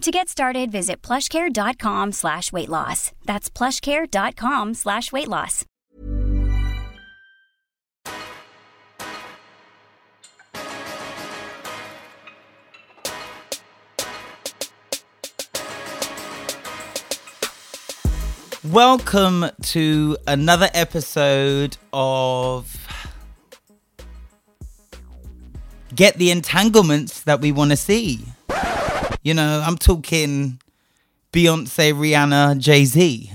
To 0.00 0.10
get 0.10 0.30
started, 0.30 0.72
visit 0.72 1.02
plushcare.com 1.02 2.12
slash 2.12 2.52
weight 2.52 2.70
loss. 2.70 3.12
That's 3.26 3.50
plushcare.com 3.50 4.72
slash 4.72 5.12
weight 5.12 5.28
loss. 5.28 5.66
Welcome 18.64 19.50
to 19.62 20.16
another 20.26 20.70
episode 20.72 21.76
of 21.92 22.74
Get 25.94 26.14
the 26.14 26.30
Entanglements 26.30 27.20
that 27.24 27.42
we 27.42 27.52
want 27.52 27.72
to 27.72 27.76
see. 27.76 28.24
You 29.22 29.34
know, 29.34 29.62
I'm 29.64 29.76
talking 29.76 30.60
Beyonce, 31.32 31.92
Rihanna, 31.92 32.58
Jay 32.58 32.84
Z. 32.86 33.30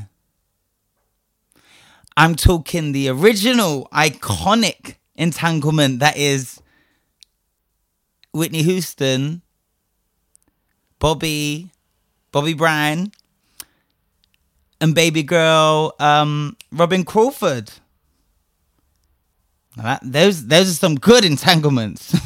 I'm 2.18 2.36
talking 2.36 2.92
the 2.92 3.10
original 3.10 3.88
iconic 3.94 4.96
entanglement 5.16 6.00
that 6.00 6.18
is 6.18 6.62
Whitney 8.34 8.64
Houston, 8.64 9.42
Bobby, 10.98 11.70
Bobby 12.32 12.54
Brown, 12.54 13.12
and 14.82 14.96
baby 14.96 15.24
girl 15.24 15.94
um, 16.00 16.58
Robyn 16.72 17.04
Crawford. 17.04 17.72
That, 19.78 20.00
those 20.04 20.48
those 20.48 20.70
are 20.72 20.74
some 20.74 20.96
good 20.96 21.26
entanglements. 21.26 22.16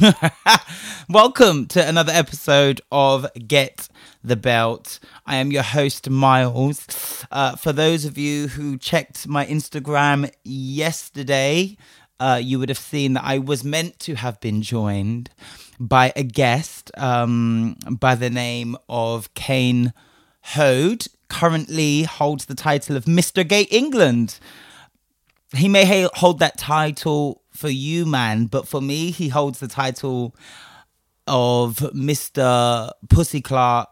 Welcome 1.10 1.66
to 1.66 1.84
another 1.84 2.12
episode 2.12 2.80
of 2.92 3.26
Get 3.34 3.88
the 4.22 4.36
Belt. 4.36 5.00
I 5.26 5.38
am 5.38 5.50
your 5.50 5.64
host 5.64 6.08
Miles. 6.08 7.26
Uh, 7.32 7.56
for 7.56 7.72
those 7.72 8.04
of 8.04 8.16
you 8.16 8.46
who 8.46 8.78
checked 8.78 9.26
my 9.26 9.44
Instagram 9.44 10.30
yesterday, 10.44 11.76
uh, 12.20 12.40
you 12.40 12.60
would 12.60 12.68
have 12.68 12.78
seen 12.78 13.14
that 13.14 13.24
I 13.24 13.38
was 13.38 13.64
meant 13.64 13.98
to 14.00 14.14
have 14.14 14.40
been 14.40 14.62
joined 14.62 15.30
by 15.80 16.12
a 16.14 16.22
guest 16.22 16.92
um, 16.96 17.74
by 17.90 18.14
the 18.14 18.30
name 18.30 18.76
of 18.88 19.34
Kane 19.34 19.92
Hode. 20.42 21.08
Currently 21.26 22.04
holds 22.04 22.44
the 22.44 22.54
title 22.54 22.96
of 22.96 23.06
Mr. 23.06 23.46
Gay 23.46 23.62
England 23.62 24.38
he 25.56 25.68
may 25.68 25.84
ha- 25.84 26.10
hold 26.14 26.38
that 26.38 26.56
title 26.56 27.42
for 27.50 27.68
you, 27.68 28.06
man, 28.06 28.46
but 28.46 28.68
for 28.68 28.80
me, 28.80 29.10
he 29.10 29.30
holds 29.30 29.58
the 29.58 29.66
title 29.66 30.32
of 31.26 31.76
Mr. 31.94 32.90
Pussy 33.08 33.40
Clark. 33.40 33.88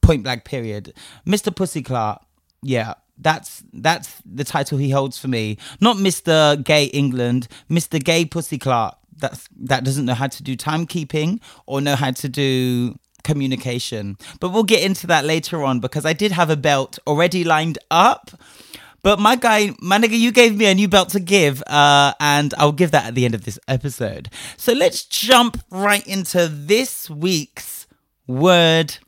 Point 0.00 0.22
blank. 0.22 0.44
Period. 0.44 0.94
Mr. 1.26 1.54
Pussy 1.54 1.82
Clark. 1.82 2.22
Yeah, 2.62 2.94
that's 3.18 3.62
that's 3.72 4.22
the 4.24 4.44
title 4.44 4.78
he 4.78 4.90
holds 4.90 5.18
for 5.18 5.28
me. 5.28 5.58
Not 5.80 5.96
Mr. 5.96 6.62
Gay 6.62 6.84
England, 6.84 7.48
Mr. 7.70 8.02
Gay 8.02 8.24
Pussy 8.24 8.58
Clark. 8.58 8.96
That's 9.16 9.48
that 9.60 9.84
doesn't 9.84 10.06
know 10.06 10.14
how 10.14 10.28
to 10.28 10.42
do 10.42 10.56
timekeeping 10.56 11.40
or 11.66 11.80
know 11.80 11.96
how 11.96 12.12
to 12.12 12.28
do 12.28 12.96
communication. 13.24 14.16
But 14.40 14.50
we'll 14.50 14.62
get 14.64 14.82
into 14.82 15.06
that 15.08 15.24
later 15.24 15.62
on 15.62 15.80
because 15.80 16.06
I 16.06 16.12
did 16.12 16.32
have 16.32 16.50
a 16.50 16.56
belt 16.56 16.98
already 17.06 17.44
lined 17.44 17.78
up. 17.90 18.30
But 19.02 19.20
my 19.20 19.36
guy, 19.36 19.70
my 19.80 19.98
nigga, 19.98 20.18
you 20.18 20.32
gave 20.32 20.56
me 20.56 20.66
a 20.66 20.74
new 20.74 20.88
belt 20.88 21.10
to 21.10 21.20
give, 21.20 21.62
uh, 21.66 22.14
and 22.18 22.52
I'll 22.58 22.72
give 22.72 22.90
that 22.90 23.06
at 23.06 23.14
the 23.14 23.24
end 23.24 23.34
of 23.34 23.44
this 23.44 23.58
episode. 23.68 24.28
So 24.56 24.72
let's 24.72 25.04
jump 25.04 25.60
right 25.70 26.06
into 26.06 26.48
this 26.48 27.08
week's 27.08 27.86
word 28.26 28.98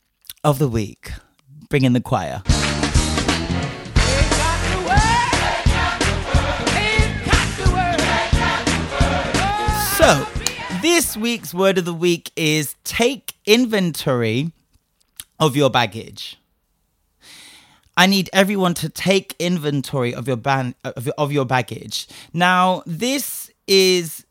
of 0.45 0.59
the 0.59 0.69
week. 0.69 1.11
Bring 1.69 1.85
in 1.85 1.93
the 1.93 2.01
choir. 2.01 2.43
So, 10.01 10.27
this 10.81 11.15
week's 11.15 11.53
word 11.53 11.77
of 11.77 11.85
the 11.85 11.93
week 11.93 12.33
is 12.35 12.75
take 12.85 13.35
inventory 13.45 14.51
of 15.39 15.55
your 15.55 15.69
baggage. 15.69 16.40
I 18.01 18.07
need 18.07 18.31
everyone 18.33 18.73
to 18.77 18.89
take 18.89 19.37
inventory 19.39 20.15
of 20.15 20.27
your 20.27 20.39
ban 20.39 20.75
of 20.85 21.05
your, 21.05 21.15
of 21.19 21.33
your 21.33 21.45
baggage. 21.45 22.09
Now, 22.33 22.83
this 22.87 23.51
is 23.67 24.25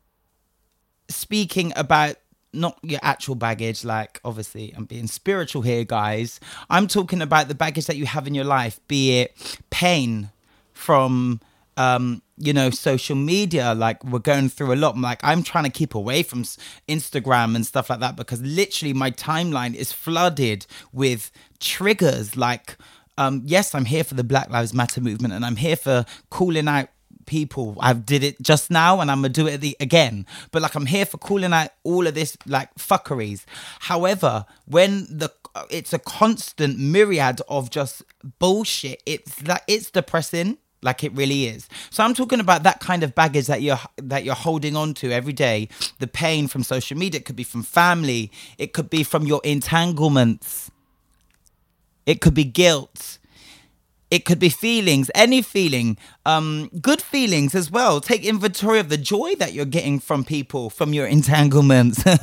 speaking 1.08 1.72
about 1.76 2.16
not 2.52 2.80
your 2.82 3.00
actual 3.04 3.36
baggage 3.36 3.86
like 3.86 4.20
obviously 4.26 4.74
i'm 4.76 4.86
being 4.86 5.06
spiritual 5.06 5.62
here 5.62 5.84
guys 5.84 6.40
i'm 6.72 6.88
talking 6.88 7.22
about 7.22 7.48
the 7.48 7.54
baggage 7.54 7.86
that 7.86 7.96
you 7.96 8.08
have 8.08 8.26
in 8.26 8.34
your 8.34 8.44
life 8.44 8.80
be 8.88 9.20
it 9.20 9.60
pain 9.70 10.32
from 10.74 11.40
um, 11.80 12.22
you 12.36 12.52
know, 12.52 12.70
social 12.70 13.16
media. 13.16 13.74
Like 13.74 14.04
we're 14.04 14.20
going 14.20 14.50
through 14.50 14.74
a 14.74 14.76
lot. 14.76 14.98
Like 14.98 15.22
I'm 15.24 15.44
trying 15.44 15.64
to 15.64 15.70
keep 15.70 15.96
away 15.96 16.24
from 16.24 16.44
Instagram 16.90 17.56
and 17.56 17.66
stuff 17.66 17.90
like 17.90 18.02
that 18.02 18.18
because 18.18 18.42
literally 18.42 18.94
my 18.94 19.12
timeline 19.12 19.74
is 19.74 19.94
flooded 19.94 20.68
with 20.92 21.32
triggers. 21.60 22.36
Like, 22.36 22.78
um, 23.20 23.42
yes, 23.46 23.76
I'm 23.76 23.84
here 23.84 24.06
for 24.06 24.14
the 24.14 24.24
Black 24.24 24.50
Lives 24.50 24.74
Matter 24.74 25.02
movement 25.02 25.34
and 25.34 25.46
I'm 25.46 25.58
here 25.58 25.76
for 25.76 26.06
calling 26.30 26.70
out 26.70 26.88
people. 27.26 27.78
I 27.82 27.92
did 27.92 28.24
it 28.24 28.42
just 28.42 28.72
now 28.72 29.02
and 29.02 29.12
I'm 29.12 29.18
gonna 29.18 29.30
do 29.30 29.46
it 29.46 29.60
the, 29.60 29.76
again. 29.82 30.26
But 30.52 30.62
like 30.62 30.74
I'm 30.74 30.86
here 30.86 31.06
for 31.06 31.18
calling 31.18 31.52
out 31.52 31.72
all 31.84 32.08
of 32.08 32.16
this 32.16 32.38
like 32.46 32.74
fuckeries. 32.76 33.44
However, 33.82 34.46
when 34.66 35.06
the 35.10 35.34
it's 35.70 35.92
a 35.92 36.00
constant 36.00 36.80
myriad 36.80 37.42
of 37.50 37.70
just 37.70 38.04
bullshit, 38.40 39.04
it's 39.06 39.46
like 39.46 39.64
it's 39.68 39.92
depressing 39.92 40.58
like 40.82 41.04
it 41.04 41.12
really 41.12 41.46
is 41.46 41.68
so 41.90 42.06
i'm 42.06 42.14
talking 42.14 42.40
about 42.40 42.64
that 42.64 42.80
kind 42.80 43.04
of 43.04 43.14
baggage 43.14 43.48
that 43.48 43.62
you're 43.62 43.78
that 43.98 44.24
you're 44.24 44.34
holding 44.34 44.78
on 44.78 44.94
to 44.94 45.12
every 45.12 45.34
day 45.34 45.68
the 46.00 46.08
pain 46.08 46.48
from 46.48 46.64
social 46.64 46.98
media 46.98 47.20
it 47.20 47.26
could 47.26 47.36
be 47.36 47.44
from 47.44 47.64
family 47.64 48.32
it 48.58 48.72
could 48.72 48.90
be 48.90 49.04
from 49.04 49.28
your 49.28 49.42
entanglements 49.44 50.72
it 52.10 52.22
could 52.22 52.34
be 52.34 52.44
guilt. 52.44 53.20
It 54.10 54.26
could 54.26 54.40
be 54.40 54.50
feelings 54.50 55.12
any 55.14 55.44
feeling 55.44 55.96
um 56.26 56.72
good 56.82 57.02
feelings 57.02 57.54
as 57.54 57.70
well. 57.70 58.02
Take 58.02 58.26
inventory 58.26 58.80
of 58.80 58.90
the 58.90 58.98
joy 58.98 59.36
that 59.36 59.54
you're 59.54 59.66
getting 59.78 60.00
from 60.00 60.24
people 60.24 60.72
from 60.72 60.92
your 60.92 61.06
entanglements. 61.06 62.04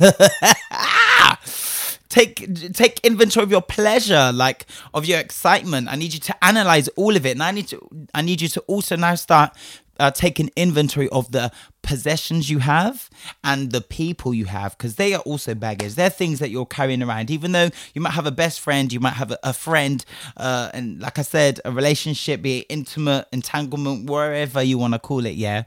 Take 2.09 2.37
take 2.73 2.99
inventory 3.03 3.43
of 3.43 3.51
your 3.51 3.61
pleasure 3.61 4.31
like 4.33 4.65
of 4.93 5.05
your 5.05 5.19
excitement. 5.19 5.87
I 5.89 5.95
need 5.95 6.13
you 6.13 6.19
to 6.21 6.35
analyze 6.43 6.87
all 6.89 7.15
of 7.15 7.25
it. 7.25 7.31
And 7.31 7.43
i 7.43 7.51
need 7.51 7.67
to 7.67 7.79
i 8.13 8.21
need 8.21 8.41
you 8.41 8.47
to 8.49 8.61
also 8.61 8.95
now 8.95 9.15
start 9.15 9.51
uh, 9.99 10.11
taking 10.11 10.51
inventory 10.55 11.09
of 11.09 11.31
the 11.31 11.51
possessions 11.81 12.49
you 12.49 12.59
have 12.59 13.09
and 13.43 13.71
the 13.71 13.81
people 13.81 14.33
you 14.33 14.45
have 14.45 14.77
because 14.77 14.95
they 14.95 15.13
are 15.13 15.21
also 15.21 15.55
baggage. 15.55 15.95
They're 15.95 16.09
things 16.09 16.39
that 16.39 16.49
you're 16.49 16.65
carrying 16.65 17.01
around. 17.01 17.31
Even 17.31 17.53
though 17.53 17.69
you 17.93 18.01
might 18.01 18.13
have 18.13 18.25
a 18.25 18.31
best 18.31 18.59
friend 18.59 18.91
you 18.91 18.99
might 18.99 19.13
have 19.13 19.31
a, 19.31 19.39
a 19.43 19.53
friend 19.53 20.03
uh, 20.37 20.69
and 20.73 21.01
like 21.01 21.19
i 21.19 21.21
said 21.21 21.59
a 21.65 21.71
relationship 21.71 22.41
be 22.41 22.59
it 22.59 22.65
intimate 22.69 23.27
entanglement 23.31 24.09
wherever 24.09 24.61
you 24.61 24.77
want 24.77 24.93
to 24.93 24.99
call 24.99 25.25
it 25.25 25.35
yeah. 25.35 25.63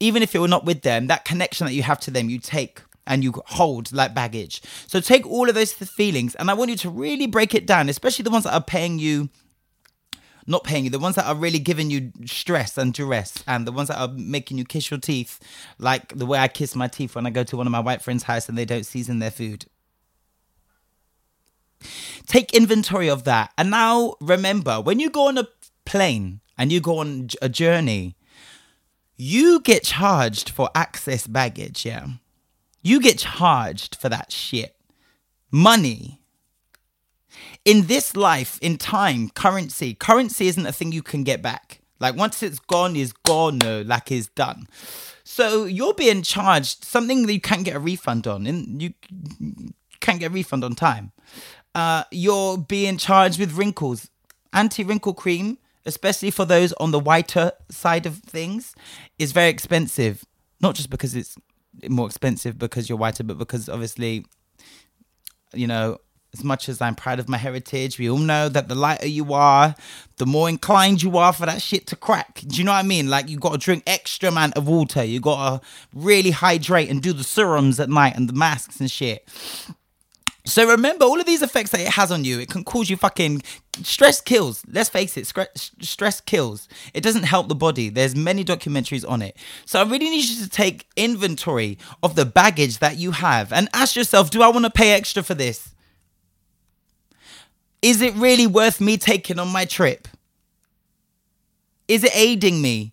Even 0.00 0.22
if 0.22 0.32
you're 0.32 0.48
not 0.48 0.64
with 0.64 0.82
them 0.82 1.06
that 1.08 1.24
connection 1.24 1.66
that 1.66 1.72
you 1.72 1.82
have 1.82 2.00
to 2.00 2.10
them 2.10 2.30
you 2.30 2.38
take 2.38 2.82
and 3.06 3.24
you 3.24 3.32
hold 3.46 3.92
like 3.92 4.14
baggage. 4.14 4.62
So 4.86 5.00
take 5.00 5.26
all 5.26 5.48
of 5.48 5.54
those 5.54 5.72
feelings 5.72 6.34
and 6.34 6.50
I 6.50 6.54
want 6.54 6.70
you 6.70 6.76
to 6.78 6.90
really 6.90 7.26
break 7.26 7.54
it 7.54 7.66
down, 7.66 7.88
especially 7.88 8.22
the 8.22 8.30
ones 8.30 8.44
that 8.44 8.54
are 8.54 8.62
paying 8.62 8.98
you 8.98 9.30
not 10.48 10.64
paying 10.64 10.84
you, 10.84 10.90
the 10.90 10.98
ones 10.98 11.14
that 11.16 11.26
are 11.26 11.34
really 11.34 11.58
giving 11.58 11.90
you 11.90 12.10
stress 12.24 12.78
and 12.78 12.94
duress, 12.94 13.44
and 13.46 13.66
the 13.66 13.72
ones 13.72 13.88
that 13.88 13.98
are 13.98 14.08
making 14.08 14.58
you 14.58 14.64
kiss 14.64 14.90
your 14.90 14.98
teeth, 14.98 15.38
like 15.78 16.16
the 16.16 16.26
way 16.26 16.38
I 16.38 16.48
kiss 16.48 16.74
my 16.74 16.88
teeth 16.88 17.14
when 17.14 17.26
I 17.26 17.30
go 17.30 17.44
to 17.44 17.56
one 17.56 17.66
of 17.66 17.70
my 17.70 17.80
white 17.80 18.02
friends' 18.02 18.24
house 18.24 18.48
and 18.48 18.56
they 18.56 18.64
don't 18.64 18.86
season 18.86 19.18
their 19.18 19.30
food. 19.30 19.66
Take 22.26 22.54
inventory 22.54 23.08
of 23.08 23.24
that. 23.24 23.52
And 23.58 23.70
now 23.70 24.14
remember, 24.20 24.80
when 24.80 24.98
you 24.98 25.10
go 25.10 25.28
on 25.28 25.38
a 25.38 25.48
plane 25.84 26.40
and 26.56 26.72
you 26.72 26.80
go 26.80 26.98
on 26.98 27.28
a 27.40 27.48
journey, 27.48 28.16
you 29.16 29.60
get 29.60 29.84
charged 29.84 30.48
for 30.48 30.70
access 30.74 31.26
baggage, 31.26 31.84
yeah? 31.84 32.06
You 32.82 33.00
get 33.00 33.18
charged 33.18 33.96
for 33.96 34.08
that 34.08 34.32
shit. 34.32 34.76
Money. 35.50 36.17
In 37.64 37.86
this 37.86 38.16
life, 38.16 38.58
in 38.62 38.78
time, 38.78 39.28
currency, 39.30 39.94
currency 39.94 40.48
isn't 40.48 40.66
a 40.66 40.72
thing 40.72 40.92
you 40.92 41.02
can 41.02 41.22
get 41.24 41.42
back. 41.42 41.80
Like 42.00 42.16
once 42.16 42.42
it's 42.42 42.58
gone, 42.58 42.96
is 42.96 43.12
gone, 43.12 43.58
no, 43.58 43.82
like 43.82 44.10
it's 44.12 44.28
done. 44.28 44.68
So 45.24 45.64
you're 45.64 45.94
being 45.94 46.22
charged 46.22 46.84
something 46.84 47.26
that 47.26 47.32
you 47.32 47.40
can't 47.40 47.64
get 47.64 47.76
a 47.76 47.80
refund 47.80 48.26
on, 48.26 48.46
and 48.46 48.80
you 48.80 48.94
can't 50.00 50.20
get 50.20 50.30
a 50.30 50.34
refund 50.34 50.64
on 50.64 50.74
time. 50.74 51.12
Uh, 51.74 52.04
you're 52.10 52.56
being 52.56 52.96
charged 52.96 53.38
with 53.38 53.52
wrinkles, 53.52 54.10
anti-wrinkle 54.52 55.14
cream, 55.14 55.58
especially 55.84 56.30
for 56.30 56.44
those 56.44 56.72
on 56.74 56.92
the 56.92 56.98
whiter 56.98 57.52
side 57.68 58.06
of 58.06 58.18
things, 58.18 58.74
is 59.18 59.32
very 59.32 59.48
expensive. 59.48 60.24
Not 60.60 60.74
just 60.74 60.90
because 60.90 61.14
it's 61.14 61.36
more 61.88 62.06
expensive 62.06 62.58
because 62.58 62.88
you're 62.88 62.98
whiter, 62.98 63.22
but 63.22 63.38
because 63.38 63.68
obviously, 63.68 64.24
you 65.52 65.66
know, 65.66 65.98
as 66.38 66.44
much 66.44 66.68
as 66.68 66.80
I'm 66.80 66.94
proud 66.94 67.18
of 67.18 67.28
my 67.28 67.36
heritage, 67.36 67.98
we 67.98 68.08
all 68.08 68.18
know 68.18 68.48
that 68.48 68.68
the 68.68 68.74
lighter 68.74 69.06
you 69.06 69.32
are, 69.34 69.74
the 70.16 70.26
more 70.26 70.48
inclined 70.48 71.02
you 71.02 71.16
are 71.16 71.32
for 71.32 71.46
that 71.46 71.60
shit 71.60 71.86
to 71.88 71.96
crack. 71.96 72.42
Do 72.46 72.56
you 72.56 72.64
know 72.64 72.72
what 72.72 72.84
I 72.84 72.86
mean? 72.86 73.08
Like 73.08 73.28
you 73.28 73.38
got 73.38 73.52
to 73.52 73.58
drink 73.58 73.82
extra 73.86 74.28
amount 74.28 74.56
of 74.56 74.66
water. 74.68 75.02
You 75.02 75.20
got 75.20 75.60
to 75.60 75.66
really 75.92 76.30
hydrate 76.30 76.88
and 76.90 77.02
do 77.02 77.12
the 77.12 77.24
serums 77.24 77.80
at 77.80 77.88
night 77.88 78.16
and 78.16 78.28
the 78.28 78.32
masks 78.32 78.80
and 78.80 78.90
shit. 78.90 79.28
So 80.44 80.66
remember 80.66 81.04
all 81.04 81.20
of 81.20 81.26
these 81.26 81.42
effects 81.42 81.70
that 81.72 81.80
it 81.80 81.88
has 81.88 82.10
on 82.10 82.24
you. 82.24 82.40
It 82.40 82.48
can 82.48 82.64
cause 82.64 82.88
you 82.88 82.96
fucking 82.96 83.42
stress 83.82 84.22
kills. 84.22 84.62
Let's 84.66 84.88
face 84.88 85.18
it, 85.18 85.26
stress 85.26 86.20
kills. 86.22 86.68
It 86.94 87.02
doesn't 87.02 87.24
help 87.24 87.48
the 87.48 87.54
body. 87.54 87.90
There's 87.90 88.16
many 88.16 88.46
documentaries 88.46 89.06
on 89.06 89.20
it. 89.20 89.36
So 89.66 89.78
I 89.78 89.82
really 89.82 90.08
need 90.08 90.24
you 90.24 90.42
to 90.42 90.48
take 90.48 90.86
inventory 90.96 91.76
of 92.02 92.14
the 92.14 92.24
baggage 92.24 92.78
that 92.78 92.96
you 92.96 93.10
have 93.10 93.52
and 93.52 93.68
ask 93.74 93.94
yourself, 93.94 94.30
do 94.30 94.40
I 94.40 94.48
want 94.48 94.64
to 94.64 94.70
pay 94.70 94.92
extra 94.92 95.22
for 95.22 95.34
this? 95.34 95.74
Is 97.82 98.02
it 98.02 98.14
really 98.14 98.46
worth 98.46 98.80
me 98.80 98.96
taking 98.96 99.38
on 99.38 99.48
my 99.48 99.64
trip? 99.64 100.08
Is 101.86 102.04
it 102.04 102.12
aiding 102.14 102.60
me? 102.60 102.92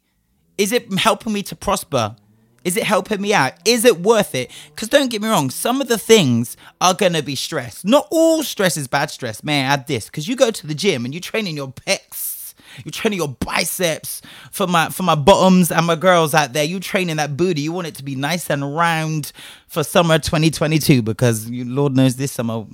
Is 0.58 0.72
it 0.72 0.94
helping 1.00 1.34
me 1.34 1.44
to 1.44 1.56
prosper? 1.56 2.16
Is 2.64 2.78
it 2.78 2.84
helping 2.84 3.22
me 3.22 3.34
out? 3.34 3.54
Is 3.66 3.86
it 3.86 4.02
worth 4.02 4.34
it? 4.34 4.52
Because 4.70 4.90
don't 4.90 5.10
get 5.10 5.22
me 5.22 5.30
wrong, 5.30 5.52
some 5.52 5.82
of 5.82 5.88
the 5.88 6.00
things 6.00 6.58
are 6.82 6.96
going 6.96 7.14
to 7.14 7.22
be 7.22 7.36
stress. 7.36 7.86
Not 7.86 8.08
all 8.10 8.42
stress 8.42 8.76
is 8.76 8.88
bad 8.88 9.12
stress. 9.12 9.44
May 9.44 9.62
I 9.62 9.66
add 9.66 9.88
this? 9.88 10.06
Because 10.06 10.28
you 10.28 10.36
go 10.36 10.50
to 10.50 10.68
the 10.68 10.74
gym 10.74 11.06
and 11.06 11.14
you're 11.14 11.22
training 11.22 11.56
your 11.56 11.68
pecs, 11.68 12.56
you're 12.84 12.92
training 12.92 13.20
your 13.20 13.28
biceps 13.28 14.22
for 14.52 14.66
my 14.66 14.90
for 14.90 15.04
my 15.04 15.16
bottoms 15.16 15.72
and 15.72 15.86
my 15.86 15.96
girls 15.96 16.34
out 16.34 16.54
there. 16.54 16.64
You're 16.64 16.80
training 16.80 17.18
that 17.18 17.38
booty. 17.38 17.62
You 17.62 17.72
want 17.72 17.88
it 17.88 17.96
to 17.96 18.04
be 18.04 18.16
nice 18.16 18.50
and 18.50 18.76
round 18.76 19.32
for 19.68 19.84
summer 19.84 20.18
2022 20.18 21.04
because 21.04 21.50
you, 21.50 21.66
Lord 21.66 21.96
knows 21.96 22.16
this 22.16 22.32
summer 22.32 22.66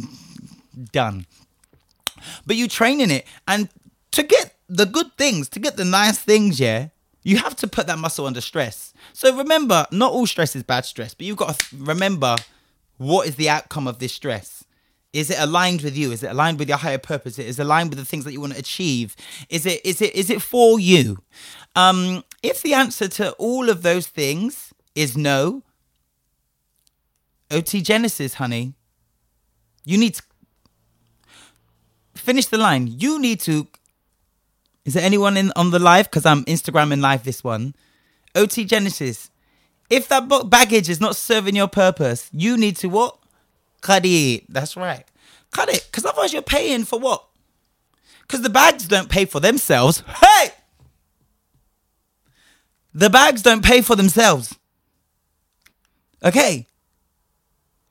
done. 0.94 1.25
But 2.45 2.56
you 2.56 2.68
train 2.68 3.01
in 3.01 3.12
it 3.12 3.25
and 3.47 3.69
to 4.12 4.23
get 4.23 4.56
the 4.68 4.85
good 4.85 5.15
things, 5.18 5.50
to 5.50 5.59
get 5.59 5.77
the 5.77 5.85
nice 5.85 6.18
things, 6.18 6.59
yeah, 6.59 6.89
you 7.23 7.38
have 7.38 7.56
to 7.57 7.68
put 7.68 7.88
that 7.88 8.00
muscle 8.00 8.25
under 8.25 8.41
stress. 8.41 8.94
So 9.13 9.35
remember, 9.35 9.85
not 9.91 10.12
all 10.12 10.25
stress 10.25 10.56
is 10.56 10.63
bad 10.63 10.85
stress, 10.85 11.13
but 11.13 11.25
you've 11.25 11.38
got 11.38 11.59
to 11.59 11.75
remember 11.77 12.35
what 12.97 13.27
is 13.27 13.35
the 13.35 13.50
outcome 13.50 13.88
of 13.88 14.00
this 14.00 14.13
stress. 14.13 14.63
Is 15.13 15.29
it 15.29 15.38
aligned 15.39 15.81
with 15.81 15.97
you? 15.97 16.12
Is 16.12 16.23
it 16.23 16.31
aligned 16.31 16.57
with 16.57 16.69
your 16.69 16.77
higher 16.77 16.97
purpose? 16.97 17.38
Is 17.38 17.59
it 17.59 17.63
aligned 17.63 17.89
with 17.89 18.00
the 18.00 18.06
things 18.06 18.23
that 18.23 18.31
you 18.31 18.39
want 18.39 18.53
to 18.53 18.59
achieve? 18.59 19.15
Is 19.50 19.65
it 19.65 19.85
is 19.85 20.01
it 20.01 20.15
is 20.15 20.29
it 20.29 20.41
for 20.41 20.79
you? 20.79 21.18
Um, 21.75 22.23
if 22.41 22.62
the 22.62 22.73
answer 22.73 23.07
to 23.09 23.33
all 23.33 23.69
of 23.69 23.81
those 23.81 24.07
things 24.07 24.73
is 24.95 25.18
no, 25.18 25.63
OT 27.50 27.81
Genasis, 27.81 28.35
honey, 28.35 28.73
you 29.83 29.97
need 29.97 30.15
to 30.15 30.23
finish 32.21 32.45
the 32.45 32.57
line. 32.57 32.88
You 32.88 33.19
need 33.19 33.39
to 33.41 33.68
is 34.85 34.95
there 34.95 35.03
anyone 35.03 35.38
in 35.38 35.51
on 35.56 35.71
the 35.71 35.79
live? 35.79 36.09
Because 36.09 36.25
I'm 36.25 36.44
Instagramming 36.45 37.01
live 37.01 37.23
this 37.23 37.44
one. 37.44 37.75
OT 38.33 38.65
Genasis. 38.65 39.29
If 39.89 40.07
that 40.07 40.27
baggage 40.50 40.89
is 40.89 41.01
not 41.01 41.15
serving 41.15 41.56
your 41.56 41.68
purpose, 41.68 42.29
you 42.31 42.57
need 42.57 42.77
to 42.77 42.88
what? 42.88 43.18
Cut 43.81 44.06
it. 44.06 44.45
That's 44.50 44.75
right. 44.75 45.06
Cut 45.51 45.69
it. 45.69 45.85
Because 45.89 46.06
otherwise 46.06 46.33
you're 46.33 46.41
paying 46.41 46.85
for 46.85 47.00
what? 47.00 47.25
Because 48.21 48.41
the 48.41 48.50
bags 48.50 48.88
don't 48.88 49.09
pay 49.09 49.25
for 49.25 49.39
themselves. 49.39 50.01
Hey! 50.07 50.51
The 52.94 53.09
bags 53.09 53.41
don't 53.41 53.63
pay 53.63 53.81
for 53.81 53.95
themselves. 53.95 54.56
Okay. 56.23 56.68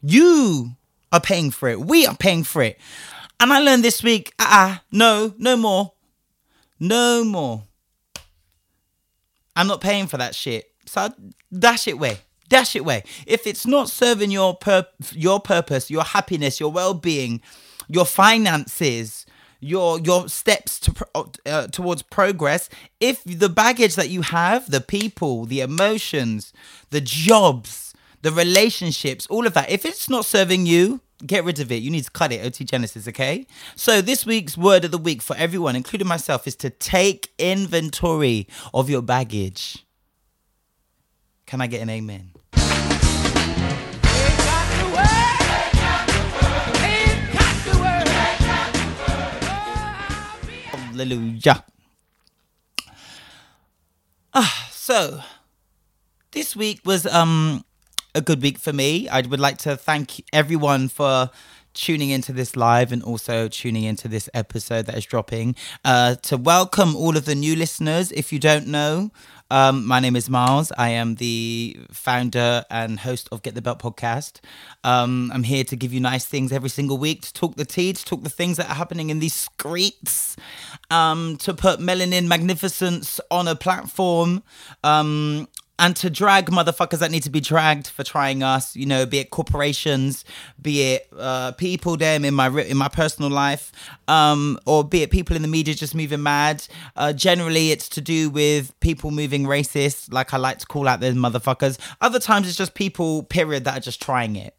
You 0.01 0.77
are 1.13 1.21
paying 1.21 1.51
for 1.51 1.69
it. 1.69 1.81
We 1.81 2.07
are 2.07 2.17
paying 2.17 2.45
for 2.45 2.63
it. 2.63 2.79
And 3.41 3.53
I 3.53 3.59
learned 3.59 3.83
this 3.83 4.03
week, 4.03 4.35
ah, 4.39 4.75
uh-uh, 4.75 4.79
no, 4.93 5.35
no 5.39 5.57
more. 5.57 5.93
No 6.79 7.25
more. 7.25 7.65
I'm 9.57 9.67
not 9.67 9.81
paying 9.81 10.07
for 10.07 10.19
that 10.19 10.35
shit. 10.35 10.71
So 10.85 11.09
dash 11.57 11.89
it 11.89 11.95
away. 11.95 12.19
Dash 12.49 12.77
it 12.77 12.81
away. 12.81 13.05
If 13.27 13.47
it's 13.47 13.67
not 13.67 13.89
serving 13.89 14.31
your 14.31 14.57
pur- 14.57 14.87
your 15.13 15.41
purpose, 15.41 15.91
your 15.91 16.05
happiness, 16.05 16.61
your 16.61 16.71
well-being, 16.71 17.41
your 17.89 18.05
finances, 18.05 19.25
your 19.61 19.99
your 20.01 20.29
steps 20.29 20.79
to 20.81 21.07
uh, 21.47 21.67
towards 21.69 22.03
progress, 22.03 22.69
if 22.99 23.23
the 23.25 23.49
baggage 23.49 23.95
that 23.95 24.11
you 24.11 24.23
have, 24.23 24.71
the 24.71 24.81
people, 24.81 25.47
the 25.47 25.61
emotions, 25.61 26.53
the 26.91 27.01
jobs, 27.01 27.95
the 28.23 28.33
relationships, 28.33 29.27
all 29.29 29.47
of 29.47 29.55
that, 29.55 29.71
if 29.71 29.85
it's 29.85 30.09
not 30.09 30.25
serving 30.25 30.67
you, 30.67 31.01
Get 31.27 31.45
rid 31.45 31.61
of 31.61 31.71
it. 31.71 31.83
You 31.83 31.91
need 31.91 32.05
to 32.05 32.11
cut 32.11 32.33
it. 32.33 32.45
OT 32.45 32.65
Genasis, 32.65 33.07
okay? 33.09 33.47
So, 33.77 34.01
this 34.01 34.25
week's 34.25 34.57
word 34.57 34.85
of 34.85 34.91
the 34.91 34.99
week 34.99 35.21
for 35.21 35.37
everyone, 35.37 35.77
including 35.77 36.09
myself, 36.09 36.47
is 36.47 36.57
to 36.57 36.71
take 36.71 37.31
inventory 37.39 38.47
of 38.73 38.89
your 38.89 39.03
baggage. 39.03 39.85
Can 41.47 41.61
I 41.61 41.67
get 41.67 41.83
an 41.83 41.91
amen? 41.91 42.31
Hallelujah. 51.01 51.65
Ah, 54.33 54.69
so 54.71 55.23
this 56.31 56.55
week 56.55 56.81
was 56.85 57.07
um 57.07 57.65
a 58.15 58.21
good 58.21 58.43
week 58.43 58.59
for 58.59 58.73
me. 58.73 59.09
I 59.09 59.21
would 59.21 59.41
like 59.41 59.59
to 59.59 59.77
thank 59.77 60.25
everyone 60.33 60.89
for 60.89 61.31
tuning 61.73 62.11
into 62.11 62.33
this 62.33 62.57
live 62.57 62.91
and 62.91 63.03
also 63.03 63.49
tuning 63.49 63.85
into 63.85 64.09
this 64.09 64.29
episode 64.35 64.87
that 64.87 64.97
is 64.97 65.07
dropping. 65.07 65.55
Uh, 65.85 66.17
to 66.17 66.37
welcome 66.37 66.97
all 66.97 67.17
of 67.17 67.25
the 67.25 67.35
new 67.35 67.55
listeners. 67.55 68.11
If 68.13 68.33
you 68.33 68.39
don't 68.39 68.67
know, 68.67 69.13
um, 69.53 69.87
my 69.87 70.01
name 70.01 70.17
is 70.17 70.29
Miles. 70.29 70.73
I 70.77 70.91
am 70.91 71.17
the 71.17 71.77
founder 71.93 72.65
and 72.71 73.01
host 73.01 73.29
of 73.31 73.43
Get 73.43 73.55
the 73.55 73.63
Belt 73.63 73.79
podcast. 73.79 74.41
Um, 74.85 75.31
I'm 75.33 75.45
here 75.45 75.65
to 75.65 75.77
give 75.77 75.93
you 75.93 76.01
nice 76.01 76.25
things 76.25 76.53
every 76.53 76.71
single 76.71 76.99
week, 76.99 77.23
to 77.23 77.33
talk 77.33 77.57
the 77.57 77.65
tea, 77.65 77.93
to 77.93 78.05
talk 78.05 78.23
the 78.23 78.31
things 78.31 78.57
that 78.57 78.69
are 78.69 78.75
happening 78.75 79.11
in 79.11 79.21
these 79.21 79.35
streets, 79.35 80.37
um, 80.91 81.37
to 81.39 81.55
put 81.55 81.81
melanin 81.81 82.27
magnificence 82.27 83.21
on 83.31 83.47
a 83.47 83.55
platform. 83.55 84.43
And 85.81 85.97
to 85.97 86.11
drag 86.11 86.51
motherfuckers 86.51 86.99
that 86.99 87.11
need 87.11 87.23
to 87.23 87.31
be 87.31 87.41
dragged 87.41 87.87
for 87.87 88.05
trying 88.05 88.43
us, 88.43 88.77
you 88.77 88.85
know, 88.85 89.07
be 89.07 89.19
it 89.19 89.31
corporations, 89.31 90.27
be 90.61 90.93
it 90.93 91.09
uh, 91.19 91.53
people 91.53 91.97
them 91.97 92.23
in 92.27 92.35
my 92.35 92.49
in 92.61 92.77
my 92.77 92.89
personal 92.89 93.31
life, 93.31 93.73
um, 94.07 94.59
or 94.67 94.85
be 94.85 95.03
it 95.03 95.11
people 95.11 95.35
in 95.35 95.41
the 95.41 95.49
media 95.49 95.75
just 95.75 95.95
moving 95.95 96.23
mad. 96.23 96.69
Uh, 96.97 97.15
generally, 97.15 97.71
it's 97.71 97.89
to 97.89 98.03
do 98.03 98.29
with 98.29 98.79
people 98.81 99.11
moving 99.11 99.45
racist, 99.45 100.13
like 100.13 100.35
I 100.35 100.37
like 100.37 100.59
to 100.59 100.67
call 100.67 100.87
out 100.87 101.01
those 101.01 101.15
motherfuckers. 101.15 101.79
Other 102.03 102.19
times, 102.19 102.47
it's 102.47 102.59
just 102.59 102.75
people, 102.75 103.23
period, 103.23 103.65
that 103.65 103.79
are 103.79 103.81
just 103.81 104.03
trying 104.03 104.37
it, 104.37 104.55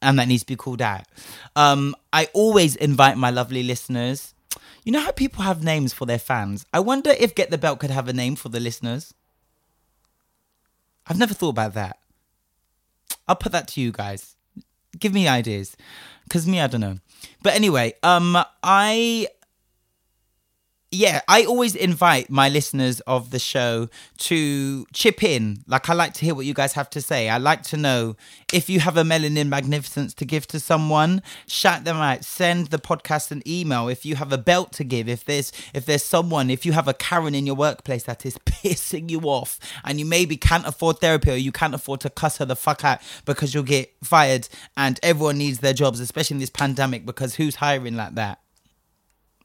and 0.00 0.20
that 0.20 0.28
needs 0.28 0.44
to 0.44 0.46
be 0.46 0.56
called 0.56 0.82
out. 0.82 1.02
Um, 1.56 1.96
I 2.12 2.28
always 2.32 2.76
invite 2.76 3.18
my 3.18 3.30
lovely 3.30 3.64
listeners. 3.64 4.34
You 4.84 4.92
know 4.92 5.00
how 5.00 5.10
people 5.10 5.42
have 5.42 5.64
names 5.64 5.92
for 5.92 6.06
their 6.06 6.20
fans? 6.20 6.64
I 6.72 6.78
wonder 6.78 7.10
if 7.10 7.34
Get 7.34 7.50
the 7.50 7.58
Belt 7.58 7.80
could 7.80 7.90
have 7.90 8.06
a 8.06 8.12
name 8.12 8.36
for 8.36 8.50
the 8.50 8.60
listeners. 8.60 9.14
I've 11.10 11.18
never 11.18 11.34
thought 11.34 11.50
about 11.50 11.74
that. 11.74 11.98
I'll 13.26 13.34
put 13.34 13.50
that 13.50 13.66
to 13.68 13.80
you 13.80 13.90
guys. 13.90 14.36
Give 14.98 15.12
me 15.12 15.26
ideas. 15.26 15.76
Cause 16.30 16.46
me, 16.46 16.60
I 16.60 16.68
don't 16.68 16.80
know. 16.80 16.98
But 17.42 17.54
anyway, 17.54 17.94
um, 18.04 18.36
I 18.62 19.26
yeah, 20.92 21.20
I 21.28 21.44
always 21.44 21.76
invite 21.76 22.30
my 22.30 22.48
listeners 22.48 22.98
of 23.00 23.30
the 23.30 23.38
show 23.38 23.88
to 24.18 24.86
chip 24.92 25.22
in. 25.22 25.62
Like, 25.68 25.88
I 25.88 25.94
like 25.94 26.14
to 26.14 26.24
hear 26.24 26.34
what 26.34 26.46
you 26.46 26.54
guys 26.54 26.72
have 26.72 26.90
to 26.90 27.00
say. 27.00 27.28
I 27.28 27.38
like 27.38 27.62
to 27.64 27.76
know 27.76 28.16
if 28.52 28.68
you 28.68 28.80
have 28.80 28.96
a 28.96 29.04
melanin 29.04 29.46
magnificence 29.46 30.14
to 30.14 30.24
give 30.24 30.48
to 30.48 30.58
someone, 30.58 31.22
shout 31.46 31.84
them 31.84 31.98
out. 31.98 32.24
Send 32.24 32.68
the 32.68 32.78
podcast 32.78 33.30
an 33.30 33.44
email. 33.46 33.86
If 33.86 34.04
you 34.04 34.16
have 34.16 34.32
a 34.32 34.38
belt 34.38 34.72
to 34.74 34.84
give, 34.84 35.08
if 35.08 35.24
there's 35.24 35.52
if 35.72 35.86
there's 35.86 36.02
someone, 36.02 36.50
if 36.50 36.66
you 36.66 36.72
have 36.72 36.88
a 36.88 36.94
Karen 36.94 37.36
in 37.36 37.46
your 37.46 37.54
workplace 37.56 38.02
that 38.04 38.26
is 38.26 38.36
pissing 38.44 39.10
you 39.10 39.20
off, 39.20 39.60
and 39.84 40.00
you 40.00 40.06
maybe 40.06 40.36
can't 40.36 40.66
afford 40.66 40.98
therapy 40.98 41.30
or 41.30 41.36
you 41.36 41.52
can't 41.52 41.74
afford 41.74 42.00
to 42.00 42.10
cuss 42.10 42.38
her 42.38 42.44
the 42.44 42.56
fuck 42.56 42.84
out 42.84 43.00
because 43.26 43.54
you'll 43.54 43.62
get 43.62 43.94
fired, 44.02 44.48
and 44.76 44.98
everyone 45.04 45.38
needs 45.38 45.60
their 45.60 45.72
jobs, 45.72 46.00
especially 46.00 46.34
in 46.34 46.40
this 46.40 46.50
pandemic, 46.50 47.06
because 47.06 47.36
who's 47.36 47.54
hiring 47.54 47.94
like 47.94 48.16
that? 48.16 48.40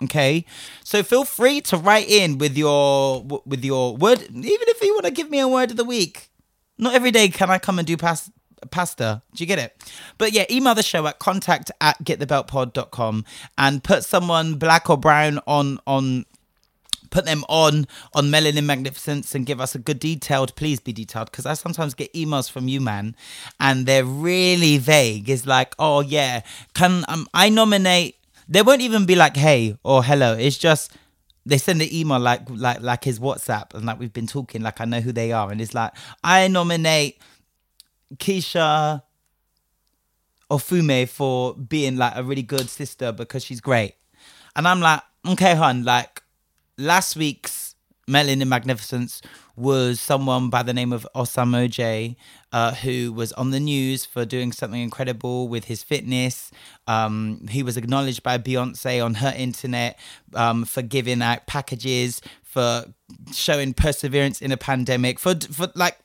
Okay, 0.03 0.45
so 0.83 1.03
feel 1.03 1.23
free 1.23 1.61
to 1.61 1.77
write 1.77 2.09
in 2.09 2.37
with 2.37 2.57
your 2.57 3.23
with 3.23 3.63
your 3.63 3.95
word, 3.95 4.21
even 4.23 4.43
if 4.43 4.81
you 4.81 4.93
want 4.93 5.05
to 5.05 5.11
give 5.11 5.29
me 5.29 5.39
a 5.39 5.47
word 5.47 5.71
of 5.71 5.77
the 5.77 5.85
week. 5.85 6.29
Not 6.77 6.93
every 6.93 7.11
day 7.11 7.29
can 7.29 7.49
I 7.49 7.59
come 7.59 7.79
and 7.79 7.87
do 7.87 7.95
pas- 7.95 8.29
pasta. 8.71 9.21
Do 9.33 9.43
you 9.43 9.47
get 9.47 9.59
it? 9.59 9.73
But 10.17 10.33
yeah, 10.33 10.45
email 10.51 10.75
the 10.75 10.83
show 10.83 11.07
at 11.07 11.19
contact 11.19 11.71
at 11.79 12.03
getthebeltpod.com 12.03 13.25
and 13.57 13.83
put 13.83 14.03
someone 14.03 14.55
black 14.55 14.89
or 14.89 14.97
brown 14.97 15.39
on 15.47 15.79
on 15.87 16.25
put 17.09 17.23
them 17.23 17.45
on 17.47 17.87
on 18.13 18.25
melanin 18.25 18.65
magnificence 18.65 19.33
and 19.33 19.45
give 19.45 19.61
us 19.61 19.73
a 19.75 19.79
good 19.79 19.99
detailed 19.99 20.53
please 20.55 20.81
be 20.81 20.91
detailed 20.91 21.31
because 21.31 21.45
i 21.45 21.53
sometimes 21.53 21.93
get 21.93 22.11
emails 22.13 22.51
from 22.51 22.67
you 22.67 22.81
man 22.81 23.15
and 23.59 23.85
they're 23.85 24.03
really 24.03 24.77
vague 24.77 25.29
it's 25.29 25.45
like 25.45 25.73
oh 25.79 26.01
yeah 26.01 26.41
can 26.73 27.05
um, 27.07 27.25
i 27.33 27.47
nominate 27.47 28.17
they 28.47 28.61
won't 28.61 28.81
even 28.81 29.05
be 29.05 29.15
like, 29.15 29.35
hey 29.35 29.77
or 29.83 30.03
hello. 30.03 30.33
It's 30.33 30.57
just 30.57 30.91
they 31.45 31.57
send 31.57 31.81
an 31.81 31.89
email 31.91 32.19
like 32.19 32.41
like 32.49 32.81
like 32.81 33.03
his 33.03 33.19
WhatsApp 33.19 33.73
and 33.73 33.85
like 33.85 33.99
we've 33.99 34.13
been 34.13 34.27
talking, 34.27 34.61
like 34.61 34.81
I 34.81 34.85
know 34.85 35.01
who 35.01 35.11
they 35.11 35.31
are, 35.31 35.51
and 35.51 35.61
it's 35.61 35.73
like 35.73 35.93
I 36.23 36.47
nominate 36.47 37.19
Keisha 38.17 39.01
Ofume 40.51 41.07
for 41.07 41.55
being 41.55 41.97
like 41.97 42.13
a 42.15 42.23
really 42.23 42.43
good 42.43 42.69
sister 42.69 43.11
because 43.11 43.43
she's 43.43 43.61
great. 43.61 43.95
And 44.55 44.67
I'm 44.67 44.79
like, 44.79 45.01
okay, 45.27 45.55
hun, 45.55 45.83
like 45.83 46.21
last 46.77 47.15
week's 47.15 47.64
Melanin 48.07 48.47
Magnificence 48.47 49.21
was 49.55 49.99
someone 49.99 50.49
by 50.49 50.61
the 50.61 50.73
name 50.73 50.93
of 50.93 51.07
Osamoje, 51.15 52.15
uh, 52.51 52.73
who 52.75 53.11
was 53.11 53.33
on 53.33 53.49
the 53.49 53.59
news 53.59 54.05
for 54.05 54.25
doing 54.25 54.51
something 54.51 54.81
incredible 54.81 55.47
with 55.47 55.65
his 55.65 55.81
fitness. 55.81 56.51
Um, 56.87 57.47
he 57.49 57.63
was 57.63 57.77
acknowledged 57.77 58.21
by 58.21 58.37
Beyonce 58.37 59.03
on 59.03 59.15
her 59.15 59.33
internet 59.35 59.97
um, 60.35 60.65
for 60.65 60.83
giving 60.83 61.21
out 61.21 61.47
packages, 61.47 62.21
for 62.43 62.85
showing 63.33 63.73
perseverance 63.73 64.41
in 64.41 64.51
a 64.51 64.57
pandemic, 64.57 65.19
for 65.19 65.35
for 65.51 65.71
like 65.73 65.97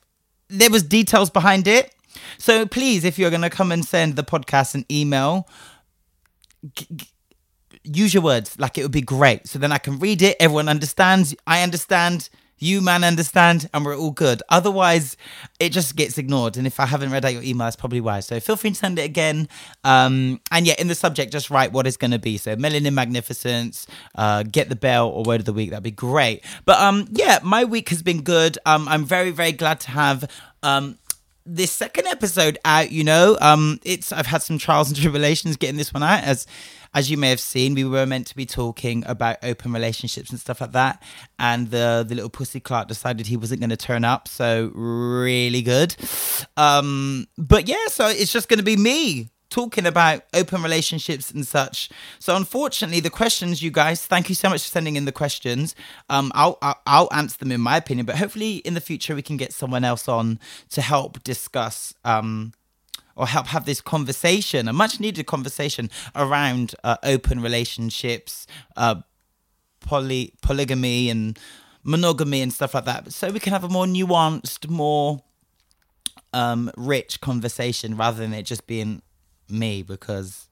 there 0.47 0.71
was 0.71 0.81
details 0.83 1.29
behind 1.29 1.67
it. 1.67 1.93
So 2.39 2.65
please, 2.65 3.05
if 3.05 3.19
you're 3.19 3.31
gonna 3.31 3.49
come 3.49 3.71
and 3.71 3.85
send 3.85 4.15
the 4.15 4.23
podcast 4.23 4.73
an 4.73 4.85
email. 4.89 5.47
G- 6.75 6.87
g- 6.95 7.10
use 7.83 8.13
your 8.13 8.23
words 8.23 8.57
like 8.59 8.77
it 8.77 8.83
would 8.83 8.91
be 8.91 9.01
great. 9.01 9.47
So 9.47 9.59
then 9.59 9.71
i 9.71 9.77
can 9.77 9.99
read 9.99 10.21
it 10.21 10.37
everyone 10.39 10.69
understands 10.69 11.35
i 11.47 11.63
understand 11.63 12.29
you 12.63 12.79
man 12.79 13.03
understand 13.03 13.67
and 13.73 13.83
we're 13.83 13.97
all 13.97 14.11
good. 14.11 14.43
Otherwise 14.49 15.17
it 15.59 15.69
just 15.69 15.95
gets 15.95 16.17
ignored. 16.17 16.57
And 16.57 16.67
if 16.67 16.79
i 16.79 16.85
haven't 16.85 17.11
read 17.11 17.25
out 17.25 17.33
your 17.33 17.41
email 17.43 17.65
that's 17.65 17.75
probably 17.75 18.01
why. 18.01 18.19
So 18.19 18.39
feel 18.39 18.55
free 18.55 18.69
to 18.69 18.75
send 18.75 18.99
it 18.99 19.03
again. 19.03 19.49
Um 19.83 20.39
and 20.51 20.67
yeah 20.67 20.75
in 20.77 20.87
the 20.87 20.95
subject 20.95 21.31
just 21.31 21.49
write 21.49 21.71
what 21.71 21.87
it's 21.87 21.97
going 21.97 22.11
to 22.11 22.19
be. 22.19 22.37
So 22.37 22.55
melanin 22.55 22.93
magnificence 22.93 23.87
uh 24.15 24.43
get 24.43 24.69
the 24.69 24.75
bell 24.75 25.09
or 25.09 25.23
word 25.23 25.41
of 25.41 25.45
the 25.45 25.53
week 25.53 25.71
that'd 25.71 25.83
be 25.83 25.91
great. 25.91 26.45
But 26.65 26.79
um 26.79 27.07
yeah 27.11 27.39
my 27.43 27.65
week 27.65 27.89
has 27.89 28.03
been 28.03 28.21
good. 28.21 28.57
Um 28.65 28.87
i'm 28.87 29.05
very 29.05 29.31
very 29.31 29.53
glad 29.53 29.79
to 29.81 29.91
have 29.91 30.29
um 30.63 30.97
this 31.45 31.71
second 31.71 32.07
episode 32.07 32.57
out 32.65 32.91
you 32.91 33.03
know 33.03 33.37
um 33.41 33.79
it's 33.83 34.11
i've 34.11 34.27
had 34.27 34.41
some 34.41 34.57
trials 34.57 34.89
and 34.89 34.97
tribulations 35.01 35.57
getting 35.57 35.77
this 35.77 35.93
one 35.93 36.03
out 36.03 36.23
as 36.23 36.45
as 36.93 37.09
you 37.09 37.17
may 37.17 37.29
have 37.29 37.39
seen, 37.39 37.73
we 37.73 37.85
were 37.85 38.05
meant 38.05 38.27
to 38.27 38.35
be 38.35 38.45
talking 38.45 39.03
about 39.07 39.37
open 39.43 39.71
relationships 39.71 40.29
and 40.29 40.39
stuff 40.39 40.59
like 40.59 40.73
that. 40.73 41.01
And 41.39 41.71
the 41.71 42.05
the 42.07 42.15
little 42.15 42.29
pussy 42.29 42.59
Clark 42.59 42.87
decided 42.87 43.27
he 43.27 43.37
wasn't 43.37 43.61
going 43.61 43.69
to 43.69 43.77
turn 43.77 44.03
up. 44.03 44.27
So 44.27 44.71
really 44.73 45.61
good. 45.61 45.95
Um, 46.57 47.27
but 47.37 47.67
yeah, 47.67 47.87
so 47.87 48.07
it's 48.07 48.31
just 48.31 48.49
going 48.49 48.59
to 48.59 48.63
be 48.63 48.75
me 48.75 49.30
talking 49.51 49.85
about 49.85 50.23
open 50.33 50.63
relationships 50.63 51.29
and 51.29 51.45
such. 51.45 51.89
So 52.17 52.35
unfortunately, 52.35 53.01
the 53.01 53.11
questions, 53.11 53.61
you 53.61 53.69
guys, 53.69 54.05
thank 54.05 54.29
you 54.29 54.35
so 54.35 54.49
much 54.49 54.63
for 54.63 54.69
sending 54.69 54.95
in 54.95 55.05
the 55.05 55.11
questions. 55.11 55.75
Um, 56.09 56.31
I'll, 56.33 56.57
I'll, 56.61 56.81
I'll 56.87 57.09
answer 57.11 57.37
them 57.37 57.51
in 57.51 57.61
my 57.61 57.77
opinion, 57.77 58.07
but 58.07 58.17
hopefully 58.17 58.55
in 58.57 58.73
the 58.73 58.81
future 58.81 59.13
we 59.13 59.21
can 59.21 59.37
get 59.37 59.53
someone 59.53 59.83
else 59.83 60.07
on 60.07 60.39
to 60.69 60.81
help 60.81 61.21
discuss 61.23 61.93
um 62.03 62.53
or 63.15 63.27
help 63.27 63.47
have 63.47 63.65
this 63.65 63.81
conversation, 63.81 64.69
a 64.69 64.73
much 64.73 64.99
needed 64.99 65.25
conversation 65.25 65.89
around 66.15 66.73
uh, 66.83 66.95
open 67.03 67.41
relationships, 67.41 68.47
uh, 68.77 68.95
poly 69.81 70.33
polygamy 70.41 71.09
and 71.09 71.37
monogamy 71.83 72.41
and 72.41 72.53
stuff 72.53 72.73
like 72.73 72.85
that. 72.85 73.11
So 73.11 73.29
we 73.29 73.39
can 73.39 73.51
have 73.51 73.65
a 73.65 73.69
more 73.69 73.85
nuanced, 73.85 74.69
more 74.69 75.19
um, 76.33 76.71
rich 76.77 77.19
conversation 77.19 77.97
rather 77.97 78.17
than 78.17 78.33
it 78.33 78.43
just 78.43 78.65
being 78.65 79.01
me 79.51 79.83
because 79.83 80.47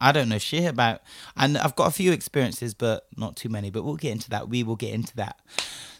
I 0.00 0.12
don't 0.12 0.28
know 0.28 0.38
shit 0.38 0.64
about 0.64 1.02
and 1.36 1.58
I've 1.58 1.76
got 1.76 1.88
a 1.88 1.90
few 1.90 2.12
experiences 2.12 2.74
but 2.74 3.06
not 3.16 3.36
too 3.36 3.48
many 3.48 3.70
but 3.70 3.84
we'll 3.84 3.96
get 3.96 4.12
into 4.12 4.30
that. 4.30 4.48
We 4.48 4.62
will 4.62 4.76
get 4.76 4.94
into 4.94 5.14
that. 5.16 5.38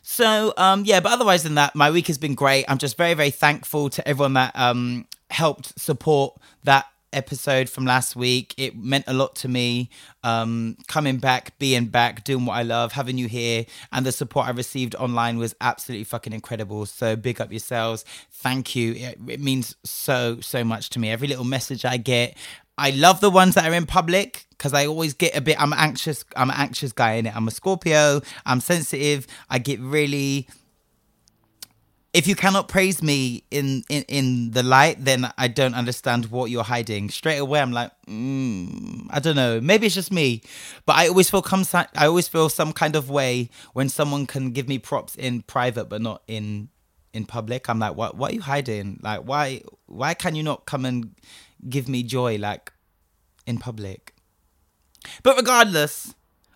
So 0.03 0.55
um 0.57 0.85
yeah 0.85 1.01
but 1.01 1.13
otherwise 1.13 1.43
than 1.43 1.55
that 1.57 1.75
my 1.75 1.91
week 1.91 2.07
has 2.07 2.19
been 2.19 2.35
great. 2.35 2.65
I'm 2.69 2.79
just 2.79 2.97
very 2.97 3.15
very 3.15 3.31
thankful 3.31 3.91
to 3.91 4.07
everyone 4.09 4.35
that 4.35 4.53
um 4.55 5.07
helped 5.31 5.79
support 5.79 6.39
that 6.65 6.87
episode 7.13 7.69
from 7.69 7.85
last 7.85 8.17
week. 8.17 8.55
It 8.57 8.77
meant 8.77 9.05
a 9.07 9.13
lot 9.13 9.35
to 9.37 9.49
me. 9.49 9.91
Um, 10.23 10.77
coming 10.87 11.19
back, 11.19 11.59
being 11.59 11.87
back, 11.87 12.25
doing 12.25 12.45
what 12.47 12.55
I 12.55 12.63
love, 12.63 12.93
having 12.93 13.19
you 13.19 13.27
here, 13.27 13.65
and 13.93 14.05
the 14.05 14.13
support 14.13 14.47
I 14.47 14.51
received 14.51 14.95
online 14.97 15.39
was 15.39 15.55
absolutely 15.61 16.05
fucking 16.05 16.33
incredible. 16.33 16.87
So 16.87 17.17
big 17.17 17.41
up 17.41 17.51
yourselves. 17.51 18.05
Thank 18.31 18.77
you. 18.77 18.93
It, 18.95 19.19
it 19.29 19.41
means 19.41 19.77
so, 19.85 20.41
so 20.41 20.65
much 20.65 20.91
to 20.91 20.99
me. 20.99 21.11
Every 21.11 21.29
little 21.29 21.45
message 21.45 21.85
I 21.85 21.97
get. 21.97 22.37
I 22.77 22.91
love 22.91 23.21
the 23.21 23.31
ones 23.31 23.57
that 23.57 23.71
are 23.71 23.75
in 23.75 23.85
public 23.85 24.47
because 24.51 24.73
I 24.73 24.87
always 24.87 25.13
get 25.13 25.37
a 25.37 25.41
bit. 25.43 25.61
I'm 25.61 25.75
anxious. 25.75 26.25
I'm 26.35 26.49
an 26.49 26.57
anxious 26.59 26.93
guy 26.93 27.13
in 27.13 27.27
it. 27.27 27.37
I'm 27.37 27.47
a 27.47 27.51
Scorpio. 27.51 28.23
I'm 28.47 28.61
sensitive. 28.61 29.27
I 29.51 29.59
get 29.59 29.81
really 29.81 30.49
if 32.13 32.27
you 32.27 32.35
cannot 32.35 32.69
praise 32.69 33.03
me 33.03 33.45
in, 33.51 33.85
in 33.89 34.03
in 34.09 34.51
the 34.51 34.63
light, 34.63 35.05
then 35.05 35.33
I 35.39 35.47
don't 35.49 35.75
understand 35.75 36.27
what 36.27 36.51
you're 36.51 36.65
hiding. 36.65 37.09
Straight 37.09 37.39
away, 37.39 37.61
I'm 37.61 37.73
like, 37.73 37.93
mm, 38.09 39.07
I 39.11 39.21
don't 39.21 39.37
know. 39.37 39.61
Maybe 39.61 39.87
it's 39.87 39.95
just 39.95 40.13
me, 40.13 40.43
but 40.87 40.97
I 40.97 41.09
always 41.09 41.31
feel 41.31 41.43
come. 41.43 41.65
I 41.73 42.07
always 42.07 42.27
feel 42.27 42.49
some 42.49 42.73
kind 42.73 42.97
of 42.97 43.11
way 43.11 43.51
when 43.75 43.89
someone 43.89 44.27
can 44.27 44.51
give 44.51 44.69
me 44.69 44.79
props 44.79 45.15
in 45.15 45.43
private, 45.43 45.85
but 45.85 46.03
not 46.03 46.23
in 46.27 46.69
in 47.13 47.27
public. 47.27 47.69
I'm 47.69 47.79
like, 47.79 47.95
what? 47.95 48.17
What 48.17 48.33
are 48.33 48.35
you 48.35 48.43
hiding? 48.43 48.99
Like, 49.03 49.21
why? 49.21 49.63
Why 49.87 50.15
can 50.15 50.35
you 50.35 50.43
not 50.43 50.67
come 50.67 50.85
and 50.85 51.15
give 51.69 51.89
me 51.89 52.03
joy 52.03 52.39
like 52.39 52.73
in 53.47 53.59
public? 53.59 54.15
But 55.23 55.37
regardless, 55.37 56.15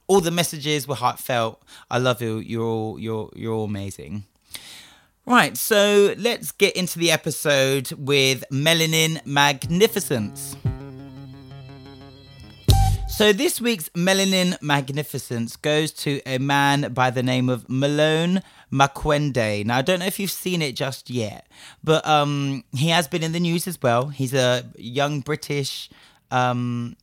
all 0.08 0.20
the 0.20 0.32
messages 0.32 0.88
were 0.88 0.96
heartfelt. 0.96 1.62
I 1.90 1.98
love 1.98 2.20
you. 2.20 2.38
You're 2.38 2.62
all 2.64 2.98
you're 2.98 3.30
you're 3.36 3.54
all 3.54 3.64
amazing. 3.64 4.24
Right, 5.26 5.56
so 5.56 6.14
let's 6.18 6.52
get 6.52 6.76
into 6.76 6.98
the 6.98 7.10
episode 7.10 7.90
with 7.92 8.44
Melanin 8.52 9.24
Magnificence. 9.24 10.54
So, 13.08 13.32
this 13.32 13.58
week's 13.58 13.88
Melanin 13.90 14.60
Magnificence 14.60 15.56
goes 15.56 15.92
to 15.92 16.20
a 16.26 16.36
man 16.36 16.92
by 16.92 17.08
the 17.08 17.22
name 17.22 17.48
of 17.48 17.66
Malone 17.70 18.42
Mukwende. 18.70 19.64
Now, 19.64 19.78
I 19.78 19.82
don't 19.82 20.00
know 20.00 20.06
if 20.06 20.20
you've 20.20 20.30
seen 20.30 20.60
it 20.60 20.76
just 20.76 21.08
yet, 21.08 21.48
but 21.82 22.06
um, 22.06 22.62
he 22.76 22.90
has 22.90 23.08
been 23.08 23.22
in 23.22 23.32
the 23.32 23.40
news 23.40 23.66
as 23.66 23.80
well. 23.80 24.08
He's 24.08 24.34
a 24.34 24.64
young 24.76 25.20
British 25.20 25.88
um, 26.30 26.96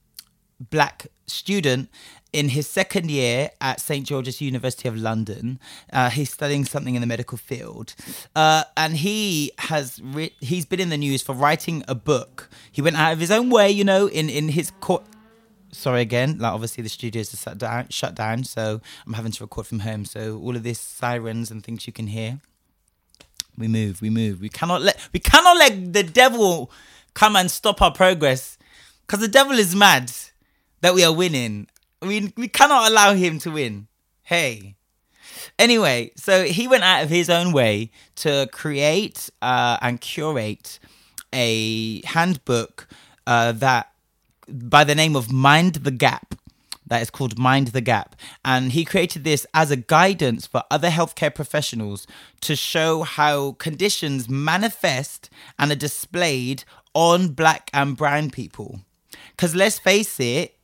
black 0.70 1.08
student 1.26 1.90
in 2.34 2.50
his 2.50 2.68
second 2.68 3.12
year 3.12 3.50
at 3.60 3.82
St 3.82 4.08
George's 4.08 4.40
University 4.40 4.88
of 4.88 4.96
London, 4.96 5.60
uh, 5.92 6.10
he's 6.10 6.32
studying 6.32 6.64
something 6.66 6.96
in 6.96 7.02
the 7.02 7.08
medical 7.08 7.38
field, 7.38 7.94
uh, 8.36 8.64
and 8.78 8.98
he 8.98 9.52
has 9.60 10.00
ri- 10.02 10.36
he's 10.40 10.66
been 10.66 10.80
in 10.80 10.90
the 10.90 10.98
news 10.98 11.22
for 11.22 11.36
writing 11.36 11.84
a 11.88 11.96
book. 11.96 12.50
He 12.72 12.82
went 12.82 12.96
out 12.98 13.14
of 13.14 13.20
his 13.20 13.32
own 13.32 13.50
way, 13.50 13.70
you 13.70 13.84
know, 13.84 14.08
in 14.08 14.30
in 14.30 14.50
his 14.50 14.72
court. 14.80 15.04
Sorry 15.74 16.02
again, 16.02 16.38
like 16.38 16.54
obviously 16.54 16.84
the 16.84 16.90
studios 16.90 17.34
are 17.34 17.38
shut 17.38 17.58
down, 17.58 17.88
shut 17.90 18.16
down, 18.16 18.44
so 18.44 18.82
I'm 19.06 19.14
having 19.14 19.32
to 19.32 19.44
record 19.44 19.68
from 19.68 19.80
home. 19.80 20.06
So 20.06 20.38
all 20.38 20.56
of 20.56 20.64
this 20.64 20.80
sirens 20.80 21.52
and 21.52 21.64
things 21.64 21.88
you 21.88 21.94
can 21.94 22.08
hear. 22.08 22.40
We 23.58 23.68
move, 23.68 24.02
we 24.02 24.10
move. 24.10 24.40
We 24.42 24.50
cannot 24.50 24.82
let 24.82 25.00
we 25.14 25.20
cannot 25.20 25.58
let 25.58 25.94
the 25.94 26.04
devil 26.04 26.72
come 27.14 27.36
and 27.36 27.52
stop 27.52 27.82
our 27.82 27.92
progress, 27.92 28.58
because 29.02 29.20
the 29.20 29.28
devil 29.28 29.60
is 29.60 29.76
mad 29.76 30.12
that 30.80 30.94
we 30.94 31.04
are 31.04 31.14
winning 31.14 31.68
we 32.02 32.34
we 32.36 32.48
cannot 32.48 32.90
allow 32.90 33.14
him 33.14 33.40
to 33.40 33.52
win. 33.52 33.88
Hey. 34.24 34.76
Anyway, 35.58 36.12
so 36.16 36.44
he 36.44 36.68
went 36.68 36.84
out 36.84 37.04
of 37.04 37.10
his 37.10 37.30
own 37.30 37.52
way 37.52 37.92
to 38.16 38.48
create 38.52 39.30
uh, 39.42 39.78
and 39.82 40.02
curate 40.02 40.80
a 41.34 42.02
handbook 42.06 42.88
uh, 43.28 43.52
that 43.54 43.92
by 44.48 44.84
the 44.84 44.96
name 44.96 45.16
of 45.16 45.32
Mind 45.32 45.76
the 45.76 45.92
Gap. 45.92 46.36
That 46.88 47.02
is 47.02 47.10
called 47.10 47.40
Mind 47.40 47.68
the 47.68 47.82
Gap. 47.82 48.18
And 48.44 48.74
he 48.74 48.84
created 48.84 49.24
this 49.24 49.46
as 49.54 49.72
a 49.72 49.78
guidance 49.78 50.46
for 50.46 50.64
other 50.70 50.90
healthcare 50.90 51.34
professionals 51.34 52.06
to 52.42 52.56
show 52.56 53.04
how 53.04 53.54
conditions 53.54 54.28
manifest 54.28 55.30
and 55.58 55.72
are 55.72 55.76
displayed 55.76 56.66
on 56.94 57.30
black 57.30 57.70
and 57.74 57.96
brown 57.96 58.30
people. 58.30 58.82
Because 59.32 59.56
let's 59.56 59.80
face 59.80 60.20
it, 60.20 60.58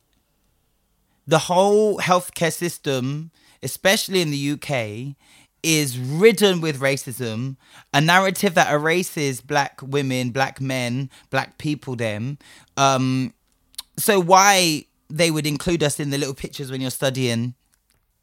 the 1.28 1.38
whole 1.38 1.98
healthcare 1.98 2.52
system, 2.52 3.30
especially 3.62 4.22
in 4.22 4.30
the 4.30 4.52
UK, 4.52 5.14
is 5.62 5.98
ridden 5.98 6.60
with 6.62 6.80
racism, 6.80 7.56
a 7.92 8.00
narrative 8.00 8.54
that 8.54 8.72
erases 8.72 9.42
black 9.42 9.78
women, 9.82 10.30
black 10.30 10.60
men, 10.60 11.10
black 11.28 11.58
people, 11.58 11.94
them. 11.94 12.38
Um, 12.78 13.34
so 13.98 14.18
why 14.20 14.86
they 15.10 15.30
would 15.30 15.46
include 15.46 15.82
us 15.82 16.00
in 16.00 16.08
the 16.08 16.16
little 16.16 16.34
pictures 16.34 16.70
when 16.70 16.80
you're 16.80 16.90
studying 16.90 17.54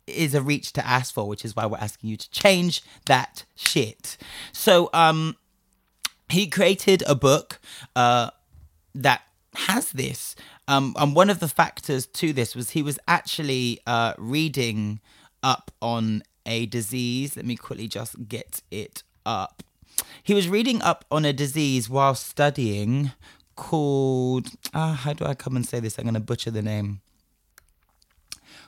is 0.08 0.34
a 0.34 0.42
reach 0.42 0.74
to 0.74 0.86
ask 0.86 1.14
for, 1.14 1.28
which 1.28 1.46
is 1.46 1.56
why 1.56 1.66
we're 1.68 1.78
asking 1.78 2.10
you 2.10 2.18
to 2.18 2.30
change 2.32 2.82
that 3.06 3.46
shit. 3.56 4.18
So 4.52 4.90
um 4.94 5.36
he 6.30 6.48
created 6.48 7.04
a 7.08 7.16
book 7.16 7.60
uh 7.96 8.30
that 8.94 9.24
has 9.56 9.92
this. 9.92 10.36
Um 10.68 10.96
and 10.98 11.16
one 11.16 11.30
of 11.30 11.40
the 11.40 11.48
factors 11.48 12.06
to 12.08 12.34
this 12.34 12.56
was 12.56 12.72
he 12.72 12.82
was 12.82 13.00
actually 13.08 13.80
uh 13.86 14.14
reading 14.18 15.00
up 15.44 15.72
on 15.82 16.24
a 16.46 16.66
disease. 16.66 17.36
Let 17.36 17.46
me 17.46 17.56
quickly 17.56 17.88
just 17.88 18.28
get 18.28 18.62
it 18.72 19.04
up. 19.26 19.64
He 20.24 20.34
was 20.34 20.50
reading 20.50 20.82
up 20.82 21.06
on 21.12 21.26
a 21.26 21.34
disease 21.34 21.90
while 21.90 22.16
studying 22.16 23.12
called. 23.56 24.48
Uh, 24.74 24.94
how 24.94 25.14
do 25.14 25.26
I 25.26 25.34
come 25.34 25.56
and 25.56 25.68
say 25.68 25.80
this? 25.80 25.98
I'm 25.98 26.04
going 26.04 26.16
to 26.16 26.20
butcher 26.20 26.52
the 26.52 26.62
name. 26.62 27.02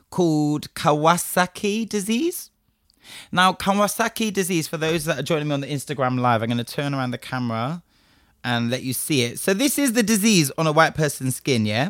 Called 0.09 0.73
Kawasaki 0.73 1.87
disease. 1.87 2.51
Now, 3.31 3.53
Kawasaki 3.53 4.31
disease, 4.31 4.67
for 4.67 4.77
those 4.77 5.05
that 5.05 5.19
are 5.19 5.23
joining 5.23 5.47
me 5.47 5.53
on 5.53 5.61
the 5.61 5.67
Instagram 5.67 6.19
live, 6.19 6.41
I'm 6.41 6.49
going 6.49 6.57
to 6.57 6.63
turn 6.63 6.93
around 6.93 7.11
the 7.11 7.17
camera 7.17 7.83
and 8.43 8.69
let 8.69 8.83
you 8.83 8.93
see 8.93 9.23
it. 9.23 9.39
So, 9.39 9.53
this 9.53 9.77
is 9.77 9.93
the 9.93 10.03
disease 10.03 10.51
on 10.57 10.67
a 10.67 10.71
white 10.71 10.95
person's 10.95 11.35
skin, 11.35 11.65
yeah? 11.65 11.89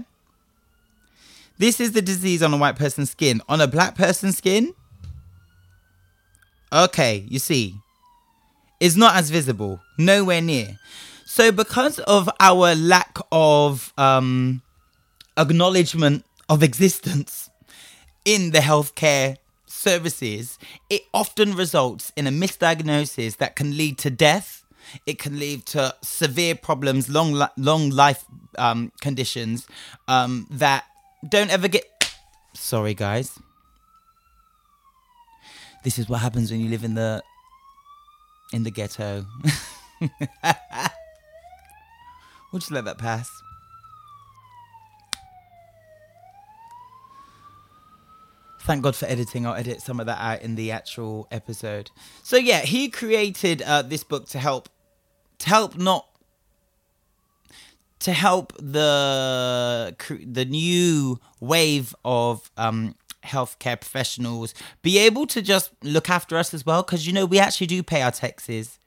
This 1.57 1.79
is 1.79 1.93
the 1.93 2.01
disease 2.01 2.43
on 2.43 2.53
a 2.53 2.57
white 2.57 2.75
person's 2.75 3.11
skin. 3.11 3.41
On 3.49 3.61
a 3.61 3.67
black 3.67 3.95
person's 3.95 4.37
skin, 4.37 4.73
Okay, 6.71 7.25
you 7.29 7.39
see, 7.39 7.75
it's 8.81 8.97
not 8.97 9.15
as 9.15 9.29
visible, 9.29 9.79
nowhere 9.97 10.41
near. 10.41 10.77
So, 11.25 11.51
because 11.51 11.99
of 11.99 12.29
our 12.41 12.75
lack 12.75 13.17
of 13.31 13.93
um, 13.97 14.61
acknowledgement 15.37 16.25
of 16.49 16.63
existence 16.63 17.49
in 18.25 18.51
the 18.51 18.59
healthcare 18.59 19.37
services, 19.65 20.59
it 20.89 21.03
often 21.13 21.55
results 21.55 22.11
in 22.17 22.27
a 22.27 22.31
misdiagnosis 22.31 23.37
that 23.37 23.55
can 23.55 23.77
lead 23.77 23.97
to 23.99 24.09
death. 24.09 24.65
It 25.05 25.19
can 25.19 25.39
lead 25.39 25.65
to 25.67 25.95
severe 26.01 26.55
problems, 26.55 27.09
long, 27.09 27.47
long 27.57 27.89
life 27.89 28.25
um, 28.57 28.91
conditions 29.01 29.67
um, 30.07 30.47
that 30.49 30.85
don't 31.27 31.51
ever 31.51 31.67
get. 31.67 31.85
Sorry, 32.53 32.93
guys. 32.93 33.39
This 35.83 35.99
is 35.99 36.09
what 36.09 36.19
happens 36.19 36.51
when 36.51 36.59
you 36.59 36.69
live 36.69 36.83
in 36.83 36.95
the 36.95 37.23
in 38.53 38.63
the 38.63 38.71
ghetto. 38.71 39.25
we'll 42.51 42.59
just 42.59 42.71
let 42.71 42.85
that 42.85 42.97
pass. 42.97 43.29
Thank 48.67 48.83
God 48.83 48.97
for 48.97 49.05
editing. 49.05 49.45
I'll 49.45 49.53
edit 49.53 49.81
some 49.81 50.01
of 50.01 50.07
that 50.07 50.19
out 50.19 50.41
in 50.41 50.55
the 50.55 50.73
actual 50.73 51.25
episode. 51.31 51.89
So 52.21 52.35
yeah, 52.35 52.59
he 52.59 52.89
created 52.89 53.61
uh, 53.61 53.81
this 53.81 54.03
book 54.03 54.27
to 54.29 54.39
help, 54.39 54.67
help 55.47 55.77
not, 55.77 56.07
to 57.99 58.13
help 58.13 58.53
the 58.59 59.95
the 60.25 60.45
new 60.45 61.19
wave 61.39 61.95
of 62.05 62.51
um, 62.57 62.95
healthcare 63.23 63.79
professionals 63.79 64.53
be 64.81 64.97
able 64.97 65.27
to 65.27 65.41
just 65.41 65.71
look 65.83 66.09
after 66.09 66.37
us 66.37 66.53
as 66.53 66.65
well. 66.65 66.83
Because 66.83 67.07
you 67.07 67.13
know 67.13 67.25
we 67.25 67.39
actually 67.39 67.67
do 67.67 67.81
pay 67.83 68.01
our 68.01 68.11
taxes. 68.11 68.79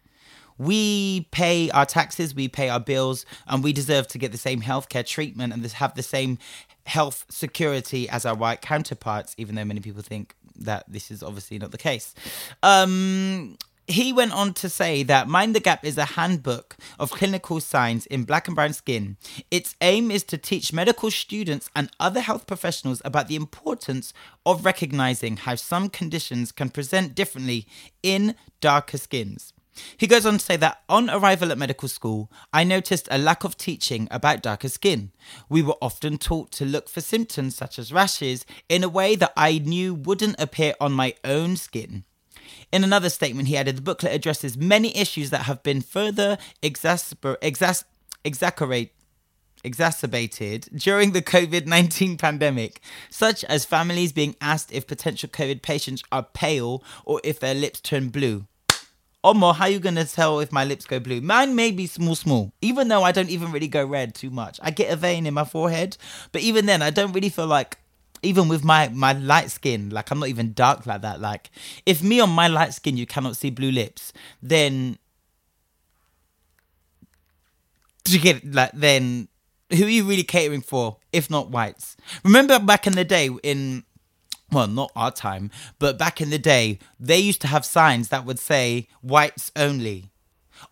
We 0.58 1.26
pay 1.30 1.70
our 1.70 1.86
taxes 1.86 2.34
we 2.34 2.46
pay 2.46 2.68
our 2.68 2.80
bills 2.80 3.24
and 3.46 3.64
we 3.64 3.72
deserve 3.72 4.06
to 4.08 4.18
get 4.18 4.30
the 4.30 4.38
same 4.38 4.60
healthcare 4.60 5.06
treatment 5.06 5.54
and 5.54 5.64
have 5.64 5.94
the 5.94 6.02
same 6.02 6.36
health 6.84 7.24
security 7.30 8.10
as 8.10 8.26
our 8.26 8.34
white 8.34 8.60
counterparts 8.60 9.34
even 9.38 9.54
though 9.54 9.64
many 9.64 9.80
people 9.80 10.02
think 10.02 10.34
that 10.56 10.84
this 10.86 11.10
is 11.10 11.22
obviously 11.22 11.58
not 11.58 11.70
the 11.70 11.78
case. 11.78 12.14
Um 12.62 13.56
he 13.90 14.12
went 14.12 14.32
on 14.32 14.54
to 14.54 14.68
say 14.68 15.02
that 15.02 15.28
Mind 15.28 15.54
the 15.54 15.60
Gap 15.60 15.84
is 15.84 15.98
a 15.98 16.04
handbook 16.04 16.76
of 16.98 17.10
clinical 17.10 17.60
signs 17.60 18.06
in 18.06 18.24
black 18.24 18.46
and 18.46 18.54
brown 18.54 18.72
skin. 18.72 19.16
Its 19.50 19.74
aim 19.80 20.10
is 20.10 20.22
to 20.24 20.38
teach 20.38 20.72
medical 20.72 21.10
students 21.10 21.68
and 21.74 21.90
other 21.98 22.20
health 22.20 22.46
professionals 22.46 23.02
about 23.04 23.28
the 23.28 23.36
importance 23.36 24.12
of 24.46 24.64
recognizing 24.64 25.38
how 25.38 25.54
some 25.54 25.88
conditions 25.88 26.52
can 26.52 26.70
present 26.70 27.14
differently 27.14 27.66
in 28.02 28.34
darker 28.60 28.98
skins. 28.98 29.52
He 29.96 30.06
goes 30.06 30.26
on 30.26 30.34
to 30.34 30.44
say 30.44 30.56
that 30.56 30.82
on 30.88 31.08
arrival 31.08 31.52
at 31.52 31.58
medical 31.58 31.88
school, 31.88 32.30
I 32.52 32.64
noticed 32.64 33.08
a 33.10 33.18
lack 33.18 33.44
of 33.44 33.56
teaching 33.56 34.08
about 34.10 34.42
darker 34.42 34.68
skin. 34.68 35.12
We 35.48 35.62
were 35.62 35.76
often 35.80 36.18
taught 36.18 36.50
to 36.52 36.64
look 36.64 36.88
for 36.88 37.00
symptoms 37.00 37.56
such 37.56 37.78
as 37.78 37.92
rashes 37.92 38.44
in 38.68 38.84
a 38.84 38.88
way 38.88 39.16
that 39.16 39.32
I 39.36 39.58
knew 39.58 39.94
wouldn't 39.94 40.40
appear 40.40 40.74
on 40.80 40.92
my 40.92 41.14
own 41.24 41.56
skin. 41.56 42.04
In 42.72 42.84
another 42.84 43.10
statement, 43.10 43.48
he 43.48 43.56
added 43.56 43.76
the 43.76 43.82
booklet 43.82 44.14
addresses 44.14 44.56
many 44.56 44.96
issues 44.96 45.30
that 45.30 45.42
have 45.42 45.62
been 45.62 45.80
further 45.80 46.38
exas- 46.62 47.14
exacerbate 48.24 48.90
exacerbated 49.62 50.68
during 50.74 51.12
the 51.12 51.22
COVID 51.22 51.66
19 51.66 52.16
pandemic, 52.16 52.80
such 53.10 53.44
as 53.44 53.64
families 53.64 54.12
being 54.12 54.36
asked 54.40 54.72
if 54.72 54.86
potential 54.86 55.28
COVID 55.28 55.62
patients 55.62 56.02
are 56.10 56.22
pale 56.22 56.82
or 57.04 57.20
if 57.24 57.40
their 57.40 57.54
lips 57.54 57.80
turn 57.80 58.08
blue. 58.08 58.46
Omo, 59.22 59.54
how 59.54 59.66
you 59.66 59.80
gonna 59.80 60.06
tell 60.06 60.40
if 60.40 60.50
my 60.50 60.64
lips 60.64 60.86
go 60.86 60.98
blue? 60.98 61.20
Mine 61.20 61.54
may 61.54 61.70
be 61.72 61.86
small, 61.86 62.14
small, 62.14 62.54
even 62.62 62.88
though 62.88 63.02
I 63.02 63.12
don't 63.12 63.28
even 63.28 63.52
really 63.52 63.68
go 63.68 63.84
red 63.84 64.14
too 64.14 64.30
much. 64.30 64.58
I 64.62 64.70
get 64.70 64.90
a 64.90 64.96
vein 64.96 65.26
in 65.26 65.34
my 65.34 65.44
forehead, 65.44 65.98
but 66.32 66.40
even 66.40 66.64
then, 66.64 66.80
I 66.80 66.88
don't 66.88 67.12
really 67.12 67.28
feel 67.28 67.46
like 67.46 67.76
even 68.22 68.48
with 68.48 68.64
my 68.64 68.88
my 68.88 69.12
light 69.12 69.50
skin 69.50 69.90
like 69.90 70.10
i'm 70.10 70.18
not 70.18 70.28
even 70.28 70.52
dark 70.52 70.86
like 70.86 71.02
that. 71.02 71.20
Like 71.20 71.50
if 71.86 72.02
me 72.02 72.20
on 72.20 72.30
my 72.30 72.48
light 72.48 72.74
skin 72.74 72.96
you 72.96 73.06
cannot 73.06 73.36
see 73.36 73.50
blue 73.50 73.70
lips 73.70 74.12
then 74.42 74.98
do 78.04 78.12
you 78.12 78.20
get 78.20 78.44
like 78.52 78.72
then 78.72 79.28
who 79.70 79.84
are 79.84 79.88
you 79.88 80.04
really 80.04 80.24
catering 80.24 80.62
for 80.62 80.96
if 81.12 81.30
not 81.30 81.50
whites? 81.50 81.96
Remember 82.24 82.58
back 82.58 82.86
in 82.86 82.94
the 82.94 83.04
day 83.04 83.30
in 83.42 83.84
well 84.50 84.66
not 84.66 84.90
our 84.96 85.10
time 85.12 85.50
but 85.78 85.98
back 85.98 86.20
in 86.20 86.30
the 86.30 86.38
day 86.38 86.78
they 86.98 87.18
used 87.18 87.40
to 87.42 87.46
have 87.46 87.64
signs 87.64 88.08
that 88.08 88.24
would 88.24 88.38
say 88.38 88.88
whites 89.00 89.52
only. 89.56 90.10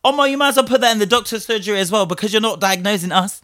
Oh 0.05 0.13
my 0.13 0.27
you 0.27 0.37
might 0.37 0.49
as 0.51 0.57
well 0.57 0.67
put 0.67 0.81
that 0.83 0.93
in 0.93 0.99
the 0.99 1.07
doctor's 1.07 1.47
surgery 1.47 1.79
as 1.79 1.91
well 1.91 2.07
because 2.07 2.33
you're 2.33 2.43
not 2.43 2.61
diagnosing 2.61 3.13
us 3.13 3.41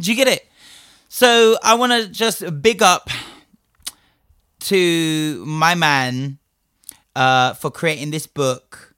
Do 0.00 0.10
you 0.10 0.16
get 0.16 0.28
it? 0.28 0.48
So 1.08 1.58
I 1.62 1.74
want 1.74 1.92
to 1.92 2.08
just 2.08 2.62
big 2.62 2.82
up 2.82 3.10
to 4.60 5.44
my 5.46 5.74
man 5.74 6.38
uh, 7.14 7.54
for 7.54 7.70
creating 7.70 8.10
this 8.10 8.26
book, 8.26 8.94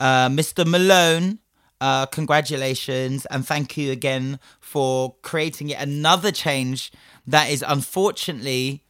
uh, 0.00 0.28
Mr. 0.28 0.66
Malone. 0.66 1.38
Uh, 1.80 2.06
congratulations 2.06 3.26
and 3.26 3.46
thank 3.46 3.76
you 3.76 3.92
again 3.92 4.38
for 4.60 5.16
creating 5.22 5.68
yet 5.68 5.82
another 5.82 6.30
change 6.30 6.90
that 7.26 7.50
is 7.50 7.62
unfortunately 7.66 8.84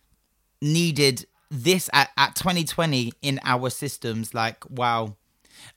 needed 0.62 1.27
this 1.51 1.90
at, 1.93 2.11
at 2.17 2.37
2020 2.37 3.12
in 3.23 3.40
our 3.45 3.71
systems. 3.71 4.33
Like, 4.35 4.69
wow 4.71 5.17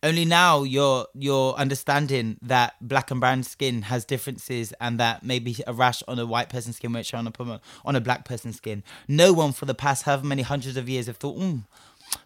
only 0.07 0.23
now 0.23 0.63
you're 0.63 1.05
you're 1.13 1.53
understanding 1.55 2.37
that 2.41 2.75
black 2.79 3.11
and 3.11 3.19
brown 3.19 3.43
skin 3.43 3.81
has 3.83 4.05
differences 4.05 4.73
and 4.79 4.97
that 4.99 5.21
maybe 5.21 5.57
a 5.67 5.73
rash 5.73 6.01
on 6.07 6.17
a 6.17 6.25
white 6.25 6.47
person's 6.47 6.77
skin 6.77 6.93
won't 6.93 7.05
show 7.05 7.17
on 7.17 7.27
a 7.27 7.61
on 7.85 7.95
a 7.95 8.01
black 8.01 8.23
person's 8.23 8.55
skin. 8.55 8.83
No 9.07 9.33
one 9.33 9.51
for 9.51 9.65
the 9.65 9.75
past 9.75 10.03
however 10.03 10.25
many 10.25 10.43
hundreds 10.43 10.77
of 10.77 10.87
years 10.87 11.07
have 11.07 11.17
thought, 11.17 11.37
mm, 11.37 11.63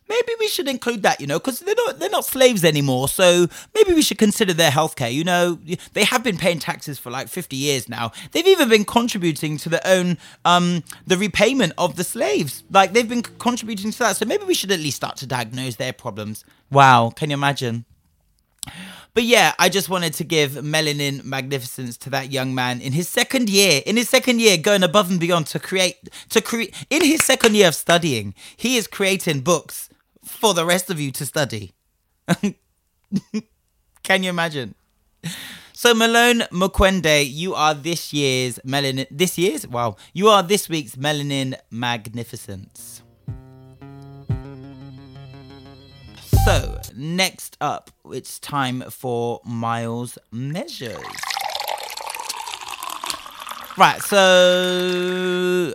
maybe 0.08 0.34
we 0.40 0.48
should 0.48 0.68
include 0.68 1.04
that, 1.04 1.22
you 1.22 1.28
know, 1.28 1.40
because 1.40 1.60
they're 1.60 1.76
not 1.76 2.00
they're 2.00 2.10
not 2.10 2.26
slaves 2.26 2.64
anymore. 2.64 3.08
So 3.08 3.48
maybe 3.74 3.94
we 3.94 4.02
should 4.02 4.18
consider 4.18 4.54
their 4.54 4.72
healthcare. 4.72 5.14
You 5.14 5.24
know, 5.24 5.60
they 5.94 6.04
have 6.04 6.24
been 6.24 6.38
paying 6.38 6.60
taxes 6.60 7.00
for 7.00 7.10
like 7.10 7.28
fifty 7.28 7.56
years 7.56 7.88
now. 7.88 8.12
They've 8.32 8.48
even 8.48 8.70
been 8.70 8.86
contributing 8.86 9.58
to 9.58 9.70
their 9.70 9.86
own 9.86 10.18
um 10.46 10.84
the 11.08 11.18
repayment 11.18 11.74
of 11.78 11.96
the 11.96 12.04
slaves. 12.04 12.64
Like 12.70 12.94
they've 12.94 13.08
been 13.08 13.24
contributing 13.24 13.92
to 13.92 14.00
that. 14.00 14.18
So 14.18 14.26
maybe 14.26 14.44
we 14.44 14.54
should 14.54 14.72
at 14.72 14.80
least 14.80 14.98
start 14.98 15.18
to 15.18 15.26
diagnose 15.26 15.76
their 15.78 15.94
problems. 15.94 16.44
Wow, 16.70 17.12
can 17.16 17.30
you 17.30 17.36
imagine? 17.36 17.86
But 19.14 19.24
yeah, 19.24 19.54
I 19.60 19.68
just 19.68 19.90
wanted 19.90 20.14
to 20.16 20.24
give 20.24 20.52
melanin 20.52 21.24
magnificence 21.26 21.98
to 21.98 22.10
that 22.12 22.32
young 22.32 22.56
man 22.56 22.80
in 22.80 22.94
his 22.94 23.10
second 23.10 23.50
year. 23.50 23.82
In 23.86 23.98
his 23.98 24.08
second 24.08 24.40
year, 24.40 24.58
going 24.58 24.84
above 24.84 25.12
and 25.12 25.20
beyond 25.20 25.48
to 25.48 25.60
create 25.60 26.10
to 26.30 26.42
create 26.42 26.74
in 26.90 27.04
his 27.04 27.24
second 27.24 27.56
year 27.56 27.68
of 27.68 27.76
studying, 27.76 28.34
he 28.56 28.78
is 28.78 28.88
creating 28.88 29.42
books 29.42 29.90
for 30.24 30.54
the 30.54 30.66
rest 30.66 30.90
of 30.90 31.00
you 31.00 31.12
to 31.12 31.26
study. 31.26 31.74
Can 34.04 34.24
you 34.24 34.30
imagine? 34.30 34.76
So 35.74 35.94
Malone 35.94 36.42
Mukwende, 36.52 37.26
you 37.30 37.54
are 37.54 37.74
this 37.74 38.14
year's 38.14 38.60
melanin. 38.60 39.08
This 39.12 39.38
year's 39.38 39.68
wow, 39.68 39.98
you 40.14 40.30
are 40.30 40.44
this 40.44 40.70
week's 40.70 40.96
melanin 40.96 41.56
magnificence. 41.70 43.01
So 46.46 46.80
next 46.96 47.56
up, 47.62 47.92
it's 48.06 48.40
time 48.40 48.82
for 48.90 49.42
Miles 49.46 50.18
measures. 50.32 50.98
Right, 53.78 54.02
so 54.02 55.74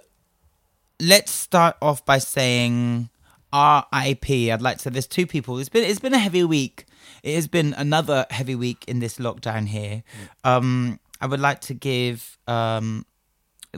let's 1.00 1.30
start 1.30 1.76
off 1.80 2.04
by 2.04 2.18
saying 2.18 3.10
RIP. 3.52 4.28
I'd 4.28 4.60
like 4.60 4.78
to 4.78 4.82
say 4.82 4.90
there's 4.90 5.06
two 5.06 5.26
people. 5.26 5.58
It's 5.58 5.68
been 5.68 5.84
it's 5.84 6.00
been 6.00 6.14
a 6.14 6.18
heavy 6.18 6.42
week. 6.42 6.86
It 7.22 7.36
has 7.36 7.46
been 7.46 7.72
another 7.74 8.26
heavy 8.30 8.56
week 8.56 8.84
in 8.88 8.98
this 8.98 9.18
lockdown 9.18 9.68
here. 9.68 10.02
Um, 10.42 10.98
I 11.20 11.26
would 11.26 11.40
like 11.40 11.60
to 11.62 11.74
give 11.74 12.38
um, 12.48 13.06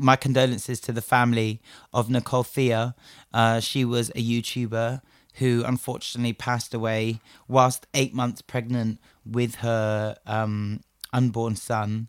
my 0.00 0.16
condolences 0.16 0.80
to 0.80 0.92
the 0.92 1.02
family 1.02 1.60
of 1.92 2.08
Nicole 2.08 2.44
Thea. 2.44 2.94
Uh, 3.34 3.60
she 3.60 3.84
was 3.84 4.08
a 4.10 4.22
YouTuber 4.24 5.02
who 5.38 5.64
unfortunately 5.64 6.32
passed 6.32 6.74
away 6.74 7.20
whilst 7.46 7.86
eight 7.94 8.14
months 8.14 8.42
pregnant 8.42 8.98
with 9.24 9.56
her 9.56 10.16
um, 10.26 10.80
unborn 11.12 11.56
son. 11.56 12.08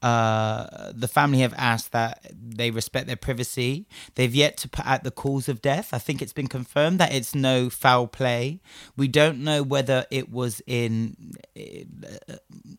Uh, 0.00 0.92
the 0.94 1.08
family 1.08 1.40
have 1.40 1.54
asked 1.56 1.90
that 1.90 2.30
they 2.32 2.70
respect 2.70 3.08
their 3.08 3.16
privacy. 3.16 3.84
They've 4.14 4.32
yet 4.32 4.56
to 4.58 4.68
put 4.68 4.86
out 4.86 5.02
the 5.02 5.10
cause 5.10 5.48
of 5.48 5.60
death. 5.60 5.92
I 5.92 5.98
think 5.98 6.22
it's 6.22 6.32
been 6.32 6.46
confirmed 6.46 7.00
that 7.00 7.12
it's 7.12 7.34
no 7.34 7.68
foul 7.68 8.06
play. 8.06 8.60
We 8.96 9.08
don't 9.08 9.42
know 9.42 9.64
whether 9.64 10.06
it 10.12 10.30
was 10.30 10.62
in. 10.68 11.32
Uh, 11.56 12.36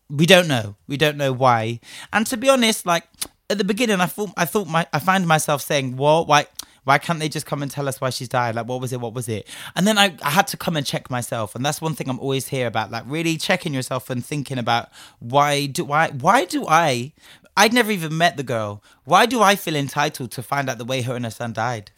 we 0.08 0.24
don't 0.24 0.48
know. 0.48 0.76
We 0.88 0.96
don't 0.96 1.18
know 1.18 1.34
why. 1.34 1.80
And 2.10 2.26
to 2.28 2.38
be 2.38 2.48
honest, 2.48 2.86
like 2.86 3.04
at 3.50 3.58
the 3.58 3.64
beginning, 3.64 4.00
I 4.00 4.06
thought 4.06 4.30
I 4.38 4.46
thought 4.46 4.68
my 4.68 4.86
I 4.90 4.98
find 4.98 5.26
myself 5.28 5.60
saying, 5.60 5.98
"Well, 5.98 6.24
why?" 6.24 6.46
Why 6.84 6.98
can't 6.98 7.18
they 7.18 7.28
just 7.28 7.46
come 7.46 7.62
and 7.62 7.70
tell 7.70 7.88
us 7.88 8.00
why 8.00 8.10
she's 8.10 8.28
died? 8.28 8.54
Like, 8.54 8.66
what 8.66 8.80
was 8.80 8.92
it? 8.92 9.00
What 9.00 9.14
was 9.14 9.28
it? 9.28 9.46
And 9.76 9.86
then 9.86 9.98
I, 9.98 10.16
I 10.22 10.30
had 10.30 10.46
to 10.48 10.56
come 10.56 10.76
and 10.76 10.86
check 10.86 11.10
myself. 11.10 11.54
And 11.54 11.64
that's 11.64 11.80
one 11.80 11.94
thing 11.94 12.08
I'm 12.08 12.20
always 12.20 12.48
here 12.48 12.66
about, 12.66 12.90
like 12.90 13.04
really 13.06 13.36
checking 13.36 13.74
yourself 13.74 14.10
and 14.10 14.24
thinking 14.24 14.58
about 14.58 14.88
why 15.18 15.66
do 15.66 15.92
I, 15.92 16.10
why 16.10 16.44
do 16.44 16.66
I, 16.66 17.12
I'd 17.56 17.72
never 17.72 17.90
even 17.90 18.16
met 18.16 18.36
the 18.36 18.42
girl. 18.42 18.82
Why 19.04 19.26
do 19.26 19.42
I 19.42 19.56
feel 19.56 19.76
entitled 19.76 20.30
to 20.32 20.42
find 20.42 20.70
out 20.70 20.78
the 20.78 20.84
way 20.84 21.02
her 21.02 21.14
and 21.14 21.24
her 21.24 21.30
son 21.30 21.52
died? 21.52 21.90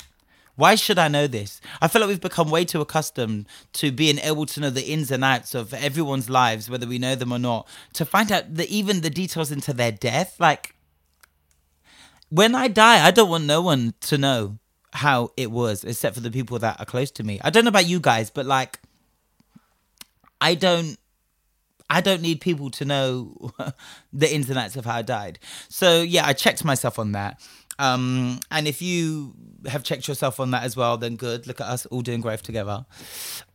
Why 0.54 0.74
should 0.74 0.98
I 0.98 1.08
know 1.08 1.26
this? 1.26 1.60
I 1.80 1.88
feel 1.88 2.00
like 2.00 2.08
we've 2.08 2.20
become 2.20 2.50
way 2.50 2.64
too 2.64 2.82
accustomed 2.82 3.46
to 3.74 3.90
being 3.90 4.18
able 4.18 4.44
to 4.46 4.60
know 4.60 4.70
the 4.70 4.82
ins 4.82 5.10
and 5.10 5.24
outs 5.24 5.54
of 5.54 5.72
everyone's 5.72 6.28
lives, 6.28 6.68
whether 6.68 6.86
we 6.86 6.98
know 6.98 7.14
them 7.14 7.32
or 7.32 7.38
not, 7.38 7.66
to 7.94 8.04
find 8.04 8.30
out 8.30 8.54
the, 8.54 8.68
even 8.68 9.00
the 9.00 9.10
details 9.10 9.50
into 9.50 9.72
their 9.72 9.92
death. 9.92 10.36
Like, 10.38 10.74
when 12.28 12.54
I 12.54 12.68
die, 12.68 13.06
I 13.06 13.10
don't 13.10 13.30
want 13.30 13.44
no 13.44 13.62
one 13.62 13.94
to 14.02 14.18
know 14.18 14.58
how 14.92 15.30
it 15.36 15.50
was, 15.50 15.84
except 15.84 16.14
for 16.14 16.20
the 16.20 16.30
people 16.30 16.58
that 16.58 16.80
are 16.80 16.84
close 16.84 17.10
to 17.12 17.24
me. 17.24 17.40
I 17.42 17.50
don't 17.50 17.64
know 17.64 17.70
about 17.70 17.86
you 17.86 18.00
guys, 18.00 18.30
but 18.30 18.46
like, 18.46 18.80
I 20.40 20.54
don't. 20.54 20.98
I 21.90 22.00
don't 22.00 22.22
need 22.22 22.40
people 22.40 22.70
to 22.70 22.86
know 22.86 23.52
the 24.14 24.32
ins 24.32 24.48
and 24.48 24.58
outs 24.58 24.76
of 24.76 24.86
how 24.86 24.96
I 24.96 25.02
died. 25.02 25.38
So 25.68 26.00
yeah, 26.00 26.26
I 26.26 26.32
checked 26.32 26.64
myself 26.64 26.98
on 26.98 27.12
that. 27.12 27.38
Um, 27.82 28.38
and 28.52 28.68
if 28.68 28.80
you 28.80 29.34
have 29.66 29.82
checked 29.82 30.06
yourself 30.06 30.38
on 30.38 30.52
that 30.52 30.62
as 30.62 30.76
well, 30.76 30.96
then 30.96 31.16
good. 31.16 31.48
Look 31.48 31.60
at 31.60 31.66
us 31.66 31.84
all 31.86 32.00
doing 32.00 32.20
growth 32.20 32.42
together. 32.42 32.86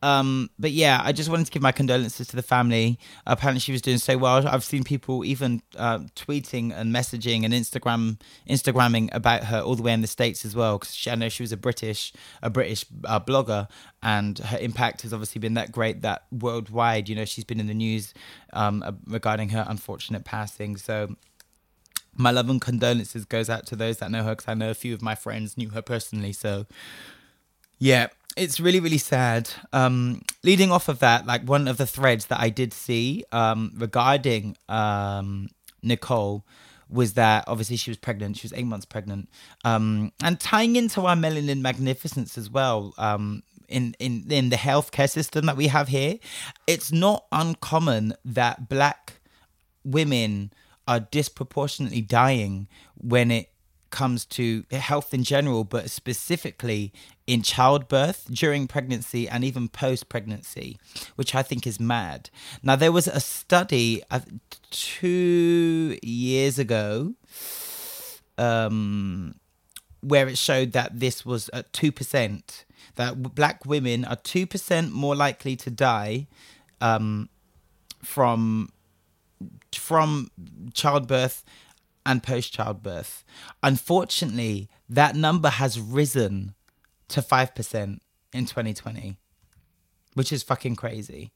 Um, 0.02 0.50
but 0.58 0.70
yeah, 0.70 1.00
I 1.02 1.12
just 1.12 1.30
wanted 1.30 1.46
to 1.46 1.50
give 1.50 1.62
my 1.62 1.72
condolences 1.72 2.26
to 2.28 2.36
the 2.36 2.42
family. 2.42 2.98
Apparently, 3.26 3.60
she 3.60 3.72
was 3.72 3.80
doing 3.80 3.96
so 3.96 4.18
well. 4.18 4.46
I've 4.46 4.64
seen 4.64 4.84
people 4.84 5.24
even 5.24 5.62
uh, 5.76 6.00
tweeting 6.14 6.78
and 6.78 6.94
messaging 6.94 7.44
and 7.44 7.54
Instagram 7.54 8.20
Instagramming 8.48 9.08
about 9.14 9.44
her 9.44 9.60
all 9.60 9.76
the 9.76 9.82
way 9.82 9.94
in 9.94 10.02
the 10.02 10.06
states 10.06 10.44
as 10.44 10.54
well. 10.54 10.78
Because 10.78 11.06
I 11.10 11.14
know 11.14 11.30
she 11.30 11.42
was 11.42 11.52
a 11.52 11.56
British 11.56 12.12
a 12.42 12.50
British 12.50 12.84
uh, 13.04 13.20
blogger, 13.20 13.66
and 14.02 14.38
her 14.38 14.58
impact 14.58 15.02
has 15.02 15.14
obviously 15.14 15.38
been 15.38 15.54
that 15.54 15.72
great 15.72 16.02
that 16.02 16.24
worldwide. 16.30 17.08
You 17.08 17.16
know, 17.16 17.24
she's 17.24 17.44
been 17.44 17.60
in 17.60 17.66
the 17.66 17.74
news 17.74 18.12
um, 18.52 19.00
regarding 19.06 19.48
her 19.50 19.64
unfortunate 19.66 20.24
passing. 20.24 20.76
So 20.76 21.16
my 22.18 22.30
love 22.30 22.50
and 22.50 22.60
condolences 22.60 23.24
goes 23.24 23.48
out 23.48 23.64
to 23.66 23.76
those 23.76 23.98
that 23.98 24.10
know 24.10 24.24
her 24.24 24.32
because 24.32 24.48
I 24.48 24.54
know 24.54 24.70
a 24.70 24.74
few 24.74 24.92
of 24.92 25.00
my 25.00 25.14
friends 25.14 25.56
knew 25.56 25.70
her 25.70 25.82
personally. 25.82 26.32
So, 26.32 26.66
yeah, 27.78 28.08
it's 28.36 28.60
really 28.60 28.80
really 28.80 28.98
sad. 28.98 29.50
Um, 29.72 30.22
leading 30.42 30.70
off 30.70 30.88
of 30.88 30.98
that, 30.98 31.26
like 31.26 31.42
one 31.48 31.68
of 31.68 31.76
the 31.76 31.86
threads 31.86 32.26
that 32.26 32.40
I 32.40 32.50
did 32.50 32.74
see 32.74 33.24
um, 33.32 33.72
regarding 33.76 34.56
um, 34.68 35.48
Nicole 35.82 36.44
was 36.90 37.14
that 37.14 37.44
obviously 37.46 37.76
she 37.76 37.90
was 37.90 37.98
pregnant. 37.98 38.38
She 38.38 38.46
was 38.46 38.52
eight 38.54 38.66
months 38.66 38.86
pregnant, 38.86 39.28
um, 39.64 40.12
and 40.22 40.40
tying 40.40 40.76
into 40.76 41.02
our 41.02 41.16
melanin 41.16 41.60
magnificence 41.60 42.36
as 42.38 42.50
well. 42.50 42.94
Um, 42.98 43.42
in, 43.68 43.94
in 43.98 44.24
in 44.30 44.48
the 44.48 44.56
healthcare 44.56 45.10
system 45.10 45.46
that 45.46 45.56
we 45.56 45.66
have 45.66 45.88
here, 45.88 46.18
it's 46.66 46.90
not 46.90 47.26
uncommon 47.30 48.14
that 48.24 48.68
black 48.68 49.20
women 49.84 50.52
are 50.88 51.00
disproportionately 51.00 52.00
dying 52.00 52.66
when 52.96 53.30
it 53.30 53.50
comes 53.90 54.24
to 54.24 54.64
health 54.70 55.14
in 55.14 55.22
general, 55.22 55.64
but 55.64 55.90
specifically 55.90 56.92
in 57.26 57.42
childbirth, 57.42 58.26
during 58.30 58.66
pregnancy, 58.66 59.28
and 59.28 59.44
even 59.44 59.68
post 59.68 60.08
pregnancy, 60.08 60.78
which 61.16 61.34
I 61.34 61.42
think 61.42 61.66
is 61.66 61.78
mad. 61.78 62.30
Now, 62.62 62.74
there 62.74 62.90
was 62.90 63.06
a 63.06 63.20
study 63.20 64.02
uh, 64.10 64.20
two 64.70 65.98
years 66.02 66.58
ago 66.58 67.14
um, 68.38 69.34
where 70.00 70.26
it 70.26 70.38
showed 70.38 70.72
that 70.72 71.00
this 71.00 71.26
was 71.26 71.50
at 71.52 71.72
2%, 71.72 72.64
that 72.96 73.34
black 73.34 73.66
women 73.66 74.04
are 74.04 74.16
2% 74.16 74.90
more 74.90 75.14
likely 75.14 75.54
to 75.56 75.70
die 75.70 76.26
um, 76.80 77.28
from 78.02 78.70
from 79.74 80.30
childbirth 80.74 81.44
and 82.04 82.22
post 82.22 82.52
childbirth. 82.52 83.24
Unfortunately, 83.62 84.68
that 84.88 85.14
number 85.14 85.50
has 85.50 85.80
risen 85.80 86.54
to 87.08 87.20
5% 87.20 87.98
in 88.32 88.46
2020, 88.46 89.16
which 90.14 90.32
is 90.32 90.42
fucking 90.42 90.76
crazy. 90.76 91.32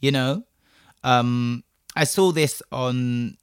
You 0.00 0.12
know? 0.12 0.44
Um, 1.04 1.64
I 1.94 2.04
saw 2.04 2.32
this 2.32 2.62
on 2.72 3.36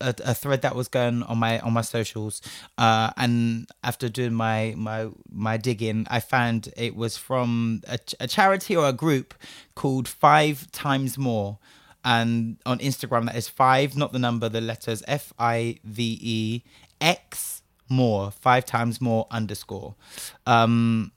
a, 0.00 0.14
a, 0.24 0.34
thread 0.34 0.62
that 0.62 0.74
was 0.74 0.88
going 0.88 1.22
on 1.22 1.38
my 1.38 1.60
on 1.60 1.72
my 1.72 1.80
socials, 1.82 2.42
uh, 2.78 3.10
and 3.16 3.68
after 3.82 4.08
doing 4.08 4.34
my 4.34 4.74
my 4.76 5.08
my 5.30 5.56
digging, 5.56 6.06
I 6.10 6.20
found 6.20 6.72
it 6.76 6.96
was 6.96 7.16
from 7.16 7.82
a, 7.86 7.98
a 8.20 8.26
charity 8.26 8.76
or 8.76 8.88
a 8.88 8.92
group 8.92 9.34
called 9.74 10.08
Five 10.08 10.70
Times 10.72 11.16
More, 11.18 11.58
and 12.04 12.58
on 12.66 12.78
Instagram 12.78 13.26
that 13.26 13.36
is 13.36 13.48
five, 13.48 13.96
not 13.96 14.12
the 14.12 14.18
number, 14.18 14.48
the 14.48 14.60
letters 14.60 15.02
F 15.06 15.32
I 15.38 15.78
V 15.84 16.18
E 16.20 16.62
X 17.00 17.62
more, 17.88 18.30
five 18.30 18.64
times 18.64 19.00
more 19.00 19.26
underscore. 19.30 19.94
Um, 20.46 21.12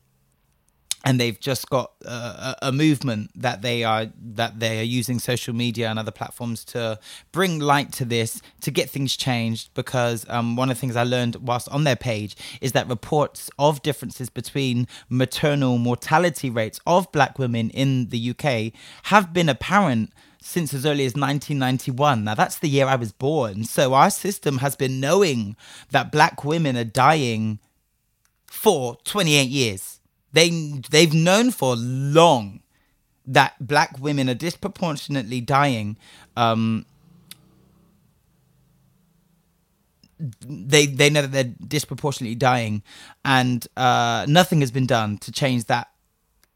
and 1.05 1.19
they've 1.19 1.39
just 1.39 1.69
got 1.69 1.91
a, 2.03 2.55
a, 2.63 2.71
movement 2.71 3.29
that 3.35 3.61
they 3.61 3.83
are 3.83 4.07
that 4.19 4.59
they 4.59 4.79
are 4.79 4.83
using 4.83 5.19
social 5.19 5.53
media 5.53 5.87
and 5.87 5.99
other 5.99 6.11
platforms 6.11 6.65
to 6.65 6.99
bring 7.31 7.59
light 7.59 7.93
to 7.93 8.05
this 8.05 8.41
to 8.61 8.71
get 8.71 8.89
things 8.89 9.15
changed 9.15 9.69
because 9.75 10.25
um, 10.29 10.55
one 10.55 10.69
of 10.69 10.75
the 10.75 10.81
things 10.81 10.95
i 10.95 11.03
learned 11.03 11.35
whilst 11.35 11.69
on 11.69 11.83
their 11.83 11.95
page 11.95 12.35
is 12.59 12.71
that 12.71 12.89
reports 12.89 13.51
of 13.59 13.81
differences 13.83 14.29
between 14.29 14.87
maternal 15.07 15.77
mortality 15.77 16.49
rates 16.49 16.81
of 16.87 17.09
black 17.11 17.37
women 17.37 17.69
in 17.69 18.09
the 18.09 18.31
uk 18.31 18.73
have 19.03 19.31
been 19.31 19.47
apparent 19.47 20.11
since 20.45 20.75
as 20.75 20.85
early 20.85 21.05
as 21.05 21.15
1991. 21.15 22.23
Now, 22.23 22.35
that's 22.35 22.59
the 22.59 22.69
year 22.69 22.85
I 22.85 22.95
was 22.95 23.11
born. 23.11 23.63
So, 23.63 23.93
our 23.95 24.11
system 24.11 24.59
has 24.59 24.75
been 24.75 24.99
knowing 24.99 25.55
that 25.89 26.11
black 26.11 26.45
women 26.45 26.77
are 26.77 26.83
dying 26.83 27.59
for 28.45 28.95
28 29.05 29.49
years. 29.49 29.99
They 30.31 30.49
they've 30.89 31.13
known 31.13 31.51
for 31.51 31.75
long 31.75 32.61
that 33.25 33.55
black 33.59 33.97
women 33.99 34.29
are 34.29 34.35
disproportionately 34.35 35.41
dying. 35.41 35.97
Um, 36.37 36.85
they 40.19 40.85
they 40.85 41.09
know 41.09 41.23
that 41.23 41.31
they're 41.31 41.55
disproportionately 41.67 42.35
dying, 42.35 42.83
and 43.23 43.67
uh, 43.75 44.25
nothing 44.29 44.59
has 44.61 44.71
been 44.71 44.85
done 44.85 45.17
to 45.19 45.31
change 45.31 45.65
that 45.65 45.87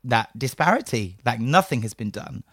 that 0.04 0.38
disparity. 0.38 1.17
Like 1.25 1.39
nothing 1.39 1.82
has 1.82 1.93
been 1.93 2.12
done. 2.12 2.43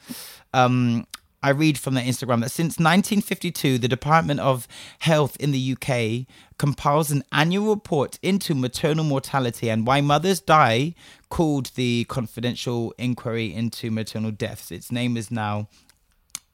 Um, 0.54 1.06
I 1.42 1.50
read 1.50 1.78
from 1.78 1.94
their 1.94 2.04
Instagram 2.04 2.40
that 2.40 2.50
since 2.50 2.78
1952, 2.78 3.78
the 3.78 3.88
Department 3.88 4.40
of 4.40 4.66
Health 5.00 5.36
in 5.38 5.52
the 5.52 5.76
UK 5.76 6.26
compiles 6.58 7.10
an 7.10 7.22
annual 7.32 7.74
report 7.74 8.18
into 8.22 8.54
maternal 8.54 9.04
mortality 9.04 9.68
and 9.70 9.86
why 9.86 10.00
mothers 10.00 10.40
die, 10.40 10.94
called 11.28 11.66
the 11.74 12.04
Confidential 12.08 12.94
Inquiry 12.98 13.52
into 13.52 13.90
Maternal 13.90 14.30
Deaths. 14.30 14.70
Its 14.70 14.92
name 14.92 15.16
is 15.16 15.30
now 15.30 15.68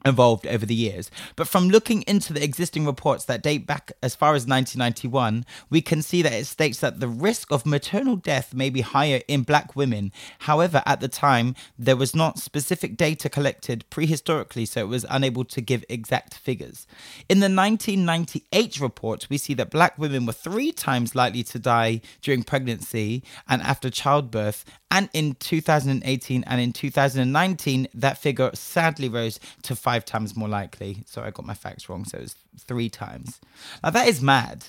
evolved 0.05 0.47
over 0.47 0.67
the 0.67 0.75
years. 0.75 1.11
But 1.37 1.49
from 1.49 1.69
looking 1.69 2.03
into 2.03 2.33
the 2.33 2.43
existing 2.43 2.87
reports 2.87 3.25
that 3.27 3.43
date 3.43 3.67
back 3.67 3.93
as 4.03 4.15
far 4.15 4.35
as 4.35 4.47
1991, 4.47 5.45
we 5.71 5.81
can 5.81 6.03
see 6.03 6.23
that 6.23 6.33
it 6.33 6.47
states 6.47 6.81
that 6.81 7.01
the 7.01 7.09
risk 7.09 7.51
of 7.51 7.67
maternal 7.67 8.17
death 8.17 8.55
may 8.55 8.71
be 8.71 8.81
higher 8.81 9.21
in 9.29 9.43
black 9.43 9.77
women. 9.77 10.13
However, 10.41 10.83
at 10.87 11.01
the 11.01 11.09
time, 11.09 11.55
there 11.79 11.97
was 11.97 12.15
not 12.15 12.39
specific 12.39 12.97
data 12.97 13.29
collected 13.29 13.85
prehistorically, 13.91 14.67
so 14.67 14.81
it 14.81 14.89
was 14.89 15.07
unable 15.09 15.45
to 15.45 15.61
give 15.61 15.85
exact 15.89 16.35
figures. 16.35 16.87
In 17.29 17.41
the 17.41 17.45
1998 17.45 18.81
report, 18.81 19.27
we 19.31 19.39
see 19.39 19.55
that 19.55 19.71
black 19.71 19.99
women 19.99 20.27
were 20.27 20.33
three 20.33 20.73
times 20.73 21.15
likely 21.15 21.43
to 21.45 21.59
die 21.59 22.01
during 22.21 22.43
pregnancy 22.43 23.23
and 23.49 23.63
after 23.63 23.91
childbirth. 23.91 24.65
And 24.93 25.09
in 25.15 25.37
2018 25.37 26.45
and 26.47 26.61
in 26.61 26.73
2019, 26.75 27.89
that 27.95 28.19
figure 28.19 28.51
sadly 28.53 29.09
rose 29.09 29.41
to 29.63 29.75
five 29.75 30.05
times 30.05 30.37
more 30.37 30.51
likely. 30.51 31.03
Sorry, 31.07 31.29
I 31.29 31.31
got 31.31 31.47
my 31.47 31.55
facts 31.55 31.89
wrong. 31.89 32.05
So 32.05 32.19
it's 32.19 32.37
three 32.59 32.91
times. 32.91 33.41
Now 33.83 33.89
that 33.89 34.07
is 34.07 34.21
mad. 34.21 34.67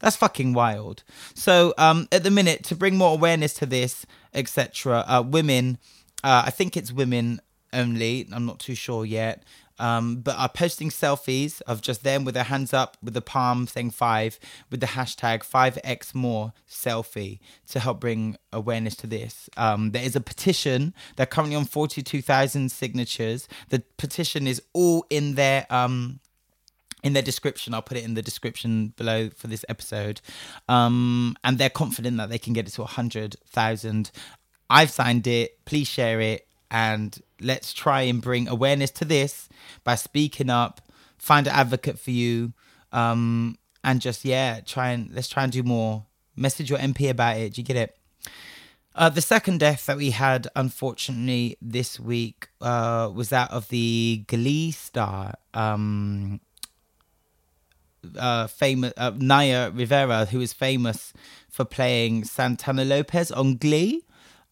That's 0.00 0.16
fucking 0.16 0.52
wild. 0.52 1.04
So 1.34 1.74
um, 1.78 2.08
at 2.10 2.24
the 2.24 2.30
minute, 2.30 2.64
to 2.64 2.74
bring 2.74 2.96
more 2.96 3.12
awareness 3.12 3.54
to 3.54 3.66
this, 3.66 4.04
etc., 4.34 5.04
uh, 5.06 5.22
women, 5.24 5.78
uh, 6.24 6.42
I 6.44 6.50
think 6.50 6.76
it's 6.76 6.90
women 6.90 7.40
only. 7.72 8.26
I'm 8.32 8.44
not 8.44 8.58
too 8.58 8.74
sure 8.74 9.04
yet 9.04 9.44
um, 9.82 10.18
but 10.18 10.38
are 10.38 10.48
posting 10.48 10.90
selfies 10.90 11.60
of 11.62 11.82
just 11.82 12.04
them 12.04 12.24
with 12.24 12.34
their 12.34 12.44
hands 12.44 12.72
up 12.72 12.96
with 13.02 13.14
the 13.14 13.20
palm 13.20 13.66
saying 13.66 13.90
five 13.90 14.38
with 14.70 14.78
the 14.78 14.86
hashtag 14.86 15.40
5x 15.40 16.14
more 16.14 16.52
selfie 16.70 17.40
to 17.66 17.80
help 17.80 17.98
bring 17.98 18.36
awareness 18.52 18.94
to 18.94 19.08
this. 19.08 19.50
Um, 19.56 19.90
there 19.90 20.04
is 20.04 20.14
a 20.14 20.20
petition. 20.20 20.94
They're 21.16 21.26
currently 21.26 21.56
on 21.56 21.64
42,000 21.64 22.70
signatures. 22.70 23.48
The 23.70 23.82
petition 23.96 24.46
is 24.46 24.62
all 24.72 25.04
in 25.10 25.34
their. 25.34 25.66
Um, 25.68 26.20
in 27.02 27.14
their 27.14 27.22
description. 27.22 27.74
I'll 27.74 27.82
put 27.82 27.96
it 27.96 28.04
in 28.04 28.14
the 28.14 28.22
description 28.22 28.94
below 28.96 29.28
for 29.30 29.48
this 29.48 29.64
episode. 29.68 30.20
Um, 30.68 31.34
and 31.42 31.58
they're 31.58 31.68
confident 31.68 32.16
that 32.18 32.28
they 32.28 32.38
can 32.38 32.52
get 32.52 32.68
it 32.68 32.70
to 32.74 32.82
100,000. 32.82 34.10
I've 34.70 34.90
signed 34.90 35.26
it. 35.26 35.64
Please 35.64 35.88
share 35.88 36.20
it 36.20 36.46
and 36.72 37.22
let's 37.40 37.72
try 37.72 38.02
and 38.02 38.20
bring 38.20 38.48
awareness 38.48 38.90
to 38.90 39.04
this 39.04 39.48
by 39.84 39.94
speaking 39.94 40.50
up 40.50 40.80
find 41.18 41.46
an 41.46 41.52
advocate 41.54 42.00
for 42.00 42.10
you 42.10 42.52
um, 42.90 43.56
and 43.84 44.00
just 44.00 44.24
yeah 44.24 44.58
try 44.60 44.90
and 44.90 45.14
let's 45.14 45.28
try 45.28 45.44
and 45.44 45.52
do 45.52 45.62
more. 45.62 46.04
Message 46.34 46.68
your 46.70 46.80
mp 46.80 47.08
about 47.10 47.36
it. 47.36 47.54
Do 47.54 47.60
you 47.60 47.64
get 47.64 47.76
it? 47.76 47.96
Uh, 48.94 49.08
the 49.08 49.22
second 49.22 49.60
death 49.60 49.86
that 49.86 49.96
we 49.96 50.10
had, 50.10 50.48
unfortunately, 50.54 51.56
this 51.62 51.98
week 51.98 52.48
uh, 52.60 53.10
was 53.14 53.30
that 53.30 53.50
of 53.50 53.68
the 53.68 54.24
Glee 54.26 54.70
star, 54.70 55.34
um, 55.54 56.40
uh, 58.18 58.48
famous 58.48 58.92
uh, 58.98 59.12
Naya 59.16 59.70
Rivera, 59.72 60.26
who 60.26 60.42
is 60.42 60.52
famous 60.52 61.14
for 61.48 61.64
playing 61.64 62.24
Santana 62.24 62.84
Lopez 62.84 63.30
on 63.30 63.56
Glee. 63.56 64.04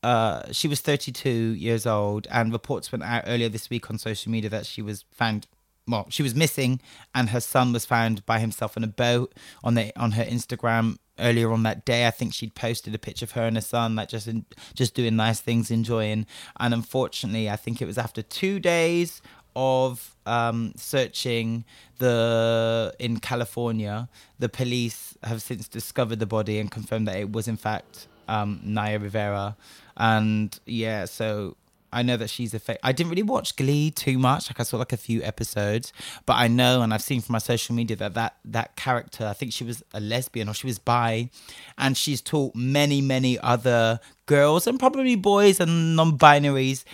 Uh, 0.02 0.50
she 0.50 0.66
was 0.66 0.80
32 0.80 1.30
years 1.30 1.86
old, 1.86 2.26
and 2.30 2.52
reports 2.52 2.90
went 2.90 3.04
out 3.04 3.24
earlier 3.26 3.48
this 3.48 3.68
week 3.68 3.90
on 3.90 3.98
social 3.98 4.32
media 4.32 4.50
that 4.50 4.66
she 4.66 4.82
was 4.82 5.04
found. 5.10 5.46
Well, 5.86 6.06
she 6.08 6.22
was 6.22 6.34
missing, 6.34 6.80
and 7.14 7.30
her 7.30 7.40
son 7.40 7.72
was 7.72 7.84
found 7.84 8.24
by 8.24 8.38
himself 8.38 8.76
on 8.76 8.84
a 8.84 8.88
boat 8.88 9.34
on 9.62 9.74
the 9.74 9.92
on 9.98 10.12
her 10.12 10.24
Instagram 10.24 10.96
earlier 11.18 11.52
on 11.52 11.62
that 11.64 11.84
day. 11.84 12.06
I 12.06 12.10
think 12.10 12.32
she'd 12.32 12.54
posted 12.54 12.94
a 12.94 12.98
picture 12.98 13.24
of 13.24 13.32
her 13.32 13.42
and 13.46 13.56
her 13.56 13.62
son, 13.62 13.96
like 13.96 14.08
just 14.08 14.26
in, 14.26 14.46
just 14.74 14.94
doing 14.94 15.16
nice 15.16 15.40
things, 15.40 15.70
enjoying. 15.70 16.26
And 16.58 16.72
unfortunately, 16.72 17.50
I 17.50 17.56
think 17.56 17.82
it 17.82 17.86
was 17.86 17.98
after 17.98 18.22
two 18.22 18.58
days 18.58 19.20
of 19.56 20.16
um, 20.26 20.72
searching 20.76 21.64
the 21.98 22.94
in 22.98 23.18
California, 23.20 24.08
the 24.38 24.48
police 24.48 25.16
have 25.22 25.42
since 25.42 25.68
discovered 25.68 26.20
the 26.20 26.26
body 26.26 26.58
and 26.58 26.70
confirmed 26.70 27.08
that 27.08 27.16
it 27.16 27.32
was 27.32 27.48
in 27.48 27.56
fact 27.56 28.06
um, 28.28 28.60
Naya 28.62 28.98
Rivera. 28.98 29.56
And 30.00 30.58
yeah, 30.64 31.04
so 31.04 31.58
I 31.92 32.02
know 32.02 32.16
that 32.16 32.30
she's 32.30 32.54
a. 32.54 32.58
Fa- 32.58 32.84
I 32.84 32.92
didn't 32.92 33.10
really 33.10 33.22
watch 33.22 33.54
Glee 33.54 33.90
too 33.90 34.18
much. 34.18 34.48
Like 34.48 34.58
I 34.58 34.62
saw 34.62 34.78
like 34.78 34.94
a 34.94 34.96
few 34.96 35.22
episodes, 35.22 35.92
but 36.24 36.38
I 36.38 36.48
know 36.48 36.80
and 36.80 36.94
I've 36.94 37.02
seen 37.02 37.20
from 37.20 37.34
my 37.34 37.38
social 37.38 37.74
media 37.74 37.96
that 37.98 38.14
that 38.14 38.36
that 38.46 38.76
character. 38.76 39.26
I 39.26 39.34
think 39.34 39.52
she 39.52 39.62
was 39.62 39.82
a 39.92 40.00
lesbian 40.00 40.48
or 40.48 40.54
she 40.54 40.66
was 40.66 40.78
bi, 40.78 41.28
and 41.76 41.98
she's 41.98 42.22
taught 42.22 42.54
many 42.54 43.02
many 43.02 43.38
other 43.40 44.00
girls 44.24 44.66
and 44.66 44.78
probably 44.78 45.16
boys 45.16 45.60
and 45.60 45.96
non-binaries 45.96 46.84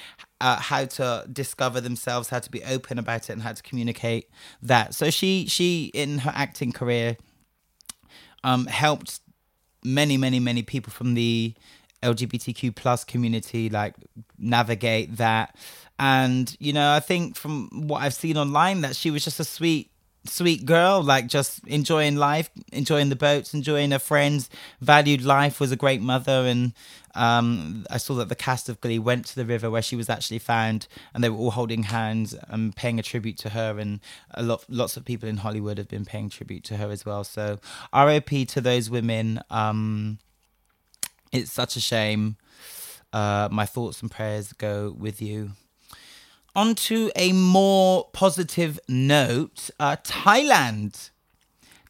uh, 0.40 0.57
how 0.57 0.85
to 0.87 1.27
discover 1.33 1.81
themselves, 1.81 2.31
how 2.31 2.40
to 2.40 2.51
be 2.51 2.64
open 2.64 2.99
about 2.99 3.31
it, 3.31 3.35
and 3.35 3.42
how 3.42 3.53
to 3.53 3.62
communicate 3.62 4.29
that. 4.62 4.95
So 4.95 5.11
she 5.11 5.47
she 5.47 5.92
in 5.95 6.19
her 6.19 6.33
acting 6.35 6.73
career 6.73 7.19
um 8.42 8.66
helped 8.66 9.21
many 9.85 10.16
many 10.16 10.40
many 10.40 10.62
people 10.62 10.92
from 10.92 11.14
the 11.14 11.55
LGBTQ 12.07 12.75
plus 12.75 13.05
community 13.05 13.69
like 13.69 13.95
navigate 14.38 15.16
that. 15.16 15.57
And 15.99 16.55
you 16.61 16.73
know, 16.73 16.92
I 16.92 17.01
think 17.01 17.37
from 17.37 17.69
what 17.88 18.03
I've 18.03 18.14
seen 18.14 18.37
online 18.37 18.83
that 18.83 18.97
she 18.97 19.11
was 19.11 19.25
just 19.25 19.40
a 19.40 19.45
sweet 19.45 19.90
sweet 20.29 20.64
girl, 20.66 21.03
like 21.03 21.27
just 21.27 21.66
enjoying 21.66 22.16
life, 22.16 22.51
enjoying 22.73 23.09
the 23.09 23.16
boats, 23.16 23.55
enjoying 23.55 23.90
her 23.90 23.99
friends, 23.99 24.51
valued 24.81 25.23
life, 25.23 25.61
was 25.61 25.73
a 25.73 25.77
great 25.77 26.01
mother. 26.01 26.47
And 26.47 26.73
um, 27.14 27.87
I 27.90 27.99
saw 27.99 28.14
that 28.16 28.29
the 28.29 28.35
cast 28.35 28.69
of 28.69 28.81
Glee 28.81 28.99
went 28.99 29.27
to 29.27 29.37
the 29.37 29.45
river 29.45 29.71
where 29.71 29.83
she 29.83 29.97
was 29.97 30.09
actually 30.11 30.38
found, 30.38 30.87
and 31.14 31.23
they 31.23 31.29
were 31.29 31.38
all 31.38 31.53
holding 31.53 31.85
hands 31.85 32.35
and 32.49 32.75
paying 32.75 32.99
a 32.99 33.03
tribute 33.03 33.38
to 33.38 33.51
her. 33.51 33.79
And 33.79 34.01
a 34.33 34.42
lot, 34.42 34.64
lots 34.69 34.97
of 34.97 35.05
people 35.05 35.29
in 35.29 35.38
Hollywood 35.38 35.79
have 35.79 35.88
been 35.88 36.05
paying 36.05 36.29
tribute 36.29 36.64
to 36.64 36.77
her 36.77 36.90
as 36.90 37.07
well. 37.07 37.25
So 37.25 37.59
RIP 37.95 38.49
to 38.49 38.61
those 38.61 38.90
women. 38.90 39.40
Um, 39.51 40.19
it's 41.32 41.52
such 41.52 41.76
a 41.76 41.80
shame. 41.80 42.36
Uh, 43.12 43.48
my 43.50 43.66
thoughts 43.66 44.02
and 44.02 44.10
prayers 44.10 44.52
go 44.52 44.94
with 44.98 45.22
you. 45.22 45.52
On 46.54 46.74
to 46.74 47.10
a 47.16 47.32
more 47.32 48.08
positive 48.12 48.80
note 48.88 49.70
uh, 49.78 49.96
Thailand. 50.04 51.10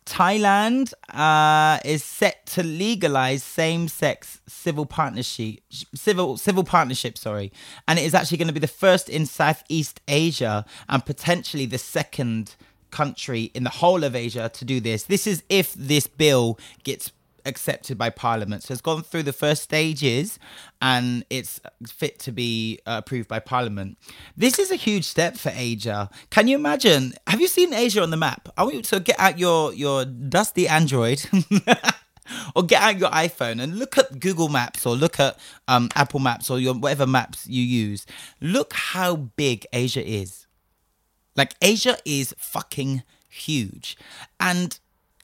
Thailand 0.05 0.92
uh, 1.09 1.81
is 1.85 2.05
set 2.05 2.46
to 2.46 2.62
legalize 2.62 3.42
same-sex 3.42 4.40
civil 4.46 4.87
partnership, 4.87 5.59
civil 5.94 6.37
civil 6.37 6.62
partnership. 6.62 7.18
Sorry, 7.18 7.53
and 7.88 7.99
it 7.99 8.05
is 8.05 8.14
actually 8.14 8.38
going 8.38 8.49
to 8.49 8.55
be 8.55 8.61
the 8.61 8.68
first 8.68 9.09
in 9.09 9.27
Southeast 9.27 10.01
Asia 10.07 10.64
and 10.88 11.05
potentially 11.05 11.66
the 11.66 11.79
second 11.79 12.55
country 12.92 13.51
in 13.53 13.64
the 13.64 13.70
whole 13.70 14.05
of 14.05 14.14
Asia 14.14 14.49
to 14.49 14.64
do 14.64 14.81
this. 14.81 15.05
This 15.05 15.27
is 15.27 15.42
if 15.49 15.75
this 15.75 16.07
bill 16.07 16.59
gets 16.85 17.11
accepted 17.47 17.97
by 17.97 18.11
Parliament. 18.11 18.63
So 18.63 18.73
it's 18.73 18.81
gone 18.81 19.03
through 19.03 19.23
the 19.23 19.33
first 19.33 19.63
stages 19.63 20.39
and 20.83 21.25
it's 21.31 21.61
fit 21.87 22.19
to 22.21 22.33
be 22.33 22.81
uh, 22.87 23.03
approved 23.05 23.29
by 23.29 23.39
Parliament. 23.39 23.99
This 24.37 24.59
is 24.59 24.71
a 24.71 24.77
huge 24.77 25.05
step 25.05 25.37
for 25.37 25.53
Asia. 25.55 26.11
Can 26.31 26.49
you 26.49 26.57
imagine? 26.57 27.15
Have 27.27 27.41
you 27.41 27.49
seen 27.49 27.73
Asia 27.73 28.03
on 28.03 28.11
the 28.11 28.17
map? 28.17 28.49
I 28.57 28.65
want 28.65 28.75
you 28.75 28.83
to 28.83 29.01
get 29.01 29.19
out 29.19 29.39
your, 29.39 29.73
your 29.73 30.05
dusty 30.05 30.69
Android. 30.69 31.25
or 32.55 32.63
get 32.65 32.83
out 32.83 32.99
your 32.99 33.11
iPhone 33.11 33.63
and 33.63 33.79
look 33.79 33.97
at 33.99 34.19
Google 34.21 34.49
Maps 34.49 34.85
or 34.85 34.97
look 34.97 35.21
at 35.21 35.39
um, 35.69 35.89
Apple 35.95 36.21
Maps 36.21 36.51
or 36.51 36.59
your 36.59 36.75
whatever 36.75 37.07
maps 37.07 37.47
you 37.47 37.63
use. 37.63 38.07
Look 38.41 38.73
how 38.73 39.17
big 39.17 39.67
Asia 39.73 40.05
is. 40.05 40.47
Like 41.37 41.55
Asia 41.61 41.97
is 42.05 42.35
fucking 42.39 43.03
huge. 43.29 43.97
And 44.41 44.79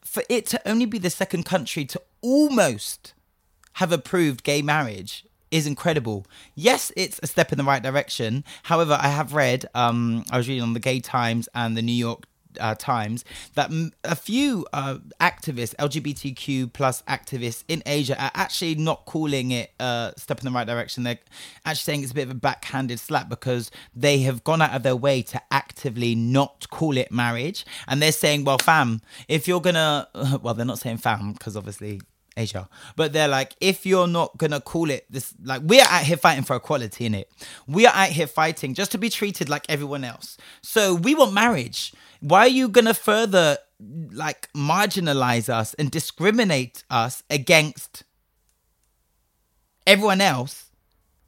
for 0.04 0.22
it 0.28 0.46
to 0.46 0.68
only 0.68 0.84
be 0.84 0.98
the 0.98 1.10
second 1.10 1.44
country 1.44 1.84
to 1.86 2.00
almost 2.22 3.14
have 3.74 3.92
approved 3.92 4.42
gay 4.42 4.62
marriage 4.62 5.24
is 5.50 5.66
incredible. 5.66 6.26
Yes, 6.54 6.90
it's 6.96 7.20
a 7.22 7.26
step 7.26 7.52
in 7.52 7.58
the 7.58 7.64
right 7.64 7.82
direction. 7.82 8.42
However, 8.64 8.98
I 9.00 9.08
have 9.08 9.34
read, 9.34 9.66
um, 9.74 10.24
I 10.30 10.38
was 10.38 10.48
reading 10.48 10.62
on 10.62 10.72
the 10.72 10.80
Gay 10.80 11.00
Times 11.00 11.48
and 11.54 11.76
the 11.76 11.82
New 11.82 11.92
York 11.92 12.24
uh, 12.60 12.74
times 12.74 13.24
that 13.54 13.70
m- 13.70 13.92
a 14.04 14.14
few 14.14 14.66
uh, 14.72 14.98
activists, 15.20 15.74
LGBTQ 15.76 16.72
plus 16.72 17.02
activists 17.02 17.64
in 17.68 17.82
Asia, 17.86 18.20
are 18.22 18.30
actually 18.34 18.74
not 18.74 19.04
calling 19.04 19.50
it 19.50 19.72
a 19.80 20.12
step 20.16 20.38
in 20.40 20.44
the 20.44 20.50
right 20.50 20.66
direction. 20.66 21.02
They're 21.02 21.18
actually 21.64 21.82
saying 21.92 22.02
it's 22.02 22.12
a 22.12 22.14
bit 22.14 22.24
of 22.24 22.30
a 22.30 22.34
backhanded 22.34 23.00
slap 23.00 23.28
because 23.28 23.70
they 23.94 24.18
have 24.20 24.44
gone 24.44 24.62
out 24.62 24.74
of 24.74 24.82
their 24.82 24.96
way 24.96 25.22
to 25.22 25.40
actively 25.50 26.14
not 26.14 26.68
call 26.70 26.96
it 26.96 27.10
marriage, 27.12 27.64
and 27.88 28.02
they're 28.02 28.12
saying, 28.12 28.44
"Well, 28.44 28.58
fam, 28.58 29.00
if 29.28 29.48
you're 29.48 29.60
gonna," 29.60 30.08
well, 30.42 30.54
they're 30.54 30.66
not 30.66 30.78
saying 30.78 30.98
fam 30.98 31.32
because 31.32 31.56
obviously 31.56 32.00
Asia. 32.36 32.68
But 32.96 33.12
they're 33.12 33.28
like, 33.28 33.54
if 33.60 33.84
you're 33.84 34.06
not 34.06 34.36
gonna 34.38 34.60
call 34.60 34.90
it 34.90 35.06
this, 35.10 35.34
like 35.42 35.62
we 35.64 35.80
are 35.80 35.88
out 35.88 36.04
here 36.04 36.16
fighting 36.16 36.44
for 36.44 36.56
equality 36.56 37.06
in 37.06 37.14
it. 37.14 37.30
We 37.66 37.86
are 37.86 37.94
out 37.94 38.10
here 38.10 38.26
fighting 38.26 38.74
just 38.74 38.92
to 38.92 38.98
be 38.98 39.10
treated 39.10 39.48
like 39.48 39.64
everyone 39.68 40.04
else. 40.04 40.36
So 40.62 40.94
we 40.94 41.14
want 41.14 41.32
marriage. 41.32 41.92
Why 42.20 42.40
are 42.40 42.48
you 42.48 42.68
gonna 42.68 42.94
further 42.94 43.58
like 43.80 44.50
marginalize 44.52 45.48
us 45.48 45.74
and 45.74 45.90
discriminate 45.90 46.84
us 46.90 47.22
against 47.28 48.04
everyone 49.86 50.20
else 50.20 50.70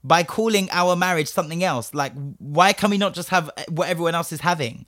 by 0.02 0.22
calling 0.22 0.68
our 0.70 0.96
marriage 0.96 1.28
something 1.28 1.64
else? 1.64 1.92
Like, 1.94 2.12
why 2.38 2.72
can 2.72 2.90
we 2.90 2.98
not 2.98 3.14
just 3.14 3.28
have 3.30 3.50
what 3.68 3.88
everyone 3.88 4.14
else 4.14 4.32
is 4.32 4.40
having? 4.40 4.86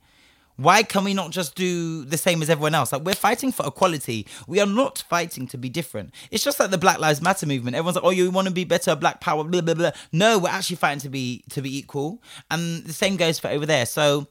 Why 0.57 0.83
can 0.83 1.03
we 1.03 1.13
not 1.13 1.31
just 1.31 1.55
do 1.55 2.03
the 2.03 2.17
same 2.17 2.41
as 2.41 2.49
everyone 2.49 2.75
else? 2.75 2.91
Like 2.91 3.03
we're 3.03 3.13
fighting 3.13 3.51
for 3.51 3.65
equality. 3.65 4.27
We 4.47 4.59
are 4.59 4.65
not 4.65 5.03
fighting 5.07 5.47
to 5.47 5.57
be 5.57 5.69
different. 5.69 6.13
It's 6.31 6.43
just 6.43 6.59
like 6.59 6.71
the 6.71 6.77
Black 6.77 6.99
Lives 6.99 7.21
Matter 7.21 7.45
movement. 7.45 7.75
Everyone's 7.75 7.95
like, 7.95 8.03
"Oh, 8.03 8.09
you 8.09 8.29
want 8.31 8.47
to 8.47 8.53
be 8.53 8.63
better, 8.63 8.95
Black 8.95 9.21
Power." 9.21 9.43
Blah 9.43 9.61
blah 9.61 9.75
blah. 9.75 9.91
No, 10.11 10.39
we're 10.39 10.49
actually 10.49 10.77
fighting 10.77 10.99
to 11.01 11.09
be 11.09 11.43
to 11.51 11.61
be 11.61 11.77
equal, 11.77 12.21
and 12.49 12.83
the 12.83 12.93
same 12.93 13.17
goes 13.17 13.37
for 13.39 13.49
over 13.49 13.65
there. 13.65 13.85
So, 13.85 14.27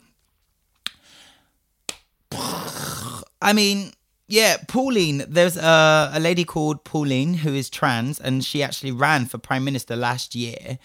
I 2.32 3.52
mean, 3.54 3.92
yeah, 4.28 4.56
Pauline. 4.66 5.24
There's 5.28 5.56
a, 5.56 6.10
a 6.12 6.20
lady 6.20 6.44
called 6.44 6.82
Pauline 6.82 7.34
who 7.34 7.54
is 7.54 7.70
trans, 7.70 8.18
and 8.18 8.44
she 8.44 8.62
actually 8.62 8.90
ran 8.92 9.26
for 9.26 9.38
prime 9.38 9.64
minister 9.64 9.94
last 9.94 10.34
year. 10.34 10.78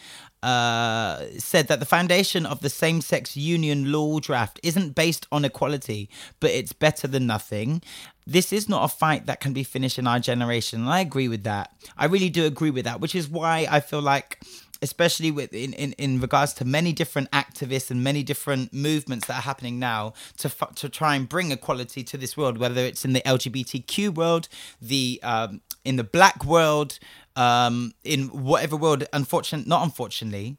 Uh, 0.44 1.26
said 1.38 1.68
that 1.68 1.80
the 1.80 1.86
foundation 1.86 2.48
of 2.48 2.62
the 2.62 2.70
same 2.70 3.00
sex 3.00 3.38
union 3.38 3.92
law 3.92 4.20
draft 4.20 4.60
isn't 4.64 4.96
based 4.96 5.28
on 5.32 5.46
equality, 5.46 6.10
but 6.40 6.50
it's 6.50 6.74
better 6.74 7.08
than 7.08 7.28
nothing. 7.28 7.80
This 8.26 8.52
is 8.52 8.68
not 8.68 8.84
a 8.84 8.88
fight 8.88 9.28
that 9.28 9.40
can 9.40 9.54
be 9.54 9.64
finished 9.64 10.00
in 10.00 10.08
our 10.08 10.20
generation. 10.20 10.82
And 10.82 10.90
I 10.90 11.02
agree 11.02 11.28
with 11.28 11.44
that. 11.44 11.72
I 11.96 12.06
really 12.06 12.30
do 12.30 12.46
agree 12.46 12.72
with 12.72 12.86
that, 12.86 13.00
which 13.00 13.14
is 13.14 13.30
why 13.30 13.68
I 13.70 13.82
feel 13.82 14.02
like 14.02 14.40
especially 14.82 15.32
with 15.32 15.54
in, 15.54 15.74
in, 15.74 15.94
in 15.94 16.20
regards 16.20 16.54
to 16.54 16.66
many 16.66 16.92
different 16.94 17.30
activists 17.32 17.92
and 17.92 18.04
many 18.04 18.24
different 18.24 18.74
movements 18.74 19.28
that 19.28 19.36
are 19.36 19.42
happening 19.42 19.80
now 19.80 20.14
to 20.38 20.48
f- 20.48 20.76
to 20.76 20.90
try 20.90 21.16
and 21.16 21.30
bring 21.30 21.52
equality 21.52 22.04
to 22.04 22.18
this 22.18 22.36
world, 22.36 22.58
whether 22.58 22.82
it's 22.82 23.06
in 23.06 23.14
the 23.14 23.22
LGBTQ 23.22 24.14
world, 24.14 24.48
the 24.82 25.20
um, 25.24 25.62
in 25.86 25.96
the 25.96 26.04
black 26.04 26.44
world, 26.46 27.00
um, 27.36 27.94
in 28.04 28.28
whatever 28.28 28.76
world. 28.76 29.04
Unfortunately, 29.14 29.70
not 29.70 29.84
unfortunately, 29.84 30.58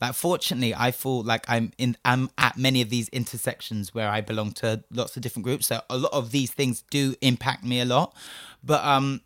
like 0.00 0.14
fortunately, 0.14 0.74
I 0.74 0.90
feel 0.90 1.22
like 1.22 1.44
I'm 1.48 1.72
in 1.78 1.96
I'm 2.04 2.30
at 2.36 2.56
many 2.58 2.82
of 2.82 2.90
these 2.90 3.08
intersections 3.10 3.94
where 3.94 4.08
I 4.08 4.20
belong 4.20 4.52
to 4.54 4.84
lots 4.90 5.16
of 5.16 5.22
different 5.22 5.44
groups. 5.44 5.68
So 5.68 5.80
a 5.88 5.96
lot 5.96 6.12
of 6.12 6.32
these 6.32 6.50
things 6.50 6.82
do 6.90 7.14
impact 7.22 7.64
me 7.64 7.80
a 7.80 7.84
lot, 7.84 8.14
but 8.62 8.84
um 8.84 9.22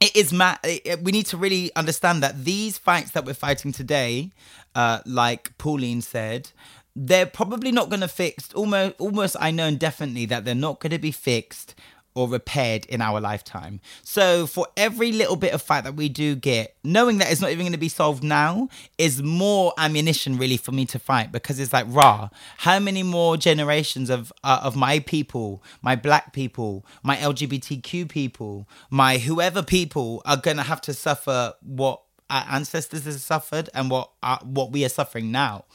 it 0.00 0.14
is 0.16 0.32
mad. 0.32 0.58
We 1.02 1.12
need 1.12 1.26
to 1.26 1.36
really 1.36 1.70
understand 1.74 2.22
that 2.22 2.44
these 2.44 2.78
fights 2.78 3.12
that 3.12 3.24
we're 3.24 3.34
fighting 3.34 3.72
today, 3.72 4.30
uh, 4.74 5.00
like 5.04 5.56
Pauline 5.58 6.02
said, 6.02 6.50
they're 6.94 7.26
probably 7.26 7.72
not 7.72 7.90
going 7.90 8.00
to 8.00 8.08
fix. 8.08 8.52
Almost, 8.52 8.94
almost, 8.98 9.36
I 9.40 9.50
know 9.50 9.74
definitely 9.74 10.26
that 10.26 10.44
they're 10.44 10.54
not 10.54 10.80
going 10.80 10.92
to 10.92 10.98
be 10.98 11.12
fixed 11.12 11.74
or 12.18 12.28
repaired 12.28 12.84
in 12.86 13.00
our 13.00 13.20
lifetime. 13.20 13.80
So 14.02 14.48
for 14.48 14.66
every 14.76 15.12
little 15.12 15.36
bit 15.36 15.52
of 15.54 15.62
fight 15.62 15.84
that 15.84 15.94
we 15.94 16.08
do 16.08 16.34
get, 16.34 16.74
knowing 16.82 17.18
that 17.18 17.30
it's 17.30 17.40
not 17.40 17.52
even 17.52 17.64
going 17.64 17.72
to 17.72 17.78
be 17.78 17.88
solved 17.88 18.24
now 18.24 18.68
is 18.98 19.22
more 19.22 19.72
ammunition 19.78 20.36
really 20.36 20.56
for 20.56 20.72
me 20.72 20.84
to 20.86 20.98
fight 20.98 21.30
because 21.30 21.60
it's 21.60 21.72
like 21.72 21.86
rah, 21.88 22.28
how 22.58 22.80
many 22.80 23.04
more 23.04 23.36
generations 23.36 24.10
of 24.10 24.32
uh, 24.42 24.58
of 24.64 24.74
my 24.74 24.98
people, 24.98 25.62
my 25.80 25.94
black 25.94 26.32
people, 26.32 26.84
my 27.04 27.14
LGBTQ 27.16 28.08
people, 28.08 28.68
my 28.90 29.18
whoever 29.18 29.62
people 29.62 30.20
are 30.26 30.36
going 30.36 30.56
to 30.56 30.64
have 30.64 30.80
to 30.80 30.92
suffer 30.92 31.54
what 31.62 32.02
our 32.28 32.44
ancestors 32.50 33.04
have 33.04 33.20
suffered 33.20 33.70
and 33.74 33.92
what 33.92 34.10
uh, 34.24 34.38
what 34.42 34.72
we 34.72 34.84
are 34.84 34.88
suffering 34.88 35.30
now. 35.30 35.66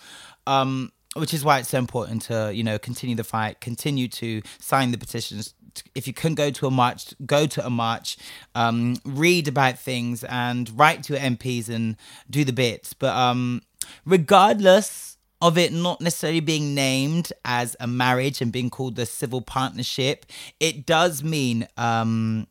Um, 0.45 0.91
which 1.15 1.33
is 1.33 1.45
why 1.45 1.59
it's 1.59 1.69
so 1.69 1.77
important 1.77 2.23
to 2.23 2.51
you 2.53 2.63
know 2.63 2.77
continue 2.77 3.15
the 3.15 3.23
fight 3.23 3.61
continue 3.61 4.07
to 4.07 4.41
sign 4.59 4.91
the 4.91 4.97
petitions 4.97 5.53
if 5.95 6.07
you 6.07 6.13
can 6.13 6.35
go 6.35 6.51
to 6.51 6.67
a 6.67 6.71
march 6.71 7.13
go 7.25 7.45
to 7.47 7.65
a 7.65 7.69
march 7.69 8.17
um, 8.55 8.97
read 9.05 9.47
about 9.47 9.79
things 9.79 10.23
and 10.25 10.77
write 10.77 11.03
to 11.03 11.13
your 11.13 11.21
mps 11.21 11.69
and 11.69 11.95
do 12.29 12.43
the 12.43 12.53
bits. 12.53 12.93
But 12.93 13.15
um, 13.15 13.61
regardless 14.05 15.17
of 15.41 15.57
it 15.57 15.73
not 15.73 15.99
necessarily 15.99 16.39
being 16.39 16.73
named 16.73 17.33
as 17.43 17.75
a 17.79 17.87
marriage 17.87 18.41
and 18.41 18.51
being 18.51 18.69
called 18.69 18.95
the 18.95 19.05
civil 19.05 19.41
partnership 19.41 20.25
it 20.59 20.85
does 20.85 21.23
mean 21.23 21.67
um, 21.75 22.47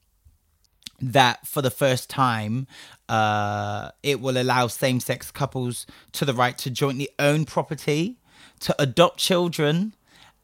that 1.03 1.47
for 1.47 1.61
the 1.61 1.71
first 1.71 2.09
time, 2.09 2.67
uh, 3.09 3.91
it 4.03 4.21
will 4.21 4.41
allow 4.41 4.69
same 4.69 5.01
sex 5.01 5.31
couples 5.31 5.85
to 6.13 6.25
the 6.25 6.33
right 6.33 6.57
to 6.59 6.71
jointly 6.71 7.09
own 7.19 7.45
property 7.45 8.19
to 8.61 8.75
adopt 8.81 9.19
children 9.19 9.95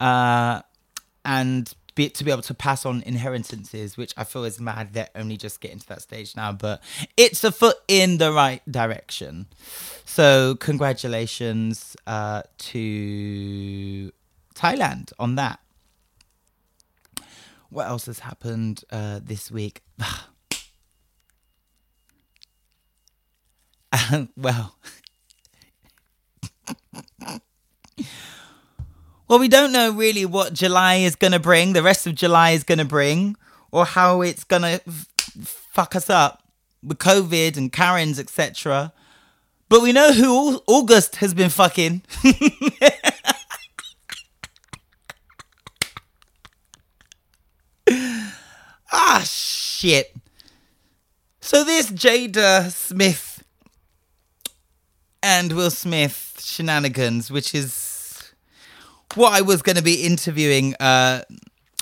uh, 0.00 0.60
and 1.24 1.72
be, 1.98 2.08
to 2.08 2.22
be 2.22 2.30
able 2.30 2.42
to 2.42 2.54
pass 2.54 2.86
on 2.86 3.02
inheritances, 3.04 3.96
which 3.96 4.14
I 4.16 4.22
feel 4.22 4.44
is 4.44 4.60
mad. 4.60 4.92
They're 4.92 5.08
only 5.16 5.36
just 5.36 5.60
getting 5.60 5.80
to 5.80 5.88
that 5.88 6.00
stage 6.00 6.36
now, 6.36 6.52
but 6.52 6.80
it's 7.16 7.42
a 7.42 7.50
foot 7.50 7.78
in 7.88 8.18
the 8.18 8.32
right 8.32 8.62
direction. 8.70 9.46
So, 10.04 10.54
congratulations 10.54 11.96
uh, 12.06 12.42
to 12.58 14.12
Thailand 14.54 15.12
on 15.18 15.34
that. 15.34 15.58
What 17.68 17.88
else 17.88 18.06
has 18.06 18.20
happened 18.20 18.84
uh, 18.92 19.18
this 19.20 19.50
week? 19.50 19.82
well, 24.36 24.76
well, 29.28 29.38
we 29.38 29.48
don't 29.48 29.72
know 29.72 29.92
really 29.92 30.24
what 30.24 30.54
July 30.54 30.96
is 30.96 31.14
going 31.14 31.32
to 31.32 31.38
bring, 31.38 31.74
the 31.74 31.82
rest 31.82 32.06
of 32.06 32.14
July 32.14 32.50
is 32.50 32.64
going 32.64 32.78
to 32.78 32.84
bring, 32.84 33.36
or 33.70 33.84
how 33.84 34.22
it's 34.22 34.44
going 34.44 34.62
to 34.62 34.80
f- 34.86 35.06
fuck 35.72 35.94
us 35.94 36.08
up 36.08 36.42
with 36.82 36.98
COVID 36.98 37.56
and 37.56 37.72
Karens, 37.72 38.18
etc. 38.18 38.92
But 39.68 39.82
we 39.82 39.92
know 39.92 40.12
who 40.12 40.62
August 40.66 41.16
has 41.16 41.34
been 41.34 41.50
fucking. 41.50 42.02
ah, 48.90 49.22
shit. 49.26 50.14
So 51.40 51.64
this 51.64 51.90
Jada 51.90 52.70
Smith 52.72 53.44
and 55.22 55.52
Will 55.52 55.70
Smith 55.70 56.40
shenanigans, 56.42 57.30
which 57.30 57.54
is 57.54 57.87
what 59.14 59.32
I 59.32 59.42
was 59.42 59.62
going 59.62 59.76
to 59.76 59.82
be 59.82 60.04
interviewing 60.04 60.74
uh, 60.76 61.22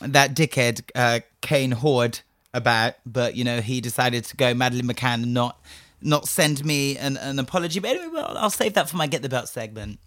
that 0.01 0.35
dickhead 0.35 0.83
uh, 0.95 1.21
Kane 1.41 1.73
Hode 1.73 2.21
about, 2.55 2.95
but 3.05 3.37
you 3.37 3.45
know 3.45 3.61
he 3.61 3.81
decided 3.81 4.25
to 4.25 4.37
go 4.37 4.55
Madeleine 4.55 4.87
McCann 4.87 5.23
and 5.23 5.35
not 5.35 5.61
not 6.01 6.29
send 6.29 6.65
me 6.65 6.97
an, 6.99 7.17
an 7.17 7.39
apology. 7.39 7.81
But 7.81 7.91
anyway, 7.91 8.09
well, 8.13 8.37
I'll 8.37 8.51
save 8.51 8.75
that 8.75 8.89
for 8.89 8.97
my 8.97 9.07
get 9.07 9.23
the 9.23 9.29
belt 9.29 9.49
segment. 9.49 9.99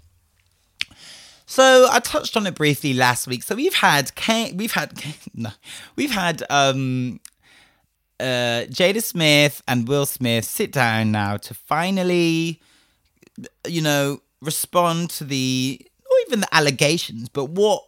So 1.46 1.88
I 1.92 2.00
touched 2.00 2.38
on 2.38 2.46
it 2.46 2.54
briefly 2.54 2.94
last 2.94 3.28
week. 3.28 3.42
So 3.42 3.56
we've 3.56 3.74
had 3.74 4.14
Kane, 4.16 4.58
we've 4.58 4.74
had 4.74 4.94
no, 5.34 5.52
we've 5.96 6.12
had 6.12 6.44
um 6.50 7.20
uh 8.20 8.66
Jada 8.70 9.02
Smith 9.02 9.62
and 9.68 9.88
Will 9.88 10.06
Smith 10.06 10.46
sit 10.46 10.72
down 10.72 11.12
now 11.12 11.38
to 11.38 11.54
finally 11.54 12.62
you 13.68 13.82
know, 13.82 14.22
respond 14.42 15.10
to 15.12 15.24
the, 15.24 15.86
even 16.30 16.42
the 16.42 16.56
allegations, 16.56 17.28
but 17.28 17.46
what 17.46 17.84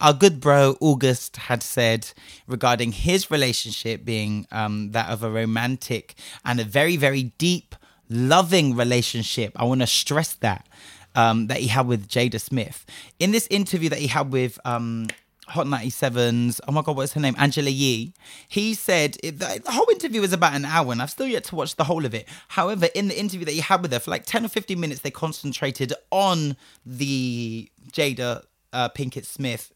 our 0.00 0.12
good 0.12 0.40
bro 0.40 0.76
August 0.80 1.36
had 1.36 1.62
said 1.62 2.12
regarding 2.46 2.92
his 2.92 3.30
relationship 3.30 4.04
being 4.04 4.46
um, 4.52 4.92
that 4.92 5.10
of 5.10 5.24
a 5.24 5.30
romantic 5.30 6.14
and 6.44 6.60
a 6.60 6.64
very, 6.64 6.96
very 6.96 7.24
deep, 7.38 7.74
loving 8.08 8.76
relationship. 8.76 9.52
I 9.56 9.64
want 9.64 9.80
to 9.80 9.86
stress 9.86 10.34
that. 10.36 10.66
Um, 11.14 11.46
that 11.46 11.60
he 11.60 11.68
had 11.68 11.86
with 11.86 12.08
Jada 12.08 12.38
Smith. 12.38 12.84
In 13.18 13.30
this 13.30 13.46
interview 13.46 13.88
that 13.88 13.98
he 13.98 14.06
had 14.06 14.30
with 14.30 14.58
um, 14.66 15.06
Hot 15.48 15.66
97's, 15.66 16.60
oh 16.66 16.72
my 16.72 16.82
God, 16.82 16.96
what's 16.96 17.12
her 17.12 17.20
name? 17.20 17.36
Angela 17.38 17.70
Yee. 17.70 18.12
He 18.48 18.74
said 18.74 19.12
the, 19.22 19.62
whole 19.66 19.88
interview 19.90 20.20
was 20.20 20.32
about 20.32 20.54
an 20.54 20.64
hour 20.64 20.90
and 20.90 21.00
I've 21.00 21.10
still 21.10 21.26
yet 21.26 21.44
to 21.44 21.54
watch 21.54 21.76
the 21.76 21.84
whole 21.84 22.04
of 22.04 22.14
it. 22.14 22.26
However, 22.48 22.88
in 22.94 23.08
the 23.08 23.18
interview 23.18 23.44
that 23.44 23.52
he 23.52 23.60
had 23.60 23.82
with 23.82 23.92
her, 23.92 24.00
for 24.00 24.10
like 24.10 24.26
10 24.26 24.44
or 24.44 24.48
15 24.48 24.78
minutes, 24.78 25.00
they 25.02 25.10
concentrated 25.10 25.92
on 26.10 26.56
the 26.84 27.70
Jada 27.92 28.42
uh, 28.72 28.88
Pinkett 28.88 29.24
Smith 29.24 29.72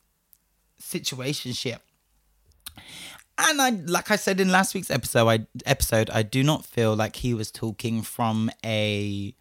situationship. 0.80 1.78
And 3.38 3.62
I, 3.62 3.70
like 3.70 4.10
I 4.10 4.16
said 4.16 4.40
in 4.40 4.50
last 4.50 4.74
week's 4.74 4.90
episode, 4.90 5.26
I 5.26 5.46
episode 5.64 6.10
I 6.10 6.22
do 6.22 6.42
not 6.42 6.66
feel 6.66 6.94
like 6.94 7.16
he 7.16 7.32
was 7.32 7.50
talking 7.50 8.02
from 8.02 8.50
a 8.64 9.34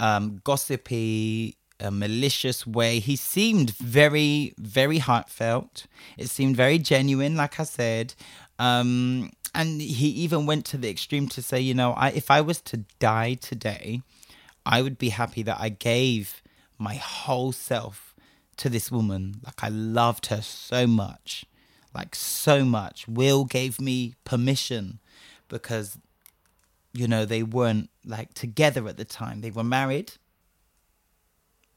um, 0.00 0.40
gossipy, 0.42 1.56
a 1.82 1.90
malicious 1.90 2.66
way. 2.66 3.00
He 3.00 3.16
seemed 3.16 3.70
very, 3.76 4.54
very 4.56 4.98
heartfelt. 4.98 5.86
It 6.16 6.30
seemed 6.30 6.56
very 6.56 6.78
genuine, 6.78 7.36
like 7.36 7.58
I 7.58 7.64
said. 7.64 8.14
Um, 8.58 9.30
and 9.54 9.82
he 9.82 10.08
even 10.08 10.46
went 10.46 10.64
to 10.66 10.78
the 10.78 10.88
extreme 10.88 11.28
to 11.28 11.42
say, 11.42 11.60
you 11.60 11.74
know, 11.74 11.92
I, 11.92 12.10
if 12.10 12.30
I 12.30 12.40
was 12.40 12.60
to 12.62 12.78
die 12.98 13.34
today, 13.34 14.00
I 14.64 14.80
would 14.80 14.96
be 14.96 15.10
happy 15.10 15.42
that 15.42 15.58
I 15.60 15.68
gave 15.68 16.42
my 16.78 16.94
whole 16.94 17.52
self 17.52 18.14
to 18.58 18.68
this 18.68 18.90
woman. 18.90 19.40
Like 19.44 19.62
I 19.62 19.68
loved 19.68 20.26
her 20.26 20.40
so 20.40 20.86
much, 20.86 21.44
like 21.94 22.14
so 22.14 22.64
much. 22.64 23.06
Will 23.08 23.44
gave 23.44 23.80
me 23.80 24.14
permission 24.24 25.00
because, 25.48 25.98
you 26.92 27.08
know, 27.08 27.24
they 27.24 27.42
weren't 27.42 27.90
like 28.06 28.34
together 28.34 28.86
at 28.88 28.96
the 28.96 29.04
time. 29.04 29.40
They 29.40 29.50
were 29.50 29.64
married, 29.64 30.12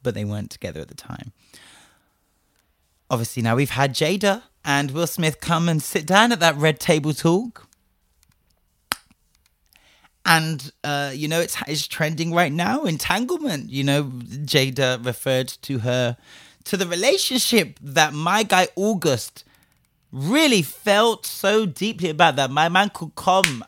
but 0.05 0.13
they 0.13 0.23
weren't 0.23 0.51
together 0.51 0.79
at 0.79 0.87
the 0.87 0.95
time. 0.95 1.33
Obviously, 3.09 3.43
now 3.43 3.55
we've 3.57 3.71
had 3.71 3.93
Jada 3.93 4.43
and 4.63 4.91
Will 4.91 5.07
Smith 5.07 5.41
come 5.41 5.67
and 5.67 5.81
sit 5.83 6.05
down 6.05 6.31
at 6.31 6.39
that 6.39 6.55
red 6.55 6.79
table 6.79 7.13
talk. 7.13 7.67
And, 10.25 10.71
uh, 10.83 11.11
you 11.13 11.27
know, 11.27 11.39
it's, 11.39 11.57
it's 11.67 11.87
trending 11.87 12.33
right 12.33 12.51
now 12.51 12.85
entanglement. 12.85 13.69
You 13.69 13.83
know, 13.83 14.03
Jada 14.03 15.03
referred 15.05 15.49
to 15.63 15.79
her, 15.79 16.17
to 16.63 16.77
the 16.77 16.87
relationship 16.87 17.77
that 17.81 18.13
my 18.13 18.43
guy 18.43 18.69
August 18.75 19.43
really 20.11 20.61
felt 20.61 21.25
so 21.25 21.65
deeply 21.65 22.09
about 22.09 22.37
that. 22.37 22.49
My 22.49 22.69
man 22.69 22.89
could 22.93 23.13
come, 23.15 23.65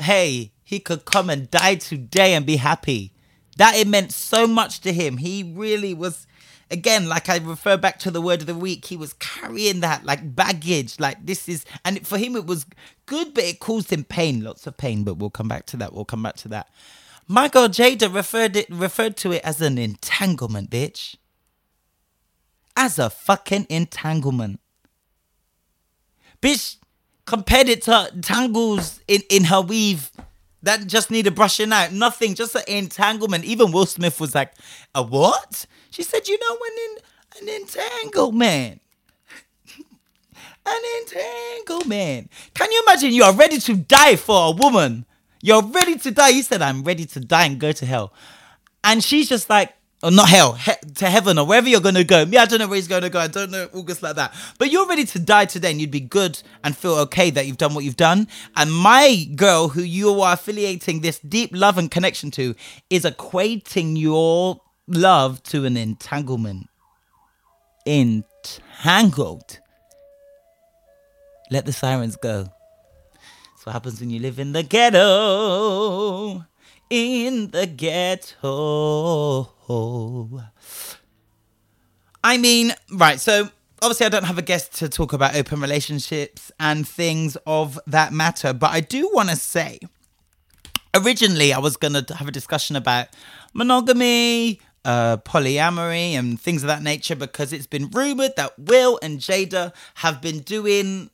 hey, 0.00 0.52
he 0.64 0.80
could 0.80 1.04
come 1.04 1.30
and 1.30 1.50
die 1.50 1.76
today 1.76 2.34
and 2.34 2.44
be 2.44 2.56
happy. 2.56 3.12
That 3.58 3.76
it 3.76 3.86
meant 3.86 4.12
so 4.12 4.46
much 4.46 4.80
to 4.80 4.92
him. 4.92 5.18
He 5.18 5.52
really 5.54 5.92
was 5.92 6.26
again, 6.70 7.08
like 7.08 7.28
I 7.28 7.38
refer 7.38 7.76
back 7.76 7.98
to 8.00 8.10
the 8.10 8.20
word 8.20 8.40
of 8.40 8.46
the 8.46 8.54
week, 8.54 8.84
he 8.86 8.96
was 8.96 9.14
carrying 9.14 9.80
that 9.80 10.04
like 10.04 10.34
baggage. 10.34 10.98
Like 11.00 11.24
this 11.24 11.48
is, 11.48 11.64
and 11.84 12.06
for 12.06 12.18
him 12.18 12.36
it 12.36 12.46
was 12.46 12.66
good, 13.06 13.34
but 13.34 13.44
it 13.44 13.58
caused 13.58 13.92
him 13.92 14.04
pain, 14.04 14.42
lots 14.42 14.66
of 14.66 14.76
pain. 14.76 15.04
But 15.04 15.14
we'll 15.14 15.30
come 15.30 15.48
back 15.48 15.66
to 15.66 15.76
that. 15.78 15.92
We'll 15.92 16.04
come 16.04 16.22
back 16.22 16.36
to 16.36 16.48
that. 16.48 16.68
My 17.26 17.48
God, 17.48 17.72
Jada 17.72 18.12
referred 18.12 18.56
it 18.56 18.68
referred 18.70 19.16
to 19.18 19.32
it 19.32 19.42
as 19.44 19.60
an 19.60 19.76
entanglement, 19.76 20.70
bitch. 20.70 21.16
As 22.76 22.98
a 22.98 23.10
fucking 23.10 23.66
entanglement, 23.68 24.60
bitch. 26.40 26.76
Compared 27.26 27.68
it 27.68 27.82
to 27.82 28.10
tangles 28.22 29.00
in 29.06 29.20
in 29.28 29.44
her 29.44 29.60
weave 29.60 30.10
that 30.62 30.86
just 30.86 31.10
needed 31.10 31.34
brushing 31.34 31.72
out. 31.72 31.92
Nothing, 31.92 32.34
just 32.34 32.54
an 32.54 32.62
entanglement. 32.66 33.44
Even 33.44 33.72
Will 33.72 33.86
Smith 33.86 34.20
was 34.20 34.34
like, 34.34 34.52
a 34.94 35.02
what? 35.02 35.66
She 35.90 36.02
said, 36.02 36.26
you 36.28 36.38
know, 36.38 36.56
an, 36.56 37.48
an 37.48 37.60
entanglement. 37.60 38.80
an 40.66 40.80
entanglement. 41.00 42.30
Can 42.54 42.72
you 42.72 42.82
imagine 42.86 43.12
you 43.12 43.24
are 43.24 43.34
ready 43.34 43.58
to 43.60 43.76
die 43.76 44.16
for 44.16 44.48
a 44.48 44.50
woman? 44.50 45.04
You're 45.40 45.62
ready 45.62 45.96
to 45.98 46.10
die. 46.10 46.32
He 46.32 46.42
said, 46.42 46.62
I'm 46.62 46.82
ready 46.82 47.06
to 47.06 47.20
die 47.20 47.46
and 47.46 47.60
go 47.60 47.72
to 47.72 47.86
hell. 47.86 48.12
And 48.82 49.02
she's 49.02 49.28
just 49.28 49.48
like, 49.48 49.74
or 50.02 50.10
not 50.10 50.28
hell, 50.28 50.52
he- 50.52 50.72
to 50.96 51.10
heaven 51.10 51.38
or 51.38 51.46
wherever 51.46 51.68
you're 51.68 51.80
gonna 51.80 52.04
go. 52.04 52.24
Me, 52.24 52.36
I 52.36 52.44
don't 52.44 52.60
know 52.60 52.68
where 52.68 52.76
he's 52.76 52.86
gonna 52.88 53.10
go. 53.10 53.18
I 53.18 53.26
don't 53.26 53.50
know 53.50 53.68
August 53.72 54.02
like 54.02 54.16
that. 54.16 54.32
But 54.58 54.70
you're 54.70 54.86
ready 54.86 55.04
to 55.04 55.18
die 55.18 55.44
today, 55.46 55.70
and 55.72 55.80
you'd 55.80 55.90
be 55.90 56.00
good 56.00 56.40
and 56.62 56.76
feel 56.76 56.94
okay 56.94 57.30
that 57.30 57.46
you've 57.46 57.58
done 57.58 57.74
what 57.74 57.84
you've 57.84 57.96
done. 57.96 58.28
And 58.56 58.72
my 58.72 59.26
girl, 59.34 59.68
who 59.68 59.82
you 59.82 60.20
are 60.20 60.34
affiliating 60.34 61.00
this 61.00 61.18
deep 61.18 61.50
love 61.52 61.78
and 61.78 61.90
connection 61.90 62.30
to, 62.32 62.54
is 62.90 63.04
equating 63.04 63.98
your 63.98 64.60
love 64.86 65.42
to 65.44 65.64
an 65.64 65.76
entanglement. 65.76 66.68
Entangled. 67.86 69.58
Let 71.50 71.64
the 71.66 71.72
sirens 71.72 72.16
go. 72.16 72.44
That's 72.44 73.66
what 73.66 73.72
happens 73.72 74.00
when 74.00 74.10
you 74.10 74.20
live 74.20 74.38
in 74.38 74.52
the 74.52 74.62
ghetto 74.62 76.44
in 76.90 77.50
the 77.50 77.66
ghetto. 77.66 79.48
I 82.24 82.38
mean, 82.38 82.72
right, 82.92 83.20
so 83.20 83.48
obviously 83.80 84.06
I 84.06 84.08
don't 84.08 84.24
have 84.24 84.38
a 84.38 84.42
guest 84.42 84.74
to 84.76 84.88
talk 84.88 85.12
about 85.12 85.36
open 85.36 85.60
relationships 85.60 86.50
and 86.58 86.86
things 86.86 87.36
of 87.46 87.78
that 87.86 88.12
matter, 88.12 88.52
but 88.52 88.70
I 88.72 88.80
do 88.80 89.10
want 89.12 89.28
to 89.30 89.36
say 89.36 89.78
originally 90.94 91.52
I 91.52 91.58
was 91.58 91.76
going 91.76 91.92
to 92.02 92.14
have 92.14 92.28
a 92.28 92.32
discussion 92.32 92.76
about 92.76 93.08
monogamy, 93.52 94.60
uh, 94.84 95.18
polyamory, 95.18 96.12
and 96.12 96.40
things 96.40 96.62
of 96.62 96.68
that 96.68 96.82
nature 96.82 97.16
because 97.16 97.52
it's 97.52 97.66
been 97.66 97.88
rumored 97.90 98.32
that 98.36 98.58
Will 98.58 98.98
and 99.02 99.18
Jada 99.18 99.72
have 99.96 100.20
been 100.20 100.40
doing 100.40 101.10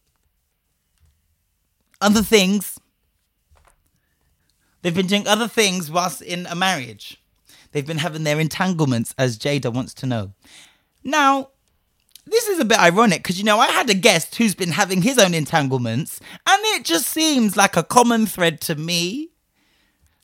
other 2.00 2.22
things 2.22 2.78
They've 4.84 4.94
been 4.94 5.06
doing 5.06 5.26
other 5.26 5.48
things 5.48 5.90
whilst 5.90 6.20
in 6.20 6.44
a 6.44 6.54
marriage. 6.54 7.16
They've 7.72 7.86
been 7.86 7.96
having 7.96 8.24
their 8.24 8.38
entanglements, 8.38 9.14
as 9.16 9.38
Jada 9.38 9.72
wants 9.72 9.94
to 9.94 10.06
know. 10.06 10.34
Now, 11.02 11.48
this 12.26 12.48
is 12.48 12.58
a 12.58 12.66
bit 12.66 12.78
ironic 12.78 13.22
because, 13.22 13.38
you 13.38 13.44
know, 13.44 13.58
I 13.58 13.68
had 13.68 13.88
a 13.88 13.94
guest 13.94 14.34
who's 14.34 14.54
been 14.54 14.72
having 14.72 15.00
his 15.00 15.18
own 15.18 15.32
entanglements, 15.32 16.20
and 16.46 16.60
it 16.76 16.84
just 16.84 17.06
seems 17.06 17.56
like 17.56 17.78
a 17.78 17.82
common 17.82 18.26
thread 18.26 18.60
to 18.62 18.74
me 18.74 19.30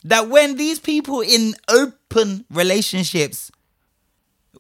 that 0.05 0.29
when 0.29 0.57
these 0.57 0.79
people 0.79 1.23
in 1.23 1.55
open 1.67 2.45
relationships 2.51 3.51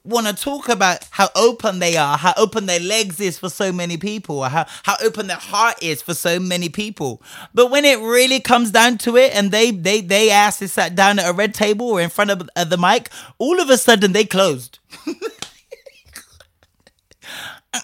want 0.04 0.26
to 0.26 0.34
talk 0.34 0.68
about 0.68 1.06
how 1.10 1.28
open 1.34 1.78
they 1.78 1.96
are, 1.96 2.16
how 2.16 2.32
open 2.36 2.66
their 2.66 2.80
legs 2.80 3.20
is 3.20 3.38
for 3.38 3.48
so 3.48 3.72
many 3.72 3.96
people, 3.96 4.38
or 4.38 4.48
how, 4.48 4.66
how 4.84 4.96
open 5.02 5.26
their 5.26 5.36
heart 5.36 5.82
is 5.82 6.02
for 6.02 6.14
so 6.14 6.40
many 6.40 6.68
people. 6.68 7.22
But 7.54 7.70
when 7.70 7.84
it 7.84 7.98
really 7.98 8.40
comes 8.40 8.70
down 8.70 8.98
to 8.98 9.16
it 9.16 9.34
and 9.34 9.50
they 9.50 9.70
they 9.70 10.00
they 10.00 10.30
ass 10.30 10.58
to 10.58 10.68
sat 10.68 10.94
down 10.94 11.18
at 11.18 11.28
a 11.28 11.32
red 11.32 11.54
table 11.54 11.86
or 11.86 12.00
in 12.00 12.10
front 12.10 12.30
of 12.30 12.48
uh, 12.56 12.64
the 12.64 12.78
mic, 12.78 13.10
all 13.38 13.60
of 13.60 13.68
a 13.70 13.76
sudden 13.76 14.12
they 14.12 14.24
closed. 14.24 14.78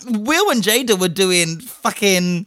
Will 0.07 0.51
and 0.51 0.63
Jada 0.63 0.99
were 0.99 1.09
doing 1.09 1.61
fucking 1.61 2.47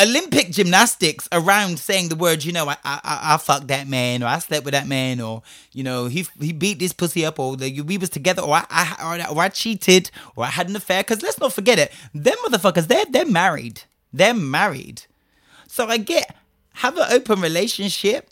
Olympic 0.00 0.50
gymnastics 0.50 1.28
around 1.30 1.78
saying 1.78 2.08
the 2.08 2.16
words, 2.16 2.44
you 2.44 2.52
know, 2.52 2.68
I, 2.68 2.76
I 2.84 3.00
I 3.34 3.36
fucked 3.36 3.68
that 3.68 3.86
man, 3.86 4.24
or 4.24 4.26
I 4.26 4.40
slept 4.40 4.64
with 4.64 4.72
that 4.72 4.88
man, 4.88 5.20
or 5.20 5.42
you 5.72 5.84
know, 5.84 6.06
he 6.06 6.26
he 6.40 6.52
beat 6.52 6.80
this 6.80 6.92
pussy 6.92 7.24
up, 7.24 7.38
or 7.38 7.56
the, 7.56 7.80
we 7.80 7.96
was 7.96 8.10
together, 8.10 8.42
or 8.42 8.56
I, 8.56 8.66
I 8.70 9.26
or 9.30 9.40
I 9.40 9.48
cheated, 9.50 10.10
or 10.34 10.44
I 10.44 10.48
had 10.48 10.68
an 10.68 10.74
affair. 10.74 11.02
Because 11.02 11.22
let's 11.22 11.38
not 11.38 11.52
forget 11.52 11.78
it, 11.78 11.92
them 12.12 12.34
motherfuckers, 12.44 12.88
they're 12.88 13.04
they're 13.08 13.24
married, 13.26 13.82
they're 14.12 14.34
married. 14.34 15.02
So 15.68 15.86
I 15.86 15.98
get 15.98 16.36
have 16.74 16.96
an 16.98 17.06
open 17.12 17.40
relationship. 17.40 18.30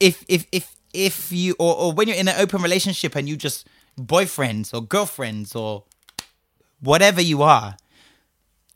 If 0.00 0.24
if 0.26 0.46
if 0.50 0.74
if 0.92 1.30
you 1.30 1.54
or, 1.60 1.76
or 1.76 1.92
when 1.92 2.08
you're 2.08 2.16
in 2.16 2.26
an 2.26 2.34
open 2.36 2.62
relationship 2.62 3.14
and 3.14 3.28
you 3.28 3.36
just 3.36 3.64
boyfriends 3.96 4.74
or 4.74 4.80
girlfriends 4.82 5.54
or 5.54 5.84
whatever 6.80 7.20
you 7.20 7.42
are 7.42 7.76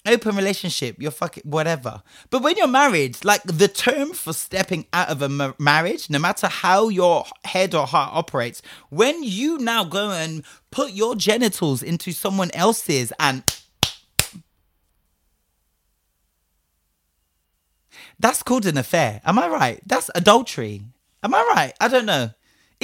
open 0.06 0.36
relationship, 0.36 0.96
you're 0.98 1.10
fucking 1.10 1.44
whatever. 1.44 2.02
But 2.30 2.42
when 2.42 2.56
you're 2.56 2.66
married, 2.66 3.24
like 3.24 3.42
the 3.44 3.68
term 3.68 4.12
for 4.12 4.32
stepping 4.32 4.86
out 4.92 5.08
of 5.08 5.22
a 5.22 5.28
ma- 5.28 5.52
marriage, 5.58 6.10
no 6.10 6.18
matter 6.18 6.46
how 6.46 6.88
your 6.88 7.24
head 7.44 7.74
or 7.74 7.86
heart 7.86 8.10
operates, 8.14 8.62
when 8.90 9.22
you 9.22 9.58
now 9.58 9.84
go 9.84 10.10
and 10.10 10.44
put 10.70 10.92
your 10.92 11.14
genitals 11.14 11.82
into 11.82 12.12
someone 12.12 12.50
else's 12.52 13.12
and 13.18 13.42
that's 18.18 18.42
called 18.42 18.66
an 18.66 18.78
affair. 18.78 19.20
Am 19.24 19.38
I 19.38 19.48
right? 19.48 19.80
That's 19.86 20.10
adultery. 20.14 20.82
Am 21.22 21.34
I 21.34 21.52
right? 21.54 21.74
I 21.80 21.88
don't 21.88 22.06
know. 22.06 22.30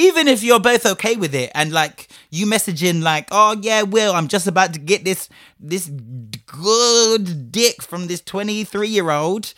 Even 0.01 0.29
if 0.29 0.43
you're 0.43 0.61
both 0.61 0.87
okay 0.87 1.17
with 1.17 1.35
it 1.35 1.51
and 1.55 1.73
like 1.73 2.09
you 2.31 2.47
messaging 2.47 3.03
like, 3.03 3.29
oh 3.31 3.55
yeah, 3.61 3.83
Will, 3.83 4.15
I'm 4.15 4.29
just 4.29 4.47
about 4.47 4.73
to 4.73 4.81
get 4.81 5.05
this 5.05 5.29
this 5.61 5.91
good 6.47 7.53
dick 7.53 7.83
from 7.83 8.07
this 8.07 8.23
23 8.23 8.89
year 8.89 9.11
old. 9.11 9.53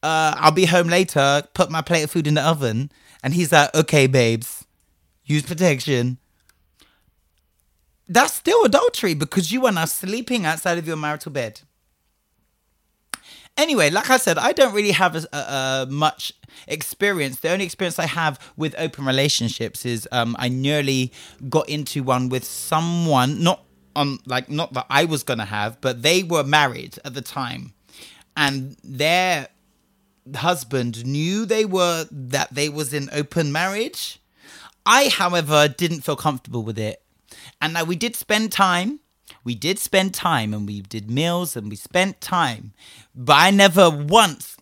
Uh, 0.00 0.32
I'll 0.36 0.52
be 0.52 0.66
home 0.66 0.86
later. 0.86 1.42
Put 1.54 1.72
my 1.72 1.82
plate 1.82 2.04
of 2.04 2.10
food 2.12 2.28
in 2.28 2.34
the 2.34 2.40
oven, 2.40 2.92
and 3.24 3.34
he's 3.34 3.50
like, 3.50 3.74
okay, 3.74 4.06
babes, 4.06 4.64
use 5.24 5.42
protection. 5.42 6.18
That's 8.08 8.34
still 8.34 8.64
adultery 8.64 9.14
because 9.14 9.50
you 9.50 9.66
are 9.66 9.72
now 9.72 9.86
sleeping 9.86 10.46
outside 10.46 10.78
of 10.78 10.86
your 10.86 10.96
marital 10.96 11.32
bed. 11.32 11.62
Anyway, 13.56 13.90
like 13.90 14.08
I 14.08 14.16
said, 14.16 14.38
I 14.38 14.52
don't 14.52 14.72
really 14.72 14.92
have 14.92 15.16
a, 15.16 15.28
a, 15.32 15.38
a 15.38 15.86
much 15.90 16.32
experience. 16.66 17.40
The 17.40 17.50
only 17.50 17.64
experience 17.64 17.98
I 17.98 18.06
have 18.06 18.38
with 18.56 18.74
open 18.78 19.04
relationships 19.04 19.84
is 19.84 20.08
um, 20.12 20.34
I 20.38 20.48
nearly 20.48 21.12
got 21.48 21.68
into 21.68 22.02
one 22.02 22.28
with 22.28 22.44
someone, 22.44 23.42
not 23.42 23.64
on 23.96 24.18
like 24.24 24.48
not 24.48 24.72
that 24.74 24.86
I 24.88 25.04
was 25.04 25.22
gonna 25.22 25.44
have, 25.44 25.80
but 25.80 26.02
they 26.02 26.22
were 26.22 26.44
married 26.44 26.98
at 27.04 27.14
the 27.14 27.22
time, 27.22 27.74
and 28.36 28.76
their 28.84 29.48
husband 30.36 31.04
knew 31.04 31.44
they 31.44 31.64
were 31.64 32.06
that 32.10 32.54
they 32.54 32.68
was 32.68 32.94
in 32.94 33.08
open 33.12 33.52
marriage. 33.52 34.20
I, 34.86 35.08
however, 35.08 35.68
didn't 35.68 36.00
feel 36.00 36.16
comfortable 36.16 36.62
with 36.62 36.78
it, 36.78 37.02
and 37.60 37.74
now 37.74 37.84
we 37.84 37.96
did 37.96 38.16
spend 38.16 38.52
time. 38.52 38.99
We 39.44 39.54
did 39.54 39.78
spend 39.78 40.14
time, 40.14 40.52
and 40.52 40.66
we 40.66 40.82
did 40.82 41.10
meals, 41.10 41.56
and 41.56 41.70
we 41.70 41.76
spent 41.76 42.20
time, 42.20 42.72
but 43.14 43.36
I 43.36 43.50
never 43.50 43.88
once. 43.90 44.56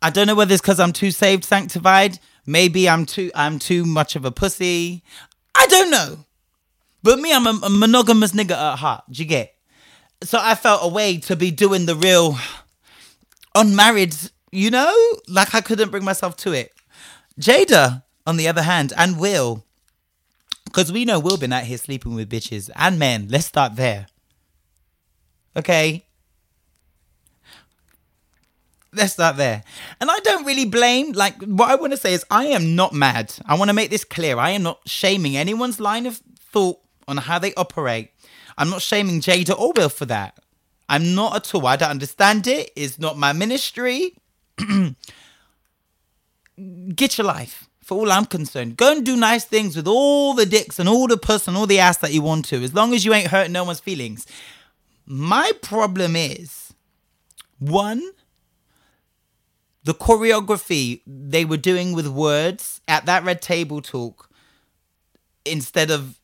I 0.00 0.10
don't 0.10 0.26
know 0.26 0.34
whether 0.34 0.52
it's 0.52 0.62
because 0.62 0.80
I'm 0.80 0.92
too 0.92 1.10
saved, 1.10 1.44
sanctified. 1.44 2.18
Maybe 2.46 2.88
I'm 2.88 3.04
too 3.04 3.30
I'm 3.34 3.58
too 3.58 3.84
much 3.84 4.16
of 4.16 4.24
a 4.24 4.30
pussy. 4.30 5.02
I 5.54 5.66
don't 5.66 5.90
know. 5.90 6.24
But 7.02 7.18
me, 7.18 7.32
I'm 7.32 7.46
a, 7.46 7.58
a 7.64 7.70
monogamous 7.70 8.32
nigga 8.32 8.52
at 8.52 8.76
heart. 8.78 9.04
Do 9.10 9.22
you 9.22 9.28
get? 9.28 9.54
So 10.22 10.38
I 10.40 10.54
felt 10.54 10.80
a 10.82 10.88
way 10.88 11.18
to 11.18 11.36
be 11.36 11.50
doing 11.50 11.86
the 11.86 11.94
real 11.94 12.38
unmarried, 13.54 14.16
you 14.50 14.70
know? 14.70 14.94
Like 15.28 15.54
I 15.54 15.60
couldn't 15.60 15.90
bring 15.90 16.04
myself 16.04 16.36
to 16.38 16.52
it. 16.52 16.72
Jada, 17.40 18.02
on 18.26 18.36
the 18.36 18.48
other 18.48 18.62
hand, 18.62 18.92
and 18.96 19.18
Will, 19.18 19.64
because 20.68 20.92
we 20.92 21.04
know 21.04 21.18
we'll 21.18 21.38
been 21.38 21.52
out 21.52 21.64
here 21.64 21.78
sleeping 21.78 22.14
with 22.14 22.30
bitches 22.30 22.70
and 22.76 22.98
men. 22.98 23.26
Let's 23.28 23.46
start 23.46 23.76
there. 23.76 24.06
Okay? 25.56 26.04
Let's 28.92 29.14
start 29.14 29.36
there. 29.36 29.64
And 30.00 30.10
I 30.10 30.18
don't 30.20 30.44
really 30.46 30.64
blame, 30.64 31.12
like, 31.12 31.42
what 31.42 31.70
I 31.70 31.74
want 31.74 31.92
to 31.92 31.96
say 31.96 32.14
is 32.14 32.24
I 32.30 32.46
am 32.46 32.76
not 32.76 32.92
mad. 32.92 33.34
I 33.46 33.56
want 33.56 33.68
to 33.68 33.74
make 33.74 33.90
this 33.90 34.04
clear. 34.04 34.38
I 34.38 34.50
am 34.50 34.62
not 34.62 34.80
shaming 34.86 35.36
anyone's 35.36 35.80
line 35.80 36.06
of 36.06 36.20
thought 36.38 36.78
on 37.06 37.16
how 37.16 37.38
they 37.38 37.54
operate. 37.54 38.10
I'm 38.56 38.70
not 38.70 38.82
shaming 38.82 39.20
Jada 39.20 39.58
or 39.58 39.72
Will 39.74 39.88
for 39.88 40.06
that. 40.06 40.38
I'm 40.88 41.14
not 41.14 41.36
at 41.36 41.54
all. 41.54 41.66
I 41.66 41.76
don't 41.76 41.90
understand 41.90 42.46
it. 42.46 42.70
It's 42.74 42.98
not 42.98 43.18
my 43.18 43.32
ministry. 43.32 44.16
Get 46.94 47.18
your 47.18 47.26
life. 47.26 47.67
For 47.88 47.96
all 47.96 48.12
I'm 48.12 48.26
concerned, 48.26 48.76
go 48.76 48.92
and 48.92 49.02
do 49.02 49.16
nice 49.16 49.46
things 49.46 49.74
with 49.74 49.88
all 49.88 50.34
the 50.34 50.44
dicks 50.44 50.78
and 50.78 50.90
all 50.90 51.06
the 51.06 51.16
puss 51.16 51.48
and 51.48 51.56
all 51.56 51.66
the 51.66 51.78
ass 51.78 51.96
that 51.96 52.12
you 52.12 52.20
want 52.20 52.44
to, 52.48 52.62
as 52.62 52.74
long 52.74 52.92
as 52.92 53.06
you 53.06 53.14
ain't 53.14 53.28
hurting 53.28 53.52
no 53.52 53.64
one's 53.64 53.80
feelings. 53.80 54.26
My 55.06 55.52
problem 55.62 56.14
is 56.14 56.74
one, 57.58 58.06
the 59.84 59.94
choreography 59.94 61.00
they 61.06 61.46
were 61.46 61.56
doing 61.56 61.94
with 61.94 62.06
words 62.06 62.82
at 62.86 63.06
that 63.06 63.24
red 63.24 63.40
table 63.40 63.80
talk 63.80 64.28
instead 65.46 65.90
of 65.90 66.20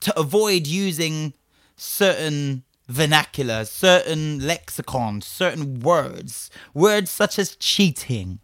to 0.00 0.20
avoid 0.20 0.66
using 0.66 1.32
certain 1.74 2.64
vernacular, 2.86 3.64
certain 3.64 4.46
lexicons, 4.46 5.26
certain 5.26 5.80
words, 5.80 6.50
words 6.74 7.10
such 7.10 7.38
as 7.38 7.56
cheating, 7.56 8.40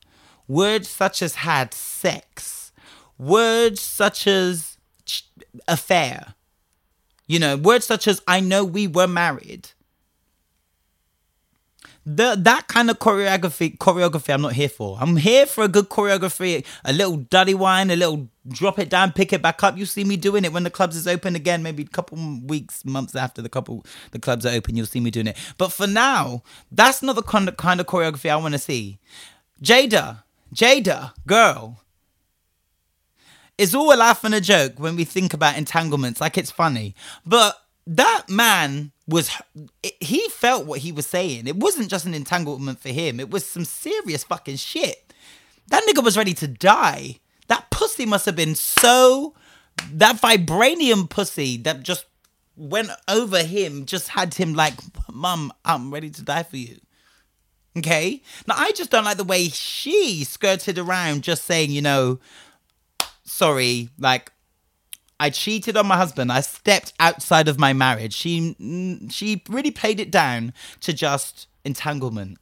words 0.49 0.89
such 0.89 1.23
as 1.23 1.37
had 1.37 1.75
sex, 1.75 2.73
words 3.19 3.81
such 3.81 4.27
as 4.27 4.77
affair, 5.69 6.35
you 7.27 7.39
know, 7.39 7.57
words 7.57 7.87
such 7.87 8.07
as 8.07 8.23
I 8.27 8.41
know 8.41 8.65
we 8.65 8.87
were 8.87 9.09
married 9.09 9.71
the 12.07 12.37
that 12.39 12.69
kind 12.69 12.91
of 12.91 12.99
choreography 12.99 13.79
choreography 13.79 14.33
I'm 14.33 14.43
not 14.43 14.53
here 14.53 14.69
for. 14.69 14.99
I'm 15.01 15.17
here 15.17 15.47
for 15.47 15.65
a 15.65 15.69
good 15.69 15.89
choreography, 15.89 16.65
a 16.85 16.93
little 16.93 17.17
dutty 17.17 17.55
wine, 17.55 17.91
a 17.91 17.97
little 17.97 18.29
drop 18.47 18.79
it 18.79 18.91
down, 18.91 19.13
pick 19.13 19.33
it 19.33 19.41
back 19.41 19.63
up. 19.63 19.79
You 19.79 19.87
see 19.87 20.05
me 20.05 20.17
doing 20.17 20.45
it 20.45 20.53
when 20.53 20.65
the 20.65 20.71
clubs 20.71 20.97
is 20.97 21.09
open 21.09 21.35
again, 21.35 21.63
maybe 21.63 21.85
a 21.85 21.87
couple 21.87 22.19
weeks, 22.45 22.85
months 22.85 23.17
after 23.17 23.41
the 23.41 23.49
couple 23.49 23.87
the 24.11 24.19
clubs 24.19 24.45
are 24.45 24.55
open, 24.55 24.77
you'll 24.77 24.87
see 24.87 25.01
me 25.01 25.11
doing 25.11 25.29
it. 25.29 25.37
But 25.57 25.73
for 25.73 25.87
now, 25.87 26.43
that's 26.71 27.03
not 27.03 27.17
the 27.17 27.23
kind 27.23 27.49
of, 27.49 27.57
kind 27.57 27.81
of 27.81 27.87
choreography 27.87 28.31
I 28.31 28.37
want 28.37 28.53
to 28.53 28.59
see. 28.59 28.99
Jada, 29.63 30.24
Jada, 30.55 31.13
girl. 31.27 31.81
It's 33.59 33.75
all 33.75 33.93
a 33.93 33.97
laugh 33.97 34.25
and 34.25 34.35
a 34.35 34.41
joke 34.41 34.79
when 34.79 34.97
we 34.97 35.05
think 35.05 35.35
about 35.35 35.57
entanglements, 35.57 36.21
like 36.21 36.39
it's 36.39 36.51
funny. 36.51 36.95
But 37.27 37.57
that 37.87 38.29
man 38.29 38.93
was 39.07 39.31
he 40.01 40.29
felt 40.31 40.67
what 40.67 40.81
he 40.81 40.93
was 40.93 41.07
saying. 41.07 41.47
It 41.47 41.57
wasn't 41.57 41.91
just 41.91 42.07
an 42.07 42.15
entanglement 42.15 42.81
for 42.81 42.89
him. 42.89 43.21
It 43.21 43.31
was 43.31 43.47
some 43.47 43.65
serious 43.65 44.25
fucking 44.25 44.57
shit. 44.57 45.13
That 45.69 45.85
nigga 45.89 46.03
was 46.03 46.17
ready 46.17 46.35
to 46.35 46.49
die. 46.49 47.21
That 47.49 47.71
pussy 47.71 48.07
must 48.07 48.27
have 48.27 48.37
been 48.37 48.55
so 48.55 49.35
that 49.93 50.17
vibranium 50.17 51.11
pussy 51.11 51.57
that 51.59 51.83
just 51.83 52.07
went 52.57 52.91
over 53.09 53.43
him 53.43 53.85
just 53.87 54.09
had 54.09 54.35
him 54.35 54.55
like, 54.55 54.75
"Mum, 55.13 55.53
I'm 55.65 55.93
ready 55.93 56.11
to 56.11 56.23
die 56.23 56.45
for 56.45 56.57
you." 56.57 56.81
Okay? 57.77 58.23
Now 58.47 58.55
I 58.57 58.73
just 58.73 58.91
don't 58.91 59.05
like 59.05 59.17
the 59.17 59.25
way 59.25 59.49
she 59.49 60.25
skirted 60.25 60.79
around 60.79 61.23
just 61.23 61.45
saying, 61.45 61.71
you 61.71 61.83
know, 61.83 62.21
sorry, 63.25 63.91
like 63.99 64.31
I 65.19 65.31
cheated 65.31 65.77
on 65.77 65.87
my 65.87 65.97
husband. 65.97 66.31
I 66.31 66.41
stepped 66.41 66.93
outside 67.01 67.49
of 67.49 67.59
my 67.59 67.73
marriage. 67.73 68.15
She 68.15 68.55
she 69.11 69.43
really 69.49 69.71
played 69.71 70.01
it 70.01 70.11
down 70.11 70.53
to 70.81 70.93
just 70.93 71.47
entanglement. 71.65 72.39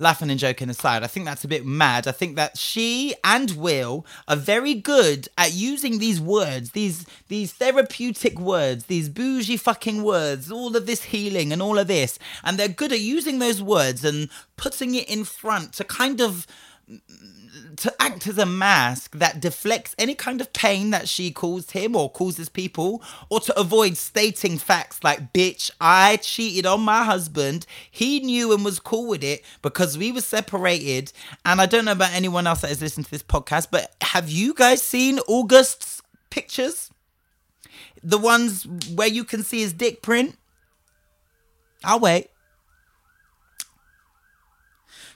Laughing 0.00 0.28
and 0.28 0.40
joking 0.40 0.68
aside, 0.68 1.04
I 1.04 1.06
think 1.06 1.24
that's 1.24 1.44
a 1.44 1.48
bit 1.48 1.64
mad. 1.64 2.08
I 2.08 2.12
think 2.12 2.34
that 2.34 2.58
she 2.58 3.14
and 3.22 3.52
Will 3.52 4.04
are 4.26 4.34
very 4.34 4.74
good 4.74 5.28
at 5.38 5.52
using 5.52 5.98
these 5.98 6.20
words, 6.20 6.72
these 6.72 7.06
these 7.28 7.52
therapeutic 7.52 8.36
words, 8.38 8.86
these 8.86 9.08
bougie 9.08 9.56
fucking 9.56 10.02
words, 10.02 10.50
all 10.50 10.74
of 10.74 10.86
this 10.86 11.04
healing 11.04 11.52
and 11.52 11.62
all 11.62 11.78
of 11.78 11.86
this, 11.86 12.18
and 12.42 12.58
they're 12.58 12.66
good 12.66 12.90
at 12.90 12.98
using 12.98 13.38
those 13.38 13.62
words 13.62 14.04
and 14.04 14.30
putting 14.56 14.96
it 14.96 15.08
in 15.08 15.22
front 15.22 15.72
to 15.74 15.84
kind 15.84 16.20
of 16.20 16.44
to 17.76 17.94
act 17.98 18.26
as 18.26 18.36
a 18.38 18.46
mask 18.46 19.16
that 19.16 19.40
deflects 19.40 19.94
any 19.98 20.14
kind 20.14 20.40
of 20.40 20.52
pain 20.52 20.90
that 20.90 21.08
she 21.08 21.30
caused 21.30 21.70
him 21.70 21.96
or 21.96 22.10
causes 22.10 22.48
people, 22.48 23.02
or 23.30 23.40
to 23.40 23.58
avoid 23.58 23.96
stating 23.96 24.58
facts 24.58 25.02
like, 25.02 25.32
bitch, 25.32 25.70
I 25.80 26.16
cheated 26.16 26.66
on 26.66 26.80
my 26.82 27.04
husband. 27.04 27.66
He 27.90 28.20
knew 28.20 28.52
and 28.52 28.64
was 28.64 28.78
cool 28.80 29.08
with 29.08 29.24
it 29.24 29.42
because 29.62 29.96
we 29.96 30.12
were 30.12 30.20
separated. 30.20 31.12
And 31.44 31.60
I 31.60 31.66
don't 31.66 31.84
know 31.84 31.92
about 31.92 32.12
anyone 32.12 32.46
else 32.46 32.60
that 32.60 32.70
is 32.70 32.82
listening 32.82 33.04
to 33.04 33.10
this 33.10 33.22
podcast, 33.22 33.68
but 33.70 33.94
have 34.00 34.28
you 34.28 34.54
guys 34.54 34.82
seen 34.82 35.18
August's 35.20 36.02
pictures? 36.30 36.90
The 38.02 38.18
ones 38.18 38.66
where 38.94 39.08
you 39.08 39.24
can 39.24 39.42
see 39.42 39.60
his 39.60 39.72
dick 39.72 40.02
print? 40.02 40.36
I'll 41.82 42.00
wait. 42.00 42.28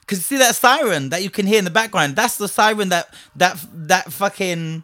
Cause 0.09 0.25
see 0.25 0.39
that 0.39 0.57
siren 0.57 1.11
that 1.11 1.23
you 1.23 1.29
can 1.29 1.47
hear 1.47 1.59
in 1.59 1.67
the 1.67 1.71
background? 1.71 2.17
That's 2.17 2.39
the 2.39 2.49
siren 2.49 2.89
that 2.89 3.13
that 3.37 3.63
that 3.75 4.11
fucking 4.11 4.83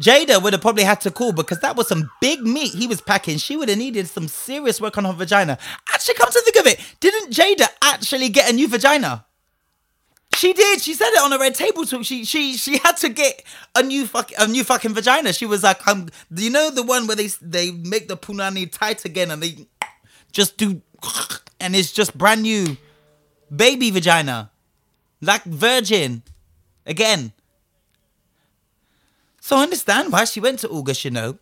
Jada 0.00 0.42
would 0.42 0.52
have 0.54 0.62
probably 0.62 0.82
had 0.82 1.00
to 1.02 1.10
call 1.12 1.32
because 1.32 1.60
that 1.60 1.76
was 1.76 1.86
some 1.86 2.10
big 2.20 2.40
meat 2.40 2.74
he 2.74 2.88
was 2.88 3.00
packing. 3.00 3.38
She 3.38 3.56
would 3.56 3.68
have 3.68 3.78
needed 3.78 4.08
some 4.08 4.26
serious 4.26 4.80
work 4.80 4.98
on 4.98 5.04
her 5.04 5.12
vagina. 5.12 5.56
Actually, 5.92 6.14
come 6.14 6.32
to 6.32 6.40
think 6.40 6.56
of 6.56 6.66
it, 6.66 6.80
didn't 6.98 7.32
Jada 7.32 7.68
actually 7.82 8.28
get 8.28 8.50
a 8.50 8.52
new 8.52 8.66
vagina? 8.66 9.24
She 10.34 10.52
did. 10.52 10.80
She 10.80 10.94
said 10.94 11.10
it 11.10 11.22
on 11.22 11.32
a 11.32 11.38
red 11.38 11.54
table 11.54 11.84
talk. 11.84 12.04
She 12.04 12.24
she 12.24 12.56
she 12.56 12.78
had 12.78 12.96
to 12.98 13.08
get 13.08 13.44
a 13.76 13.84
new 13.84 14.06
fuck 14.06 14.32
a 14.36 14.48
new 14.48 14.64
fucking 14.64 14.94
vagina. 14.94 15.32
She 15.32 15.46
was 15.46 15.62
like, 15.62 15.86
um, 15.86 16.08
you 16.34 16.50
know 16.50 16.70
the 16.70 16.82
one 16.82 17.06
where 17.06 17.16
they 17.16 17.28
they 17.40 17.70
make 17.70 18.08
the 18.08 18.16
punani 18.16 18.70
tight 18.70 19.04
again 19.04 19.30
and 19.30 19.42
they 19.42 19.68
just 20.32 20.56
do, 20.56 20.80
and 21.60 21.76
it's 21.76 21.92
just 21.92 22.16
brand 22.16 22.42
new 22.42 22.76
baby 23.54 23.90
vagina, 23.90 24.50
like 25.20 25.44
virgin, 25.44 26.22
again. 26.86 27.32
So 29.40 29.56
I 29.56 29.62
understand 29.62 30.12
why 30.12 30.24
she 30.24 30.40
went 30.40 30.58
to 30.60 30.68
August, 30.68 31.04
you 31.04 31.10
know. 31.10 31.38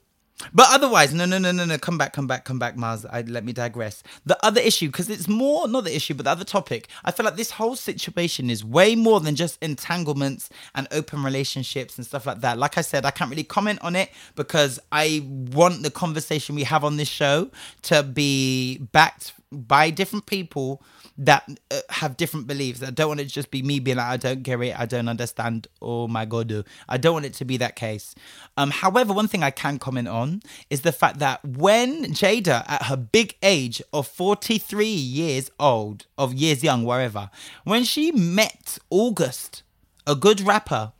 But 0.54 0.68
otherwise, 0.70 1.12
no, 1.12 1.24
no, 1.24 1.36
no, 1.38 1.50
no, 1.50 1.64
no. 1.64 1.78
Come 1.78 1.98
back, 1.98 2.12
come 2.12 2.28
back, 2.28 2.44
come 2.44 2.60
back, 2.60 2.76
Mars. 2.76 3.04
I, 3.04 3.22
let 3.22 3.44
me 3.44 3.52
digress. 3.52 4.04
The 4.24 4.38
other 4.46 4.60
issue, 4.60 4.86
because 4.86 5.10
it's 5.10 5.26
more 5.26 5.66
not 5.66 5.82
the 5.82 5.94
issue, 5.94 6.14
but 6.14 6.24
the 6.24 6.30
other 6.30 6.44
topic. 6.44 6.88
I 7.04 7.10
feel 7.10 7.24
like 7.24 7.34
this 7.34 7.50
whole 7.50 7.74
situation 7.74 8.48
is 8.48 8.64
way 8.64 8.94
more 8.94 9.18
than 9.18 9.34
just 9.34 9.60
entanglements 9.60 10.48
and 10.76 10.86
open 10.92 11.24
relationships 11.24 11.96
and 11.96 12.06
stuff 12.06 12.24
like 12.24 12.40
that. 12.42 12.56
Like 12.56 12.78
I 12.78 12.82
said, 12.82 13.04
I 13.04 13.10
can't 13.10 13.30
really 13.30 13.42
comment 13.42 13.80
on 13.82 13.96
it 13.96 14.10
because 14.36 14.78
I 14.92 15.26
want 15.26 15.82
the 15.82 15.90
conversation 15.90 16.54
we 16.54 16.62
have 16.62 16.84
on 16.84 16.98
this 16.98 17.08
show 17.08 17.50
to 17.82 18.04
be 18.04 18.78
backed 18.78 19.32
by 19.50 19.90
different 19.90 20.26
people 20.26 20.82
that 21.16 21.48
uh, 21.70 21.80
have 21.90 22.16
different 22.16 22.46
beliefs. 22.46 22.82
I 22.82 22.90
don't 22.90 23.08
want 23.08 23.20
it 23.20 23.28
to 23.28 23.30
just 23.30 23.50
be 23.50 23.62
me 23.62 23.80
being 23.80 23.96
like, 23.96 24.06
I 24.06 24.16
don't 24.16 24.42
get 24.42 24.60
it, 24.60 24.78
I 24.78 24.86
don't 24.86 25.08
understand. 25.08 25.68
Oh 25.80 26.06
my 26.08 26.24
god, 26.24 26.64
I 26.88 26.96
don't 26.96 27.14
want 27.14 27.26
it 27.26 27.34
to 27.34 27.44
be 27.44 27.56
that 27.58 27.76
case. 27.76 28.14
Um, 28.56 28.70
however, 28.70 29.12
one 29.12 29.28
thing 29.28 29.42
I 29.42 29.50
can 29.50 29.78
comment 29.78 30.08
on 30.08 30.42
is 30.70 30.82
the 30.82 30.92
fact 30.92 31.18
that 31.20 31.44
when 31.44 32.04
Jada, 32.06 32.64
at 32.68 32.84
her 32.84 32.96
big 32.96 33.36
age 33.42 33.80
of 33.92 34.06
forty 34.06 34.58
three 34.58 34.86
years 34.86 35.50
old, 35.58 36.06
of 36.16 36.34
years 36.34 36.62
young, 36.62 36.84
wherever, 36.84 37.30
when 37.64 37.84
she 37.84 38.12
met 38.12 38.78
August, 38.90 39.62
a 40.06 40.14
good 40.14 40.40
rapper, 40.40 40.92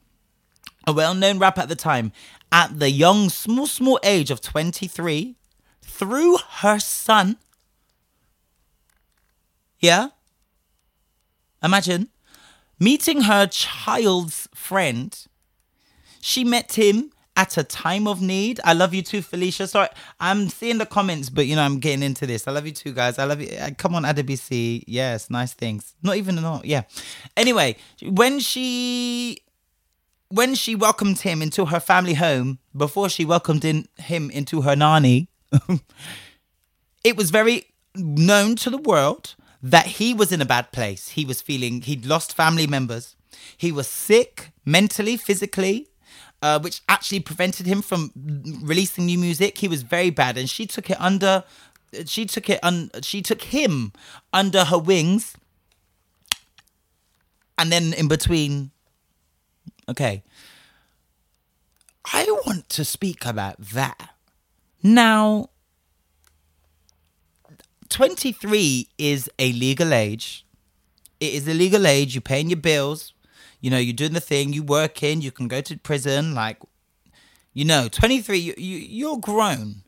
a 0.86 0.92
well 0.92 1.14
known 1.14 1.38
rapper 1.38 1.60
at 1.60 1.68
the 1.68 1.76
time, 1.76 2.12
at 2.50 2.78
the 2.78 2.90
young, 2.90 3.28
small, 3.28 3.66
small 3.66 3.98
age 4.02 4.30
of 4.30 4.40
23 4.40 5.36
through 5.82 6.38
her 6.60 6.78
son. 6.78 7.36
Yeah? 9.80 10.08
Imagine 11.62 12.08
meeting 12.78 13.22
her 13.22 13.46
child's 13.46 14.48
friend. 14.54 15.26
She 16.20 16.44
met 16.44 16.74
him 16.74 17.10
at 17.36 17.56
a 17.56 17.62
time 17.62 18.08
of 18.08 18.20
need. 18.20 18.60
I 18.64 18.72
love 18.72 18.92
you 18.92 19.02
too, 19.02 19.22
Felicia. 19.22 19.68
Sorry, 19.68 19.88
I'm 20.18 20.48
seeing 20.48 20.78
the 20.78 20.86
comments, 20.86 21.30
but 21.30 21.46
you 21.46 21.56
know, 21.56 21.62
I'm 21.62 21.78
getting 21.78 22.02
into 22.02 22.26
this. 22.26 22.48
I 22.48 22.50
love 22.50 22.66
you 22.66 22.72
too, 22.72 22.92
guys. 22.92 23.18
I 23.18 23.24
love 23.24 23.40
you. 23.40 23.56
Uh, 23.56 23.70
come 23.76 23.94
on, 23.94 24.02
Adabc. 24.02 24.84
Yes, 24.86 25.30
nice 25.30 25.54
things. 25.54 25.94
Not 26.02 26.16
even 26.16 26.34
not. 26.36 26.64
Yeah. 26.64 26.82
Anyway, 27.36 27.76
when 28.02 28.40
she 28.40 29.38
when 30.30 30.54
she 30.54 30.74
welcomed 30.74 31.20
him 31.20 31.40
into 31.40 31.66
her 31.66 31.80
family 31.80 32.14
home, 32.14 32.58
before 32.76 33.08
she 33.08 33.24
welcomed 33.24 33.64
in, 33.64 33.86
him 33.96 34.30
into 34.30 34.60
her 34.62 34.76
nanny, 34.76 35.28
it 37.04 37.16
was 37.16 37.30
very 37.30 37.66
known 37.94 38.56
to 38.56 38.68
the 38.68 38.76
world 38.78 39.36
that 39.62 39.86
he 39.86 40.14
was 40.14 40.32
in 40.32 40.40
a 40.40 40.46
bad 40.46 40.72
place. 40.72 41.10
He 41.10 41.24
was 41.24 41.40
feeling 41.40 41.82
he'd 41.82 42.06
lost 42.06 42.34
family 42.34 42.66
members. 42.66 43.16
He 43.56 43.72
was 43.72 43.88
sick 43.88 44.52
mentally, 44.64 45.16
physically 45.16 45.88
uh, 46.42 46.60
which 46.60 46.82
actually 46.88 47.20
prevented 47.20 47.66
him 47.66 47.82
from 47.82 48.12
releasing 48.62 49.06
new 49.06 49.18
music. 49.18 49.58
He 49.58 49.68
was 49.68 49.82
very 49.82 50.10
bad, 50.10 50.38
and 50.38 50.48
she 50.48 50.66
took 50.66 50.90
it 50.90 51.00
under. 51.00 51.44
She 52.06 52.26
took 52.26 52.48
it 52.48 52.60
un. 52.62 52.90
She 53.02 53.22
took 53.22 53.42
him 53.42 53.92
under 54.32 54.64
her 54.64 54.78
wings, 54.78 55.34
and 57.56 57.72
then 57.72 57.92
in 57.92 58.08
between. 58.08 58.70
Okay. 59.88 60.22
I 62.10 62.24
want 62.46 62.68
to 62.70 62.84
speak 62.84 63.26
about 63.26 63.58
that. 63.58 64.10
Now, 64.82 65.50
23 67.88 68.88
is 68.98 69.30
a 69.38 69.52
legal 69.52 69.92
age. 69.92 70.44
It 71.20 71.34
is 71.34 71.48
a 71.48 71.54
legal 71.54 71.86
age. 71.86 72.14
You're 72.14 72.22
paying 72.22 72.50
your 72.50 72.58
bills 72.58 73.12
you 73.60 73.70
know, 73.70 73.78
you're 73.78 73.92
doing 73.92 74.12
the 74.12 74.20
thing, 74.20 74.52
you 74.52 74.62
work 74.62 75.02
in, 75.02 75.20
you 75.20 75.32
can 75.32 75.48
go 75.48 75.60
to 75.60 75.76
prison, 75.78 76.34
like, 76.34 76.58
you 77.52 77.64
know, 77.64 77.88
23, 77.88 78.38
you, 78.38 78.54
you, 78.56 78.76
you're 78.76 79.18
grown. 79.18 79.82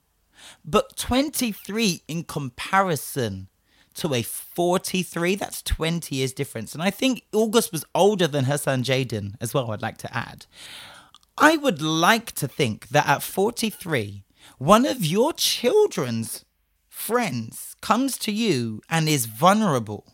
But 0.65 0.97
23 0.97 2.03
in 2.09 2.25
comparison 2.25 3.49
to 3.95 4.15
a 4.15 4.23
43, 4.23 5.37
that's 5.37 5.63
20 5.63 6.17
years 6.17 6.33
difference. 6.33 6.75
And 6.75 6.83
I 6.83 6.91
think 6.91 7.25
August 7.33 7.73
was 7.73 7.85
older 7.95 8.27
than 8.27 8.45
her 8.45 8.59
son 8.59 8.83
Jaden 8.83 9.35
as 9.41 9.55
well, 9.55 9.71
I'd 9.71 9.83
like 9.83 9.99
to 9.99 10.17
add. 10.17 10.47
I 11.39 11.57
would 11.57 11.81
like 11.81 12.33
to 12.33 12.49
think 12.49 12.89
that 12.89 13.07
at 13.07 13.23
43, 13.23 14.25
one 14.59 14.85
of 14.85 15.05
your 15.05 15.33
children's 15.33 16.45
friends 17.01 17.75
comes 17.81 18.19
to 18.19 18.31
you 18.31 18.83
and 18.91 19.09
is 19.09 19.25
vulnerable, 19.25 20.07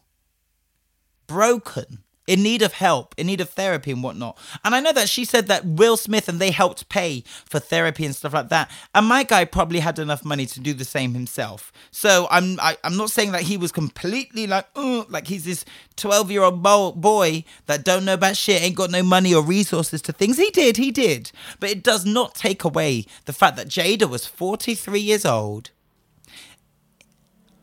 broken, 1.27 2.05
in 2.27 2.43
need 2.43 2.63
of 2.63 2.75
help, 2.75 3.15
in 3.19 3.27
need 3.27 3.41
of 3.41 3.51
therapy 3.51 3.91
and 3.91 4.03
whatnot. 4.03 4.39
And 4.65 4.75
I 4.75 4.81
know 4.81 4.93
that 4.93 5.09
she 5.09 5.25
said 5.25 5.49
that 5.49 5.65
Will 5.65 5.97
Smith 5.97 6.29
and 6.29 6.41
they 6.41 6.51
helped 6.51 6.89
pay 6.89 7.23
for 7.45 7.59
therapy 7.59 8.05
and 8.05 8.15
stuff 8.15 8.35
like 8.35 8.49
that. 8.51 8.71
And 8.95 9.07
my 9.07 9.25
guy 9.25 9.45
probably 9.45 9.81
had 9.81 9.99
enough 9.99 10.25
money 10.25 10.47
to 10.47 10.61
do 10.61 10.75
the 10.75 10.85
same 10.85 11.15
himself. 11.15 11.73
So 11.91 12.27
I'm 12.31 12.59
I, 12.61 12.71
am 12.73 12.77
i 12.85 12.87
am 12.89 12.97
not 12.97 13.11
saying 13.11 13.33
that 13.33 13.43
he 13.43 13.57
was 13.57 13.73
completely 13.73 14.47
like 14.47 14.67
like 14.77 15.27
he's 15.27 15.45
this 15.45 15.65
12 15.97 16.31
year 16.31 16.43
old 16.43 16.63
boy 16.63 17.45
that 17.67 17.85
don't 17.85 18.05
know 18.05 18.15
about 18.15 18.37
shit, 18.37 18.63
ain't 18.63 18.77
got 18.77 18.91
no 18.91 19.03
money 19.03 19.35
or 19.35 19.43
resources 19.43 20.03
to 20.03 20.13
things. 20.13 20.37
He 20.37 20.51
did, 20.51 20.77
he 20.77 20.91
did. 20.91 21.31
But 21.61 21.71
it 21.71 21.83
does 21.83 22.05
not 22.05 22.35
take 22.35 22.65
away 22.65 23.07
the 23.25 23.33
fact 23.33 23.57
that 23.57 23.69
Jada 23.69 24.09
was 24.09 24.27
43 24.27 25.01
years 25.01 25.25
old 25.25 25.71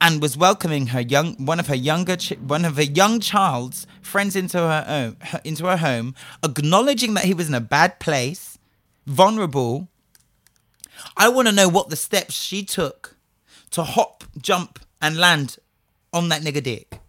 and 0.04 0.22
was 0.22 0.36
welcoming 0.36 0.88
her 0.88 1.00
young 1.00 1.34
one 1.46 1.62
of 1.62 1.68
her 1.68 1.76
younger 1.76 2.18
ch- 2.18 2.38
one 2.38 2.66
of 2.66 2.76
her 2.76 2.84
young 2.84 3.22
child's 3.22 3.88
friends 4.02 4.36
into 4.36 4.58
her 4.58 4.84
uh, 4.86 5.26
home 5.28 5.42
into 5.46 5.66
her 5.66 5.78
home 5.78 6.14
acknowledging 6.44 7.14
that 7.14 7.24
he 7.24 7.34
was 7.34 7.48
in 7.48 7.56
a 7.56 7.62
bad 7.62 8.00
place 8.00 8.60
vulnerable. 9.08 9.88
I 11.18 11.30
want 11.30 11.48
to 11.48 11.54
know 11.54 11.70
what 11.70 11.90
the 11.90 11.96
steps 11.96 12.34
she 12.34 12.64
took 12.64 13.16
to 13.72 13.84
hop 13.84 14.26
jump 14.38 14.80
and 15.02 15.18
land 15.18 15.58
on 16.12 16.30
that 16.30 16.42
nigga 16.42 16.62
dick. 16.62 17.00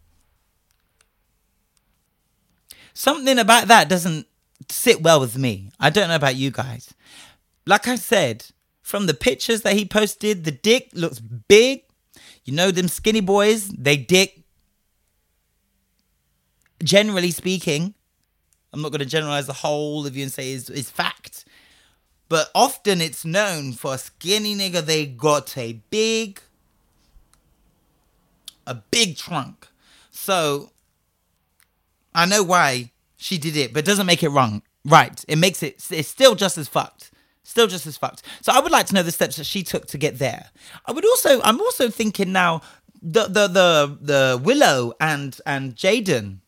Something 2.94 3.38
about 3.38 3.66
that 3.68 3.88
doesn't 3.88 4.26
sit 4.70 5.02
well 5.02 5.18
with 5.18 5.36
me. 5.36 5.70
I 5.80 5.90
don't 5.90 6.08
know 6.08 6.16
about 6.16 6.36
you 6.36 6.52
guys. 6.52 6.94
Like 7.66 7.88
i 7.88 7.96
said 7.96 8.46
from 8.82 9.06
the 9.06 9.14
pictures 9.14 9.62
that 9.62 9.72
he 9.72 9.84
posted 9.84 10.44
the 10.44 10.52
dick 10.52 10.90
looks 10.92 11.18
big 11.18 11.84
you 12.44 12.52
know 12.54 12.70
them 12.70 12.88
skinny 12.88 13.20
boys, 13.20 13.68
they 13.68 13.96
dick. 13.96 14.40
Generally 16.82 17.30
speaking, 17.30 17.94
I'm 18.72 18.82
not 18.82 18.90
going 18.90 18.98
to 19.00 19.06
generalize 19.06 19.46
the 19.46 19.52
whole 19.52 20.06
of 20.06 20.16
you 20.16 20.24
and 20.24 20.32
say 20.32 20.52
is 20.52 20.68
is 20.68 20.90
fact, 20.90 21.44
but 22.28 22.50
often 22.54 23.00
it's 23.00 23.24
known 23.24 23.72
for 23.72 23.94
a 23.94 23.98
skinny 23.98 24.54
nigga 24.54 24.80
they 24.80 25.06
got 25.06 25.56
a 25.56 25.74
big, 25.90 26.40
a 28.66 28.74
big 28.74 29.16
trunk. 29.16 29.68
So 30.10 30.72
I 32.14 32.26
know 32.26 32.42
why 32.42 32.90
she 33.16 33.38
did 33.38 33.56
it, 33.56 33.72
but 33.72 33.80
it 33.80 33.86
doesn't 33.86 34.06
make 34.06 34.22
it 34.22 34.28
wrong. 34.28 34.62
Right? 34.84 35.24
It 35.26 35.36
makes 35.36 35.62
it. 35.62 35.82
It's 35.90 36.08
still 36.08 36.34
just 36.34 36.58
as 36.58 36.68
fucked. 36.68 37.10
Still 37.44 37.66
just 37.66 37.86
as 37.86 37.96
fucked. 37.96 38.22
So 38.42 38.52
I 38.52 38.60
would 38.60 38.72
like 38.72 38.86
to 38.86 38.94
know 38.94 39.02
the 39.02 39.12
steps 39.12 39.36
that 39.36 39.44
she 39.44 39.62
took 39.62 39.86
to 39.88 39.98
get 39.98 40.18
there. 40.18 40.46
I 40.86 40.92
would 40.92 41.04
also 41.04 41.40
I'm 41.42 41.60
also 41.60 41.88
thinking 41.90 42.32
now 42.32 42.62
the 43.00 43.24
the 43.24 43.46
the 43.46 43.98
the 44.00 44.40
Willow 44.42 44.94
and 45.00 45.38
and 45.46 45.76
Jaden. 45.76 46.38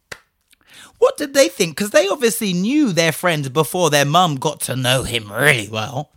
What 0.98 1.18
did 1.18 1.34
they 1.34 1.48
think? 1.48 1.76
Because 1.76 1.90
they 1.90 2.08
obviously 2.08 2.54
knew 2.54 2.92
their 2.92 3.12
friend 3.12 3.52
before 3.52 3.90
their 3.90 4.06
mum 4.06 4.36
got 4.36 4.60
to 4.62 4.76
know 4.76 5.02
him 5.02 5.30
really 5.30 5.68
well. 5.68 6.10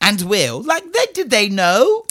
And 0.00 0.20
Will, 0.22 0.62
like, 0.62 0.92
they 0.92 1.06
did 1.14 1.30
they 1.30 1.48
know? 1.48 2.04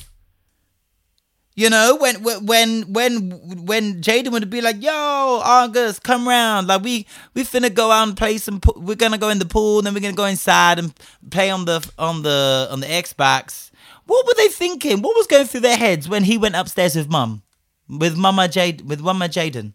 You 1.57 1.69
know, 1.69 1.95
when 1.95 2.21
when 2.21 2.81
when 2.91 3.31
when 3.65 4.01
Jaden 4.01 4.33
would 4.33 4.49
be 4.49 4.59
like, 4.59 4.83
"Yo, 4.83 4.91
August, 4.91 6.03
come 6.03 6.27
round. 6.27 6.67
Like 6.67 6.83
we 6.83 7.07
we 7.33 7.45
finna 7.45 7.73
go 7.73 7.91
out 7.91 8.09
and 8.09 8.17
play 8.17 8.37
some. 8.39 8.59
We're 8.75 8.97
gonna 8.97 9.17
go 9.17 9.29
in 9.29 9.39
the 9.39 9.45
pool, 9.45 9.81
then 9.81 9.93
we're 9.93 10.01
gonna 10.01 10.13
go 10.13 10.25
inside 10.25 10.79
and 10.79 10.93
play 11.31 11.49
on 11.49 11.63
the 11.63 11.89
on 11.97 12.23
the 12.23 12.67
on 12.69 12.81
the 12.81 12.87
Xbox." 12.87 13.71
What 14.05 14.25
were 14.27 14.33
they 14.35 14.49
thinking? 14.49 15.01
What 15.01 15.15
was 15.15 15.27
going 15.27 15.47
through 15.47 15.61
their 15.61 15.77
heads 15.77 16.09
when 16.09 16.25
he 16.25 16.37
went 16.37 16.55
upstairs 16.55 16.93
with 16.95 17.09
mum, 17.09 17.41
with 17.87 18.17
Mama 18.17 18.49
Jade, 18.49 18.81
with 18.81 18.99
Mama 18.99 19.29
Jaden, 19.29 19.73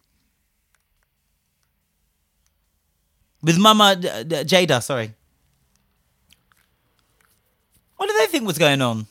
with 3.42 3.58
Mama 3.58 3.96
uh, 4.04 4.06
uh, 4.06 4.22
Jada? 4.44 4.82
Sorry. 4.82 5.14
What 7.96 8.08
do 8.08 8.14
they 8.18 8.26
think 8.26 8.46
was 8.46 8.58
going 8.58 8.82
on? 8.82 9.06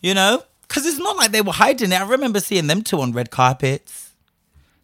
You 0.00 0.14
know. 0.14 0.42
Because 0.70 0.86
it's 0.86 1.00
not 1.00 1.16
like 1.16 1.32
they 1.32 1.42
were 1.42 1.50
hiding 1.50 1.90
it. 1.90 2.00
I 2.00 2.08
remember 2.08 2.38
seeing 2.38 2.68
them 2.68 2.82
two 2.82 3.00
on 3.00 3.10
red 3.10 3.32
carpets, 3.32 4.12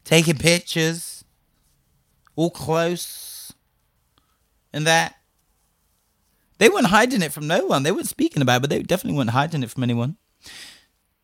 taking 0.04 0.36
pictures, 0.36 1.24
all 2.34 2.50
close, 2.50 3.52
and 4.72 4.84
that. 4.84 5.14
They 6.58 6.68
weren't 6.68 6.86
hiding 6.86 7.22
it 7.22 7.32
from 7.32 7.46
no 7.46 7.66
one. 7.66 7.84
They 7.84 7.92
weren't 7.92 8.08
speaking 8.08 8.42
about 8.42 8.56
it, 8.56 8.60
but 8.62 8.70
they 8.70 8.82
definitely 8.82 9.16
weren't 9.16 9.30
hiding 9.30 9.62
it 9.62 9.70
from 9.70 9.84
anyone. 9.84 10.16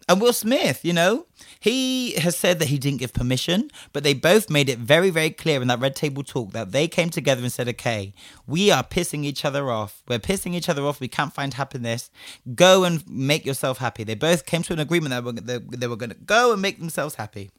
And 0.09 0.21
Will 0.21 0.33
Smith, 0.33 0.85
you 0.85 0.93
know, 0.93 1.27
he 1.63 2.15
has 2.15 2.37
said 2.37 2.59
that 2.59 2.67
he 2.67 2.77
didn't 2.77 2.99
give 2.99 3.13
permission, 3.13 3.71
but 3.93 4.03
they 4.03 4.15
both 4.15 4.51
made 4.51 4.69
it 4.69 4.81
very, 4.81 5.11
very 5.11 5.31
clear 5.31 5.63
in 5.63 5.69
that 5.69 5.79
red 5.79 5.95
table 5.95 6.25
talk 6.25 6.51
that 6.51 6.73
they 6.73 6.89
came 6.89 7.09
together 7.09 7.41
and 7.41 7.53
said, 7.53 7.69
okay, 7.69 8.15
we 8.49 8.73
are 8.73 8.83
pissing 8.83 9.23
each 9.25 9.45
other 9.45 9.71
off. 9.71 10.03
We're 10.09 10.19
pissing 10.19 10.55
each 10.55 10.69
other 10.69 10.83
off. 10.83 10.99
We 10.99 11.07
can't 11.07 11.33
find 11.33 11.55
happiness. 11.55 12.11
Go 12.53 12.83
and 12.83 13.09
make 13.09 13.47
yourself 13.47 13.79
happy. 13.79 14.03
They 14.03 14.17
both 14.17 14.45
came 14.45 14.65
to 14.65 14.73
an 14.73 14.81
agreement 14.81 15.47
that 15.47 15.71
they 15.71 15.87
were 15.87 15.95
going 15.95 16.11
to 16.11 16.17
go 16.17 16.53
and 16.53 16.61
make 16.61 16.81
themselves 16.81 17.15
happy. 17.15 17.53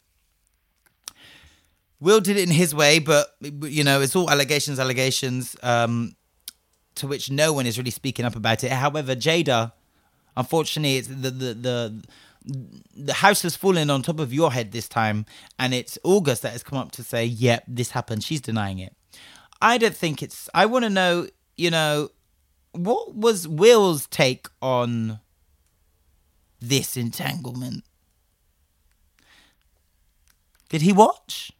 Will 2.01 2.19
did 2.19 2.35
it 2.35 2.43
in 2.43 2.53
his 2.53 2.75
way, 2.75 2.99
but, 2.99 3.33
you 3.39 3.85
know, 3.85 4.01
it's 4.01 4.17
all 4.17 4.29
allegations, 4.29 4.79
allegations, 4.79 5.55
um, 5.63 6.17
to 6.95 7.07
which 7.07 7.31
no 7.31 7.53
one 7.53 7.65
is 7.65 7.77
really 7.77 7.89
speaking 7.89 8.25
up 8.25 8.35
about 8.35 8.65
it. 8.65 8.71
However, 8.73 9.15
Jada, 9.15 9.71
unfortunately, 10.35 10.97
it's 10.97 11.07
the, 11.07 11.31
the, 11.31 11.53
the, 11.53 12.03
the 12.45 13.13
house 13.13 13.41
has 13.43 13.55
fallen 13.55 13.89
on 13.89 14.01
top 14.01 14.19
of 14.19 14.33
your 14.33 14.51
head 14.51 14.71
this 14.71 14.87
time, 14.87 15.25
and 15.57 15.73
it's 15.73 15.97
August 16.03 16.41
that 16.41 16.51
has 16.51 16.63
come 16.63 16.77
up 16.77 16.91
to 16.93 17.03
say, 17.03 17.25
"Yep, 17.25 17.65
this 17.67 17.91
happened." 17.91 18.23
She's 18.23 18.41
denying 18.41 18.79
it. 18.79 18.95
I 19.61 19.77
don't 19.77 19.95
think 19.95 20.21
it's. 20.21 20.49
I 20.53 20.65
want 20.65 20.83
to 20.83 20.89
know, 20.89 21.27
you 21.55 21.71
know, 21.71 22.09
what 22.73 23.15
was 23.15 23.47
Will's 23.47 24.07
take 24.07 24.47
on 24.61 25.19
this 26.59 26.97
entanglement? 26.97 27.83
Did 30.69 30.81
he 30.81 30.91
watch? 30.91 31.51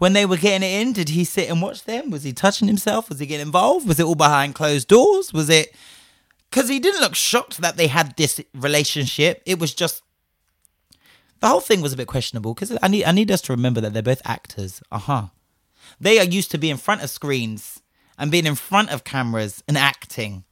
when 0.00 0.14
they 0.14 0.24
were 0.24 0.38
getting 0.38 0.66
it 0.66 0.80
in, 0.80 0.94
did 0.94 1.10
he 1.10 1.24
sit 1.24 1.50
and 1.50 1.60
watch 1.60 1.84
them? 1.84 2.10
Was 2.10 2.22
he 2.22 2.32
touching 2.32 2.66
himself? 2.66 3.10
Was 3.10 3.18
he 3.18 3.26
getting 3.26 3.46
involved? 3.46 3.86
Was 3.86 4.00
it 4.00 4.06
all 4.06 4.14
behind 4.14 4.54
closed 4.54 4.88
doors? 4.88 5.30
Was 5.30 5.50
it 5.50 5.76
because 6.50 6.68
he 6.68 6.80
didn't 6.80 7.00
look 7.00 7.14
shocked 7.14 7.58
that 7.58 7.76
they 7.76 7.86
had 7.86 8.16
this 8.16 8.40
relationship? 8.54 9.42
It 9.46 9.58
was 9.58 9.72
just 9.74 10.02
the 11.40 11.48
whole 11.48 11.60
thing 11.60 11.80
was 11.80 11.92
a 11.92 11.96
bit 11.96 12.06
questionable 12.06 12.54
because 12.54 12.76
I 12.82 12.88
need 12.88 13.04
I 13.04 13.12
need 13.12 13.30
us 13.30 13.40
to 13.42 13.52
remember 13.52 13.80
that 13.80 13.92
they're 13.92 14.02
both 14.02 14.22
actors. 14.24 14.82
Uh 14.92 14.98
huh. 14.98 15.26
They 16.00 16.18
are 16.18 16.24
used 16.24 16.50
to 16.52 16.58
being 16.58 16.72
in 16.72 16.76
front 16.76 17.02
of 17.02 17.10
screens 17.10 17.80
and 18.18 18.30
being 18.30 18.46
in 18.46 18.54
front 18.54 18.90
of 18.90 19.04
cameras 19.04 19.62
and 19.66 19.76
acting. 19.76 20.44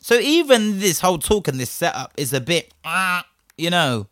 So 0.00 0.16
even 0.16 0.80
this 0.80 1.00
whole 1.00 1.18
talk 1.18 1.48
and 1.48 1.58
this 1.58 1.70
setup 1.70 2.12
is 2.16 2.32
a 2.32 2.40
bit, 2.40 2.74
uh, 2.84 3.22
you 3.56 3.70
know, 3.70 4.08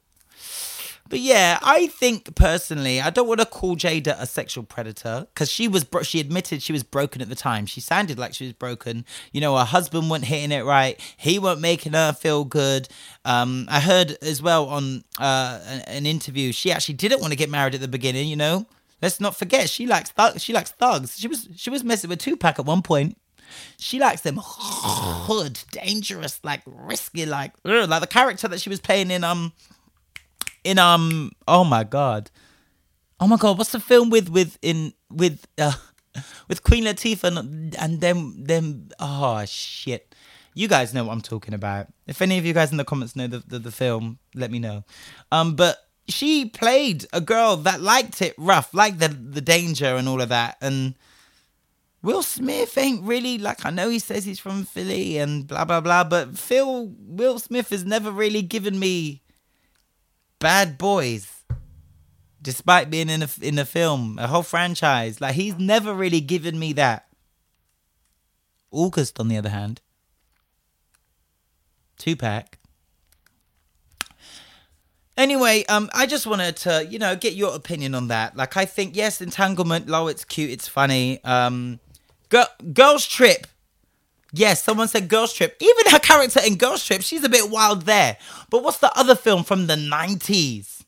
but 1.13 1.21
yeah, 1.21 1.59
I 1.61 1.89
think 1.89 2.35
personally, 2.37 2.99
I 2.99 3.11
don't 3.11 3.29
want 3.29 3.41
to 3.41 3.45
call 3.45 3.77
Jada 3.77 4.19
a 4.19 4.25
sexual 4.25 4.65
predator 4.65 5.27
because 5.35 5.51
she 5.51 5.69
was 5.69 5.85
bro- 5.85 6.05
she 6.05 6.21
admitted 6.21 6.63
she 6.63 6.73
was 6.73 6.83
broken 6.83 7.21
at 7.21 7.29
the 7.29 7.35
time. 7.35 7.67
She 7.67 7.83
sounded 7.83 8.19
like 8.19 8.33
she 8.33 8.45
was 8.45 8.55
broken. 8.55 9.05
You 9.31 9.43
know, 9.43 9.55
her 9.59 9.67
husband 9.67 10.09
wasn't 10.09 10.29
hitting 10.29 10.53
it 10.53 10.65
right. 10.65 10.99
He 11.19 11.39
wasn't 11.39 11.61
making 11.61 11.93
her 11.93 12.15
feel 12.15 12.47
good. 12.47 12.89
Um, 13.27 13.67
I 13.69 13.81
heard 13.81 14.17
as 14.23 14.41
well 14.41 14.71
on 14.71 15.05
uh, 15.21 15.61
an, 15.67 15.81
an 15.81 16.07
interview 16.07 16.51
she 16.51 16.73
actually 16.73 16.95
didn't 16.95 17.21
want 17.21 17.35
to 17.35 17.37
get 17.37 17.51
married 17.51 17.75
at 17.75 17.83
the 17.83 17.89
beginning. 17.89 18.27
You 18.27 18.37
know, 18.37 18.65
let's 19.03 19.21
not 19.21 19.37
forget 19.37 19.69
she 19.69 19.87
likes 19.87 20.09
thug- 20.13 20.41
she 20.41 20.55
likes 20.55 20.71
thugs. 20.71 21.19
She 21.19 21.29
was 21.29 21.47
she 21.57 21.69
was 21.69 21.85
messing 21.85 22.09
with 22.09 22.21
Tupac 22.21 22.59
at 22.59 22.65
one 22.65 22.81
point. 22.81 23.19
She 23.77 23.99
likes 23.99 24.23
them 24.23 24.39
hood, 24.43 25.61
dangerous, 25.73 26.41
like 26.43 26.63
risky, 26.65 27.27
like 27.27 27.53
ugh, 27.67 27.87
like 27.91 28.01
the 28.01 28.07
character 28.07 28.49
that 28.49 28.63
she 28.63 28.71
was 28.71 28.81
playing 28.81 29.11
in 29.11 29.25
um 29.25 29.53
in 30.65 30.79
um 30.79 31.33
oh 31.47 31.65
my 31.65 31.85
god. 31.85 32.31
Oh 33.21 33.27
my 33.27 33.37
god 33.37 33.59
what's 33.59 33.73
the 33.73 33.81
film 33.81 34.11
with 34.11 34.29
with 34.29 34.59
in 34.63 34.93
with 35.11 35.47
uh 35.59 35.73
with 36.49 36.63
queen 36.63 36.85
latifah 36.85 37.37
and, 37.37 37.77
and 37.77 38.01
them 38.01 38.45
them 38.45 38.89
oh 38.99 39.45
shit. 39.45 40.15
You 40.55 40.69
guys 40.69 40.93
know 40.93 41.05
what 41.05 41.13
i'm 41.13 41.23
talking 41.23 41.55
about. 41.55 41.87
If 42.07 42.21
any 42.21 42.39
of 42.39 42.45
you 42.45 42.53
guys 42.53 42.71
in 42.71 42.77
the 42.77 42.85
comments 42.85 43.17
know 43.17 43.27
the, 43.27 43.39
the, 43.39 43.59
the 43.59 43.73
film 43.73 44.19
let 44.35 44.51
me 44.51 44.59
know. 44.59 44.85
Um 45.31 45.57
but 45.57 45.79
she 46.09 46.47
played 46.47 47.07
a 47.13 47.21
girl 47.21 47.57
that 47.57 47.81
liked 47.81 48.21
it 48.21 48.35
rough 48.37 48.75
liked 48.75 48.99
the 48.99 49.09
the 49.09 49.41
danger 49.41 49.97
and 49.97 50.09
all 50.09 50.21
of 50.21 50.29
that 50.31 50.57
and 50.61 50.95
Will 52.03 52.25
Smith 52.25 52.77
ain't 52.77 53.05
really 53.05 53.39
like 53.39 53.65
I 53.65 53.71
know 53.71 53.89
he 53.89 54.01
says 54.01 54.25
he's 54.25 54.41
from 54.41 54.65
Philly 54.65 55.19
and 55.19 55.47
blah 55.47 55.65
blah 55.65 55.81
blah, 55.81 56.03
but 56.03 56.37
Phil 56.37 56.93
Will 56.99 57.39
Smith 57.39 57.71
has 57.71 57.85
never 57.85 58.11
really 58.11 58.43
given 58.43 58.79
me 58.79 59.22
Bad 60.43 60.77
Boys, 60.77 61.45
despite 62.43 62.91
being 62.91 63.09
in 63.09 63.23
a 63.23 63.29
in 63.41 63.61
a 63.61 63.65
film, 63.65 64.19
a 64.19 64.27
whole 64.27 64.43
franchise, 64.43 65.21
like 65.21 65.37
he's 65.37 65.57
never 65.57 65.95
really 65.95 66.21
given 66.21 66.59
me 66.59 66.73
that. 66.73 67.07
August, 68.73 69.21
on 69.21 69.29
the 69.29 69.37
other 69.37 69.51
hand, 69.51 69.81
Tupac. 71.97 72.59
Anyway, 75.17 75.65
um, 75.69 75.89
I 75.95 76.07
just 76.07 76.27
wanted 76.27 76.57
to, 76.57 76.87
you 76.87 76.99
know, 76.99 77.15
get 77.15 77.35
your 77.35 77.55
opinion 77.55 77.95
on 77.95 78.09
that. 78.09 78.35
Like, 78.35 78.57
I 78.57 78.65
think 78.65 78.97
yes, 78.97 79.21
entanglement. 79.21 79.89
Low, 79.89 80.09
it's 80.09 80.25
cute, 80.25 80.51
it's 80.51 80.67
funny. 80.67 81.23
Um, 81.23 81.79
girl, 82.31 82.49
girls 82.73 83.07
trip 83.07 83.47
Yes, 84.33 84.65
someone 84.65 84.89
said 84.89 85.09
Girls 85.09 85.35
Trip. 85.35 85.55
Even 85.61 85.93
her 85.93 85.99
character 85.99 86.41
in 86.45 86.57
Girls 86.57 86.85
Trip, 86.85 87.03
she's 87.03 87.23
a 87.23 87.29
bit 87.29 87.51
wild 87.51 87.83
there. 87.83 88.17
But 88.49 88.63
what's 88.63 88.79
the 88.79 88.91
other 88.99 89.15
film 89.15 89.45
from 89.45 89.67
the 89.67 89.77
90s? 89.77 90.85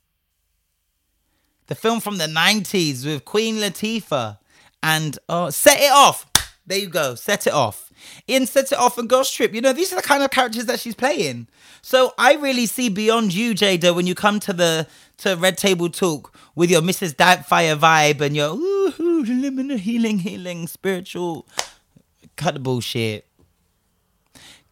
The 1.67 1.75
film 1.75 2.01
from 2.01 2.17
the 2.17 2.27
90s 2.27 3.05
with 3.05 3.27
Queen 3.27 3.57
Latifah 3.57 4.39
and 4.83 5.19
uh, 5.29 5.51
Set 5.51 5.79
It 5.79 5.93
Off. 5.93 6.27
There 6.67 6.79
you 6.79 6.89
go, 6.89 7.15
Set 7.15 7.47
It 7.47 7.53
Off. 7.53 7.93
In 8.27 8.47
Set 8.47 8.73
It 8.73 8.79
Off 8.79 8.97
and 8.97 9.09
Girls 9.11 9.31
Trip, 9.31 9.55
you 9.55 9.61
know, 9.61 9.75
these 9.75 9.93
are 9.93 9.97
the 9.97 10.03
kind 10.03 10.23
of 10.23 10.31
characters 10.31 10.65
that 10.67 10.81
she's 10.81 10.95
playing. 10.95 11.47
So 11.83 12.15
I 12.17 12.37
really 12.37 12.65
see 12.65 12.89
beyond 12.89 13.35
you, 13.35 13.55
Jada, 13.55 13.95
when 13.95 14.07
you 14.07 14.15
come 14.15 14.41
to 14.41 14.55
the 14.55 14.89
to 15.19 15.37
Red 15.37 15.59
Table 15.59 15.91
Talk 15.91 16.35
with 16.55 16.71
your 16.71 16.81
Mrs. 16.81 17.15
Doubtfire 17.15 17.79
vibe 17.79 18.23
and 18.23 18.35
your 18.35 18.55
ooh, 18.55 18.95
ooh, 18.99 19.23
healing, 19.23 20.19
healing, 20.19 20.67
spiritual. 20.67 21.47
Cut 22.37 22.55
the 22.55 22.61
bullshit 22.61 23.27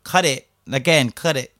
cut 0.05 0.25
it 0.25 0.49
again, 0.71 1.11
cut 1.11 1.37
it. 1.37 1.53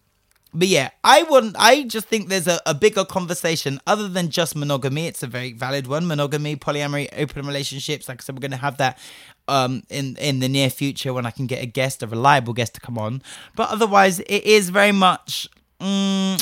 But 0.55 0.69
yeah, 0.69 0.91
I 1.03 1.23
wouldn't. 1.23 1.57
I 1.59 1.85
just 1.85 2.09
think 2.09 2.29
there's 2.29 2.47
a, 2.47 2.61
a 2.67 2.75
bigger 2.75 3.07
conversation 3.07 3.81
other 3.87 4.07
than 4.07 4.29
just 4.29 4.55
monogamy. 4.55 5.07
It's 5.07 5.23
a 5.23 5.27
very 5.27 5.53
valid 5.53 5.87
one. 5.87 6.07
Monogamy, 6.07 6.57
polyamory, 6.57 7.09
open 7.17 7.47
relationships. 7.47 8.07
Like 8.07 8.21
I 8.21 8.23
said, 8.23 8.35
we're 8.35 8.41
going 8.41 8.51
to 8.51 8.57
have 8.59 8.77
that 8.77 8.99
um 9.49 9.83
in 9.89 10.17
in 10.17 10.41
the 10.41 10.49
near 10.49 10.69
future 10.69 11.15
when 11.15 11.25
I 11.25 11.31
can 11.31 11.47
get 11.47 11.63
a 11.63 11.67
guest, 11.67 12.03
a 12.03 12.07
reliable 12.07 12.53
guest 12.53 12.75
to 12.75 12.81
come 12.81 12.99
on. 12.99 13.23
But 13.57 13.71
otherwise, 13.71 14.21
it 14.21 14.45
is 14.45 14.69
very 14.69 14.93
much. 14.93 15.49
Um, 15.81 16.37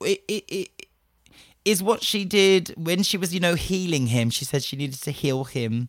it, 0.00 0.22
it, 0.26 0.44
it 0.48 0.68
is 1.64 1.82
what 1.82 2.02
she 2.02 2.24
did 2.24 2.74
when 2.76 3.02
she 3.02 3.16
was 3.16 3.32
you 3.32 3.40
know 3.40 3.54
healing 3.54 4.08
him 4.08 4.28
she 4.28 4.44
said 4.44 4.62
she 4.62 4.76
needed 4.76 5.00
to 5.00 5.10
heal 5.10 5.44
him 5.44 5.88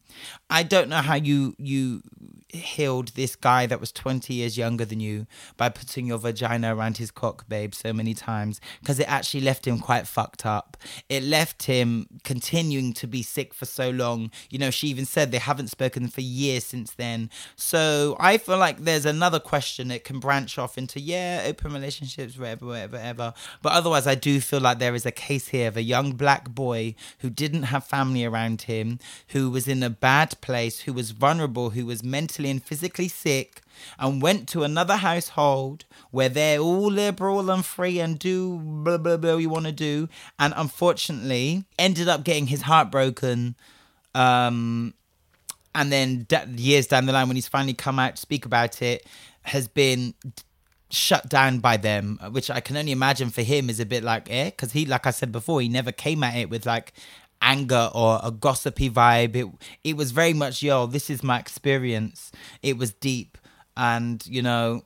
i 0.50 0.64
don't 0.64 0.88
know 0.88 1.02
how 1.02 1.16
you 1.16 1.54
you 1.58 2.02
healed 2.56 3.10
this 3.10 3.36
guy 3.36 3.66
that 3.66 3.80
was 3.80 3.92
20 3.92 4.34
years 4.34 4.58
younger 4.58 4.86
than 4.86 5.00
you 5.00 5.28
by 5.58 5.70
putting 5.70 6.08
your 6.08 6.18
vagina 6.18 6.76
around 6.76 6.98
his 6.98 7.12
cock, 7.12 7.48
babe, 7.48 7.74
so 7.74 7.94
many 7.94 8.14
times 8.14 8.60
because 8.82 9.00
it 9.00 9.10
actually 9.10 9.42
left 9.42 9.66
him 9.68 9.80
quite 9.80 10.08
fucked 10.08 10.46
up. 10.46 10.78
It 11.10 11.24
left 11.24 11.64
him 11.64 12.08
continuing 12.24 12.94
to 12.94 13.08
be 13.08 13.24
sick 13.24 13.54
for 13.54 13.66
so 13.66 13.90
long. 13.90 14.32
You 14.50 14.60
know, 14.60 14.72
she 14.72 14.88
even 14.88 15.06
said 15.06 15.32
they 15.32 15.38
haven't 15.38 15.70
spoken 15.70 16.08
for 16.08 16.22
years 16.22 16.66
since 16.66 16.92
then. 16.92 17.30
So 17.56 18.16
I 18.20 18.38
feel 18.38 18.58
like 18.58 18.80
there's 18.80 19.06
another 19.06 19.40
question 19.40 19.90
that 19.90 20.04
can 20.04 20.20
branch 20.20 20.58
off 20.58 20.78
into, 20.78 21.00
yeah, 21.00 21.44
open 21.46 21.74
relationships, 21.74 22.38
whatever, 22.38 22.66
whatever, 22.66 22.98
whatever. 22.98 23.34
But 23.62 23.74
otherwise, 23.74 24.08
I 24.08 24.16
do 24.16 24.40
feel 24.42 24.60
like 24.60 24.80
there 24.80 24.96
is 24.96 25.06
a 25.06 25.12
case 25.12 25.50
here 25.50 25.68
of 25.68 25.78
a 25.78 25.82
young 25.82 26.14
black 26.14 26.50
boy 26.50 26.96
who 27.20 27.30
didn't 27.30 27.64
have 27.64 27.86
family 27.86 28.26
around 28.26 28.64
him, 28.64 29.00
who 29.30 29.50
was 29.50 29.68
in 29.68 29.84
a 29.84 29.90
bad 29.90 30.40
place, 30.42 30.82
who 30.82 30.94
was 30.94 31.12
vulnerable, 31.12 31.72
who 31.72 31.86
was 31.86 32.04
mentally 32.04 32.45
mentally 32.46 32.52
and 32.52 32.64
physically 32.64 33.08
sick 33.08 33.62
and 34.00 34.22
went 34.22 34.48
to 34.50 34.64
another 34.64 34.98
household 34.98 35.86
where 36.12 36.30
they're 36.30 36.60
all 36.60 36.92
liberal 36.92 37.50
and 37.50 37.66
free 37.66 38.00
and 38.00 38.20
do 38.20 38.58
blah 38.58 38.98
blah 38.98 39.18
blah 39.18 39.38
you 39.38 39.50
want 39.50 39.66
to 39.66 39.72
do 39.72 40.08
and 40.40 40.54
unfortunately 40.56 41.66
ended 41.78 42.08
up 42.08 42.24
getting 42.24 42.48
his 42.48 42.62
heart 42.64 42.92
broken 42.92 43.56
um 44.14 44.94
and 45.74 45.92
then 45.92 46.26
years 46.56 46.88
down 46.88 47.06
the 47.06 47.14
line 47.14 47.28
when 47.28 47.36
he's 47.36 47.48
finally 47.48 47.74
come 47.74 48.00
out 48.00 48.16
to 48.16 48.22
speak 48.22 48.46
about 48.46 48.82
it 48.82 49.06
has 49.44 49.68
been 49.68 50.14
shut 50.90 51.28
down 51.28 51.60
by 51.60 51.76
them 51.78 52.18
which 52.32 52.50
i 52.50 52.62
can 52.62 52.78
only 52.78 52.92
imagine 52.92 53.30
for 53.30 53.42
him 53.42 53.70
is 53.70 53.80
a 53.80 53.86
bit 53.86 54.04
like 54.04 54.30
eh? 54.32 54.46
Because 54.46 54.72
he 54.72 54.86
like 54.86 55.06
i 55.06 55.12
said 55.12 55.32
before 55.32 55.60
he 55.60 55.68
never 55.68 55.92
came 55.92 56.24
at 56.24 56.36
it 56.36 56.50
with 56.50 56.66
like 56.66 56.94
anger 57.42 57.90
or 57.94 58.20
a 58.24 58.32
gossipy 58.32 58.90
vibe. 58.90 59.36
It 59.36 59.48
it 59.84 59.98
was 59.98 60.12
very 60.12 60.34
much 60.34 60.64
yo, 60.64 60.86
this 60.86 61.10
is 61.10 61.24
my 61.24 61.40
experience. 61.40 62.32
It 62.62 62.78
was 62.78 62.94
deep 62.94 63.38
and 63.78 64.26
you 64.28 64.42
know 64.42 64.84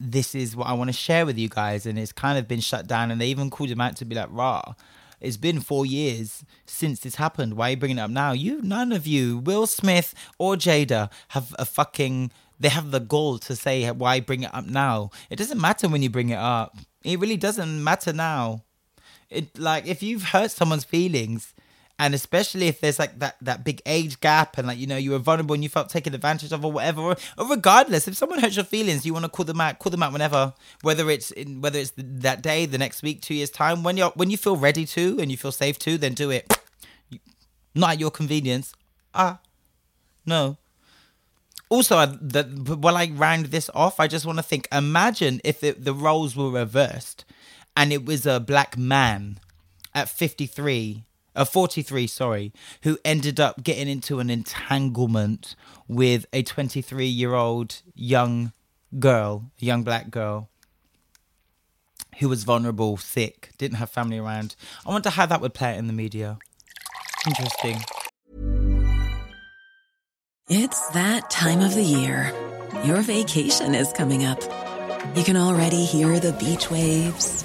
this 0.00 0.34
is 0.34 0.56
what 0.56 0.66
I 0.66 0.72
want 0.72 0.88
to 0.88 0.92
share 0.92 1.24
with 1.24 1.38
you 1.38 1.48
guys 1.48 1.86
and 1.86 1.98
it's 1.98 2.12
kind 2.12 2.38
of 2.38 2.48
been 2.48 2.60
shut 2.60 2.86
down 2.86 3.10
and 3.10 3.20
they 3.20 3.28
even 3.28 3.50
called 3.50 3.70
him 3.70 3.80
out 3.80 3.96
to 3.96 4.04
be 4.04 4.14
like 4.14 4.28
raw. 4.30 4.74
It's 5.20 5.36
been 5.38 5.60
four 5.60 5.86
years 5.86 6.44
since 6.66 7.00
this 7.00 7.14
happened. 7.14 7.54
Why 7.54 7.68
are 7.68 7.70
you 7.70 7.76
bringing 7.78 7.98
it 7.98 8.02
up 8.02 8.10
now? 8.10 8.32
You, 8.32 8.60
none 8.60 8.92
of 8.92 9.06
you, 9.06 9.38
Will 9.38 9.66
Smith 9.66 10.14
or 10.38 10.56
Jada, 10.56 11.10
have 11.28 11.54
a 11.58 11.64
fucking. 11.64 12.30
They 12.60 12.68
have 12.68 12.90
the 12.90 13.00
goal 13.00 13.38
to 13.38 13.56
say 13.56 13.90
why 13.90 14.20
bring 14.20 14.42
it 14.42 14.54
up 14.54 14.66
now. 14.66 15.10
It 15.30 15.36
doesn't 15.36 15.60
matter 15.60 15.88
when 15.88 16.02
you 16.02 16.10
bring 16.10 16.28
it 16.28 16.38
up. 16.38 16.76
It 17.02 17.18
really 17.18 17.36
doesn't 17.36 17.82
matter 17.82 18.12
now. 18.12 18.63
It 19.34 19.58
like 19.58 19.86
if 19.86 20.02
you've 20.02 20.24
hurt 20.24 20.50
someone's 20.50 20.84
feelings, 20.84 21.54
and 21.98 22.14
especially 22.14 22.66
if 22.66 22.80
there's 22.80 22.98
like 22.98 23.18
that 23.18 23.36
that 23.40 23.64
big 23.64 23.80
age 23.86 24.20
gap 24.20 24.58
and 24.58 24.66
like 24.66 24.78
you 24.78 24.86
know 24.86 24.96
you 24.96 25.12
were 25.12 25.18
vulnerable 25.18 25.54
and 25.54 25.62
you 25.62 25.68
felt 25.68 25.88
taken 25.88 26.14
advantage 26.14 26.52
of 26.52 26.64
or 26.64 26.72
whatever 26.72 27.00
or, 27.00 27.16
regardless 27.48 28.08
if 28.08 28.16
someone 28.16 28.40
hurts 28.40 28.56
your 28.56 28.64
feelings 28.64 29.06
you 29.06 29.12
want 29.12 29.24
to 29.24 29.28
call 29.28 29.44
them 29.44 29.60
out 29.60 29.78
call 29.78 29.90
them 29.90 30.02
out 30.02 30.12
whenever 30.12 30.52
whether 30.82 31.08
it's 31.10 31.30
in 31.30 31.60
whether 31.60 31.78
it's 31.78 31.92
that 31.96 32.42
day 32.42 32.66
the 32.66 32.78
next 32.78 33.02
week 33.02 33.20
two 33.20 33.34
years 33.34 33.50
time 33.50 33.82
when 33.82 33.96
you're 33.96 34.10
when 34.10 34.30
you 34.30 34.36
feel 34.36 34.56
ready 34.56 34.84
to 34.84 35.18
and 35.20 35.30
you 35.30 35.36
feel 35.36 35.52
safe 35.52 35.78
to 35.78 35.96
then 35.96 36.14
do 36.14 36.30
it. 36.30 36.52
Not 37.76 37.92
at 37.92 38.00
your 38.00 38.10
convenience. 38.10 38.72
Ah 39.14 39.40
no. 40.26 40.56
Also 41.68 42.04
the, 42.06 42.44
while 42.80 42.96
i 42.96 43.06
round 43.06 43.46
this 43.46 43.70
off 43.74 43.98
i 43.98 44.06
just 44.06 44.26
want 44.26 44.38
to 44.38 44.42
think 44.42 44.68
imagine 44.70 45.40
if 45.44 45.62
it, 45.64 45.84
the 45.84 45.94
roles 45.94 46.36
were 46.36 46.50
reversed 46.50 47.24
and 47.76 47.92
it 47.92 48.04
was 48.04 48.26
a 48.26 48.40
black 48.40 48.76
man 48.76 49.38
at 49.94 50.08
53 50.08 51.04
uh, 51.36 51.44
43 51.44 52.06
sorry 52.06 52.52
who 52.82 52.98
ended 53.04 53.40
up 53.40 53.62
getting 53.62 53.88
into 53.88 54.20
an 54.20 54.30
entanglement 54.30 55.56
with 55.88 56.26
a 56.32 56.42
23 56.42 57.06
year 57.06 57.34
old 57.34 57.82
young 57.94 58.52
girl 58.98 59.50
young 59.58 59.82
black 59.82 60.10
girl 60.10 60.48
who 62.20 62.28
was 62.28 62.44
vulnerable 62.44 62.96
sick 62.96 63.50
didn't 63.58 63.78
have 63.78 63.90
family 63.90 64.18
around 64.18 64.54
i 64.86 64.90
wonder 64.90 65.10
how 65.10 65.26
that 65.26 65.40
would 65.40 65.54
play 65.54 65.72
out 65.72 65.78
in 65.78 65.88
the 65.88 65.92
media 65.92 66.38
Interesting. 67.26 67.78
It's 70.50 70.88
that 70.88 71.30
time 71.30 71.60
of 71.60 71.74
the 71.74 71.82
year. 71.82 72.32
Your 72.84 73.00
vacation 73.00 73.74
is 73.74 73.92
coming 73.92 74.26
up. 74.26 74.42
You 75.16 75.24
can 75.24 75.36
already 75.36 75.84
hear 75.86 76.20
the 76.20 76.32
beach 76.34 76.70
waves, 76.70 77.44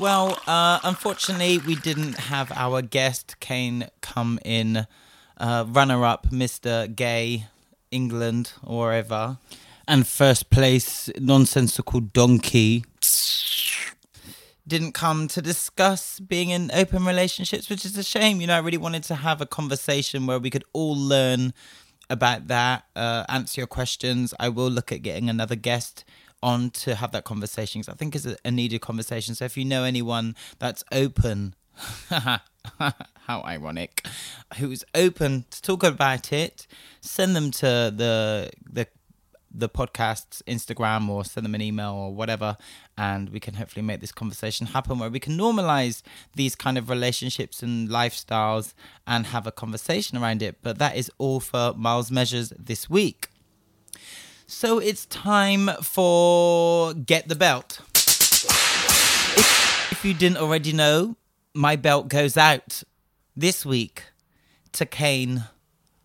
Well, 0.00 0.38
uh, 0.46 0.80
unfortunately, 0.84 1.58
we 1.58 1.74
didn't 1.76 2.14
have 2.14 2.50
our 2.52 2.80
guest 2.80 3.36
Kane 3.40 3.88
come 4.00 4.38
in, 4.44 4.86
uh, 5.36 5.64
runner-up, 5.68 6.30
Mr. 6.30 6.92
Gay, 6.94 7.46
England 7.90 8.52
or 8.64 8.86
wherever, 8.86 9.38
and 9.86 10.06
first 10.06 10.50
place, 10.50 11.10
nonsensical 11.20 12.00
donkey. 12.00 12.84
Didn't 14.66 14.92
come 14.92 15.28
to 15.28 15.42
discuss 15.42 16.20
being 16.20 16.48
in 16.48 16.70
open 16.72 17.04
relationships, 17.04 17.68
which 17.68 17.84
is 17.84 17.96
a 17.98 18.02
shame. 18.02 18.40
You 18.40 18.46
know, 18.46 18.56
I 18.56 18.60
really 18.60 18.78
wanted 18.78 19.04
to 19.04 19.16
have 19.16 19.40
a 19.40 19.46
conversation 19.46 20.26
where 20.26 20.38
we 20.38 20.50
could 20.50 20.64
all 20.72 20.96
learn 20.96 21.52
about 22.08 22.48
that, 22.48 22.84
uh, 22.96 23.24
answer 23.28 23.60
your 23.60 23.66
questions. 23.66 24.32
I 24.40 24.48
will 24.48 24.70
look 24.70 24.90
at 24.90 25.02
getting 25.02 25.28
another 25.28 25.56
guest 25.56 26.04
on 26.42 26.70
to 26.70 26.94
have 26.94 27.12
that 27.12 27.24
conversation 27.24 27.80
because 27.80 27.92
I 27.92 27.96
think 27.96 28.14
it's 28.14 28.26
a, 28.26 28.50
needed 28.50 28.80
conversation. 28.80 29.34
So 29.34 29.44
if 29.44 29.56
you 29.56 29.64
know 29.64 29.84
anyone 29.84 30.36
that's 30.58 30.84
open, 30.92 31.54
how 32.08 32.40
ironic, 33.28 34.06
who's 34.58 34.84
open 34.94 35.44
to 35.50 35.62
talk 35.62 35.82
about 35.82 36.32
it, 36.32 36.66
send 37.00 37.34
them 37.36 37.50
to 37.52 37.92
the 37.94 38.50
the 38.70 38.86
the 39.54 39.68
podcast's 39.68 40.42
Instagram 40.46 41.08
or 41.08 41.24
send 41.24 41.44
them 41.44 41.54
an 41.54 41.60
email 41.60 41.92
or 41.92 42.14
whatever, 42.14 42.56
and 42.96 43.28
we 43.30 43.40
can 43.40 43.54
hopefully 43.54 43.84
make 43.84 44.00
this 44.00 44.12
conversation 44.12 44.68
happen 44.68 44.98
where 44.98 45.10
we 45.10 45.20
can 45.20 45.36
normalize 45.36 46.02
these 46.34 46.54
kind 46.54 46.78
of 46.78 46.88
relationships 46.88 47.62
and 47.62 47.88
lifestyles 47.88 48.72
and 49.06 49.26
have 49.26 49.46
a 49.46 49.52
conversation 49.52 50.16
around 50.16 50.42
it. 50.42 50.56
But 50.62 50.78
that 50.78 50.96
is 50.96 51.10
all 51.18 51.40
for 51.40 51.74
Miles 51.76 52.10
Measures 52.10 52.52
this 52.58 52.88
week. 52.88 53.28
So 54.54 54.78
it's 54.78 55.06
time 55.06 55.70
for 55.82 56.92
Get 56.94 57.26
the 57.26 57.34
Belt. 57.34 57.80
If, 57.94 59.88
if 59.90 60.04
you 60.04 60.14
didn't 60.14 60.36
already 60.36 60.72
know, 60.72 61.16
my 61.52 61.74
belt 61.74 62.06
goes 62.06 62.36
out 62.36 62.84
this 63.34 63.66
week 63.66 64.04
to 64.72 64.86
Kane 64.86 65.46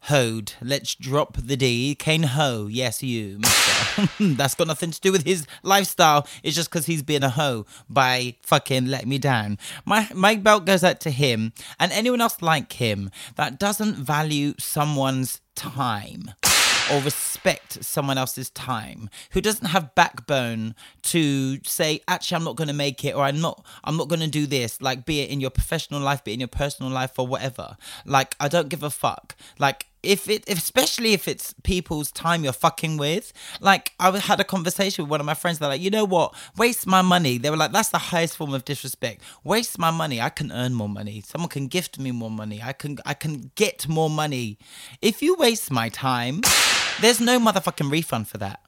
Hode. 0.03 0.53
Let's 0.59 0.95
drop 0.95 1.37
the 1.37 1.55
D. 1.55 1.93
Kane 1.93 2.23
Ho. 2.23 2.65
Yes, 2.67 3.03
you. 3.03 3.41
That's 4.19 4.55
got 4.55 4.67
nothing 4.67 4.89
to 4.89 5.01
do 5.01 5.11
with 5.11 5.23
his 5.23 5.45
lifestyle. 5.61 6.25
It's 6.41 6.55
just 6.55 6.71
because 6.71 6.87
he's 6.87 7.03
been 7.03 7.23
a 7.23 7.29
hoe 7.29 7.67
by 7.87 8.37
fucking 8.41 8.87
letting 8.87 9.09
me 9.09 9.19
down. 9.19 9.59
My, 9.85 10.09
my 10.15 10.35
belt 10.35 10.65
goes 10.65 10.83
out 10.83 10.99
to 11.01 11.11
him 11.11 11.53
and 11.79 11.91
anyone 11.91 12.21
else 12.21 12.41
like 12.41 12.73
him 12.73 13.11
that 13.35 13.59
doesn't 13.59 13.97
value 13.97 14.55
someone's 14.57 15.41
time 15.53 16.31
or 16.91 17.01
respect 17.01 17.83
someone 17.83 18.17
else's 18.17 18.49
time 18.51 19.09
who 19.31 19.41
doesn't 19.41 19.67
have 19.67 19.93
backbone 19.95 20.75
to 21.01 21.59
say 21.63 21.99
actually 22.07 22.35
i'm 22.35 22.43
not 22.43 22.55
going 22.55 22.67
to 22.67 22.73
make 22.73 23.03
it 23.03 23.15
or 23.15 23.23
i'm 23.23 23.39
not 23.41 23.65
i'm 23.83 23.97
not 23.97 24.07
going 24.07 24.19
to 24.19 24.27
do 24.27 24.45
this 24.45 24.81
like 24.81 25.05
be 25.05 25.21
it 25.21 25.29
in 25.29 25.39
your 25.39 25.49
professional 25.49 25.99
life 25.99 26.23
be 26.23 26.31
it 26.31 26.35
in 26.35 26.39
your 26.39 26.47
personal 26.47 26.91
life 26.91 27.17
or 27.17 27.27
whatever. 27.27 27.77
Like 28.05 28.35
i 28.39 28.47
don't 28.47 28.69
give 28.69 28.83
a 28.83 28.89
fuck. 28.89 29.35
Like 29.59 29.85
if 30.03 30.29
it 30.29 30.47
especially 30.49 31.13
if 31.13 31.27
it's 31.27 31.53
people's 31.63 32.11
time 32.11 32.43
you're 32.43 32.53
fucking 32.53 32.97
with. 32.97 33.33
Like 33.59 33.93
i 33.99 34.17
had 34.17 34.39
a 34.39 34.43
conversation 34.43 35.05
with 35.05 35.11
one 35.11 35.19
of 35.19 35.25
my 35.25 35.33
friends 35.33 35.59
they're 35.59 35.69
like 35.69 35.81
you 35.81 35.89
know 35.89 36.05
what? 36.05 36.33
Waste 36.57 36.87
my 36.87 37.01
money. 37.01 37.37
They 37.37 37.49
were 37.49 37.57
like 37.57 37.71
that's 37.71 37.89
the 37.89 37.97
highest 37.97 38.37
form 38.37 38.53
of 38.53 38.65
disrespect. 38.65 39.21
Waste 39.43 39.77
my 39.77 39.91
money. 39.91 40.21
I 40.21 40.29
can 40.29 40.51
earn 40.51 40.73
more 40.73 40.89
money. 40.89 41.21
Someone 41.21 41.49
can 41.49 41.67
gift 41.67 41.99
me 41.99 42.11
more 42.11 42.31
money. 42.31 42.61
I 42.63 42.73
can 42.73 42.97
i 43.05 43.13
can 43.13 43.51
get 43.55 43.87
more 43.87 44.09
money. 44.09 44.57
If 45.01 45.21
you 45.21 45.35
waste 45.35 45.71
my 45.71 45.89
time 45.89 46.41
there's 47.01 47.19
no 47.19 47.39
motherfucking 47.39 47.91
refund 47.91 48.27
for 48.27 48.37
that 48.37 48.59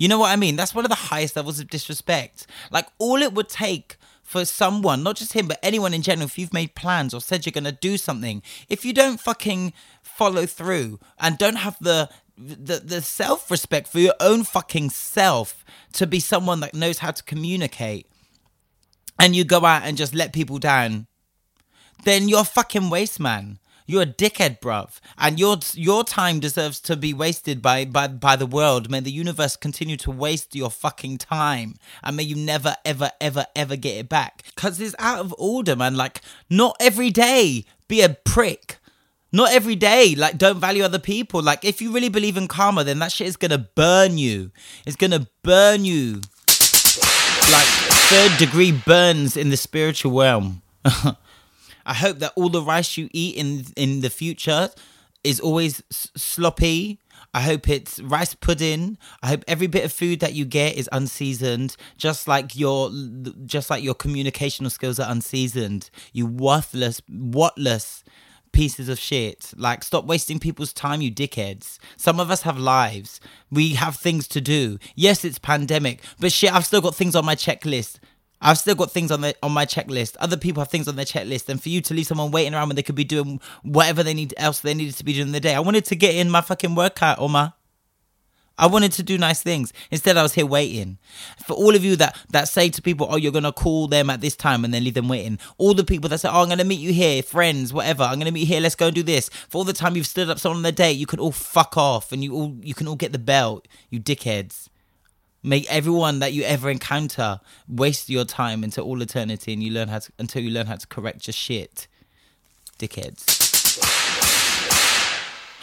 you 0.00 0.08
know 0.08 0.18
what 0.18 0.30
I 0.30 0.36
mean? 0.36 0.56
That's 0.56 0.74
one 0.74 0.86
of 0.86 0.88
the 0.88 0.94
highest 0.94 1.36
levels 1.36 1.60
of 1.60 1.68
disrespect. 1.68 2.46
Like, 2.70 2.86
all 2.98 3.20
it 3.20 3.34
would 3.34 3.50
take 3.50 3.98
for 4.22 4.46
someone, 4.46 5.02
not 5.02 5.16
just 5.16 5.34
him, 5.34 5.46
but 5.46 5.58
anyone 5.62 5.92
in 5.92 6.00
general, 6.00 6.24
if 6.24 6.38
you've 6.38 6.54
made 6.54 6.74
plans 6.74 7.12
or 7.12 7.20
said 7.20 7.44
you're 7.44 7.52
going 7.52 7.64
to 7.64 7.72
do 7.72 7.98
something, 7.98 8.42
if 8.70 8.82
you 8.82 8.94
don't 8.94 9.20
fucking 9.20 9.74
follow 10.00 10.46
through 10.46 11.00
and 11.18 11.36
don't 11.36 11.56
have 11.56 11.76
the 11.82 12.08
the, 12.38 12.80
the 12.82 13.02
self 13.02 13.50
respect 13.50 13.88
for 13.88 13.98
your 13.98 14.14
own 14.20 14.44
fucking 14.44 14.88
self 14.88 15.62
to 15.92 16.06
be 16.06 16.18
someone 16.18 16.60
that 16.60 16.72
knows 16.72 17.00
how 17.00 17.10
to 17.10 17.22
communicate 17.24 18.06
and 19.18 19.36
you 19.36 19.44
go 19.44 19.66
out 19.66 19.82
and 19.82 19.98
just 19.98 20.14
let 20.14 20.32
people 20.32 20.58
down, 20.58 21.08
then 22.04 22.26
you're 22.26 22.40
a 22.40 22.44
fucking 22.44 22.88
waste 22.88 23.20
man. 23.20 23.58
You're 23.90 24.02
a 24.02 24.06
dickhead, 24.06 24.60
bruv, 24.60 25.00
and 25.18 25.40
your 25.40 25.56
your 25.74 26.04
time 26.04 26.38
deserves 26.38 26.78
to 26.82 26.94
be 26.94 27.12
wasted 27.12 27.60
by 27.60 27.84
by 27.84 28.06
by 28.06 28.36
the 28.36 28.46
world. 28.46 28.88
May 28.88 29.00
the 29.00 29.10
universe 29.10 29.56
continue 29.56 29.96
to 29.96 30.12
waste 30.12 30.54
your 30.54 30.70
fucking 30.70 31.18
time, 31.18 31.74
and 32.04 32.16
may 32.16 32.22
you 32.22 32.36
never 32.36 32.76
ever 32.84 33.10
ever 33.20 33.46
ever 33.56 33.74
get 33.74 33.98
it 33.98 34.08
back. 34.08 34.44
Cause 34.54 34.80
it's 34.80 34.94
out 35.00 35.18
of 35.18 35.34
order, 35.38 35.74
man. 35.74 35.96
Like 35.96 36.20
not 36.48 36.76
every 36.78 37.10
day 37.10 37.64
be 37.88 38.00
a 38.02 38.10
prick. 38.10 38.78
Not 39.32 39.50
every 39.50 39.74
day. 39.74 40.14
Like 40.14 40.38
don't 40.38 40.60
value 40.60 40.84
other 40.84 41.00
people. 41.00 41.42
Like 41.42 41.64
if 41.64 41.82
you 41.82 41.92
really 41.92 42.08
believe 42.08 42.36
in 42.36 42.46
karma, 42.46 42.84
then 42.84 43.00
that 43.00 43.10
shit 43.10 43.26
is 43.26 43.36
gonna 43.36 43.66
burn 43.74 44.18
you. 44.18 44.52
It's 44.86 44.94
gonna 44.94 45.26
burn 45.42 45.84
you. 45.84 46.20
Like 47.50 47.66
third 48.06 48.38
degree 48.38 48.70
burns 48.70 49.36
in 49.36 49.50
the 49.50 49.56
spiritual 49.56 50.16
realm. 50.16 50.62
I 51.86 51.94
hope 51.94 52.18
that 52.18 52.32
all 52.36 52.48
the 52.48 52.62
rice 52.62 52.96
you 52.96 53.08
eat 53.12 53.36
in 53.36 53.66
in 53.76 54.00
the 54.00 54.10
future 54.10 54.70
is 55.24 55.40
always 55.40 55.82
s- 55.90 56.10
sloppy. 56.16 56.98
I 57.32 57.42
hope 57.42 57.68
it's 57.68 58.00
rice 58.00 58.34
pudding. 58.34 58.98
I 59.22 59.28
hope 59.28 59.44
every 59.46 59.66
bit 59.66 59.84
of 59.84 59.92
food 59.92 60.20
that 60.20 60.34
you 60.34 60.44
get 60.44 60.76
is 60.76 60.88
unseasoned, 60.92 61.76
just 61.96 62.26
like 62.26 62.56
your 62.56 62.90
just 63.44 63.70
like 63.70 63.82
your 63.82 63.94
communicational 63.94 64.70
skills 64.70 64.98
are 64.98 65.10
unseasoned. 65.10 65.90
You 66.12 66.26
worthless, 66.26 67.00
whatless 67.08 68.02
pieces 68.52 68.88
of 68.88 68.98
shit. 68.98 69.52
Like 69.56 69.84
stop 69.84 70.06
wasting 70.06 70.38
people's 70.38 70.72
time, 70.72 71.00
you 71.00 71.10
dickheads. 71.12 71.78
Some 71.96 72.18
of 72.18 72.30
us 72.30 72.42
have 72.42 72.58
lives. 72.58 73.20
We 73.50 73.74
have 73.74 73.96
things 73.96 74.26
to 74.28 74.40
do. 74.40 74.78
Yes, 74.94 75.24
it's 75.24 75.38
pandemic, 75.38 76.02
but 76.18 76.32
shit, 76.32 76.52
I've 76.52 76.66
still 76.66 76.80
got 76.80 76.94
things 76.94 77.14
on 77.14 77.24
my 77.24 77.34
checklist. 77.34 77.98
I've 78.40 78.58
still 78.58 78.74
got 78.74 78.90
things 78.90 79.10
on 79.10 79.20
the 79.20 79.34
on 79.42 79.52
my 79.52 79.66
checklist. 79.66 80.16
Other 80.18 80.36
people 80.36 80.60
have 80.62 80.70
things 80.70 80.88
on 80.88 80.96
their 80.96 81.04
checklist, 81.04 81.48
and 81.48 81.62
for 81.62 81.68
you 81.68 81.80
to 81.82 81.94
leave 81.94 82.06
someone 82.06 82.30
waiting 82.30 82.54
around 82.54 82.68
when 82.68 82.76
they 82.76 82.82
could 82.82 82.94
be 82.94 83.04
doing 83.04 83.40
whatever 83.62 84.02
they 84.02 84.14
need 84.14 84.34
else 84.36 84.60
they 84.60 84.74
needed 84.74 84.94
to 84.96 85.04
be 85.04 85.12
doing 85.12 85.28
in 85.28 85.32
the 85.32 85.40
day. 85.40 85.54
I 85.54 85.60
wanted 85.60 85.84
to 85.86 85.96
get 85.96 86.14
in 86.14 86.30
my 86.30 86.40
fucking 86.40 86.74
workout, 86.74 87.18
Omar. 87.18 87.54
I 88.56 88.66
wanted 88.66 88.92
to 88.92 89.02
do 89.02 89.16
nice 89.16 89.42
things. 89.42 89.72
Instead, 89.90 90.18
I 90.18 90.22
was 90.22 90.34
here 90.34 90.44
waiting. 90.44 90.98
For 91.46 91.54
all 91.54 91.74
of 91.74 91.82
you 91.82 91.96
that 91.96 92.16
that 92.30 92.48
say 92.48 92.68
to 92.70 92.82
people, 92.82 93.06
"Oh, 93.10 93.16
you're 93.16 93.32
gonna 93.32 93.52
call 93.52 93.88
them 93.88 94.10
at 94.10 94.20
this 94.20 94.36
time," 94.36 94.64
and 94.64 94.72
then 94.72 94.84
leave 94.84 94.94
them 94.94 95.08
waiting. 95.08 95.38
All 95.58 95.74
the 95.74 95.84
people 95.84 96.08
that 96.08 96.20
say, 96.20 96.28
"Oh, 96.30 96.42
I'm 96.42 96.48
gonna 96.48 96.64
meet 96.64 96.80
you 96.80 96.92
here, 96.92 97.22
friends, 97.22 97.74
whatever. 97.74 98.04
I'm 98.04 98.18
gonna 98.18 98.32
meet 98.32 98.40
you 98.40 98.46
here. 98.46 98.60
Let's 98.60 98.74
go 98.74 98.86
and 98.86 98.94
do 98.94 99.02
this." 99.02 99.28
For 99.48 99.58
all 99.58 99.64
the 99.64 99.72
time 99.74 99.96
you've 99.96 100.06
stood 100.06 100.30
up 100.30 100.38
someone 100.38 100.58
on 100.58 100.62
the 100.62 100.72
date, 100.72 100.98
you 100.98 101.06
can 101.06 101.20
all 101.20 101.32
fuck 101.32 101.76
off, 101.76 102.10
and 102.10 102.24
you 102.24 102.34
all 102.34 102.56
you 102.62 102.74
can 102.74 102.88
all 102.88 102.96
get 102.96 103.12
the 103.12 103.18
belt. 103.18 103.68
You 103.90 104.00
dickheads. 104.00 104.69
Make 105.42 105.70
everyone 105.72 106.18
that 106.18 106.34
you 106.34 106.42
ever 106.42 106.68
encounter 106.68 107.40
waste 107.66 108.10
your 108.10 108.26
time 108.26 108.62
into 108.62 108.82
all 108.82 109.00
eternity, 109.00 109.54
and 109.54 109.62
you 109.62 109.72
learn 109.72 109.88
how 109.88 110.00
to 110.00 110.12
until 110.18 110.42
you 110.42 110.50
learn 110.50 110.66
how 110.66 110.76
to 110.76 110.86
correct 110.86 111.26
your 111.26 111.32
shit, 111.32 111.88
dickheads. 112.78 113.38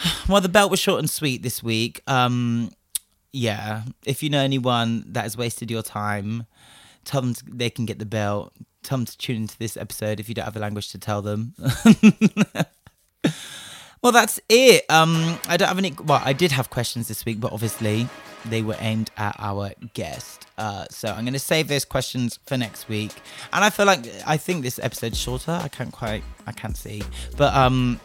Well, 0.28 0.40
the 0.40 0.48
belt 0.48 0.70
was 0.70 0.78
short 0.78 1.00
and 1.00 1.10
sweet 1.10 1.42
this 1.42 1.60
week. 1.60 2.02
Um, 2.06 2.70
yeah, 3.32 3.82
if 4.04 4.22
you 4.22 4.30
know 4.30 4.40
anyone 4.40 5.04
that 5.08 5.22
has 5.22 5.36
wasted 5.36 5.70
your 5.70 5.82
time, 5.82 6.46
tell 7.04 7.20
them 7.20 7.34
to, 7.34 7.44
they 7.48 7.68
can 7.70 7.84
get 7.84 7.98
the 7.98 8.06
belt. 8.06 8.52
Tell 8.84 8.98
them 8.98 9.06
to 9.06 9.18
tune 9.18 9.36
into 9.36 9.58
this 9.58 9.76
episode 9.76 10.20
if 10.20 10.28
you 10.28 10.36
don't 10.36 10.44
have 10.44 10.54
the 10.54 10.60
language 10.60 10.90
to 10.92 10.98
tell 10.98 11.20
them. 11.20 11.54
well, 14.02 14.12
that's 14.12 14.38
it. 14.48 14.84
Um, 14.88 15.38
I 15.48 15.56
don't 15.56 15.68
have 15.68 15.78
any. 15.78 15.94
Well, 16.04 16.22
I 16.24 16.32
did 16.32 16.52
have 16.52 16.70
questions 16.70 17.08
this 17.08 17.24
week, 17.24 17.40
but 17.40 17.52
obviously 17.52 18.08
they 18.46 18.62
were 18.62 18.76
aimed 18.80 19.10
at 19.16 19.36
our 19.38 19.72
guest. 19.94 20.46
Uh, 20.56 20.86
so 20.90 21.08
I'm 21.08 21.24
going 21.24 21.32
to 21.32 21.38
save 21.38 21.68
those 21.68 21.84
questions 21.84 22.38
for 22.46 22.56
next 22.56 22.88
week. 22.88 23.12
And 23.52 23.64
I 23.64 23.70
feel 23.70 23.86
like 23.86 24.06
I 24.26 24.36
think 24.36 24.62
this 24.62 24.78
episode's 24.82 25.18
shorter. 25.18 25.52
I 25.52 25.68
can't 25.68 25.92
quite. 25.92 26.22
I 26.46 26.52
can't 26.52 26.76
see, 26.76 27.02
but 27.36 27.54
um, 27.54 28.00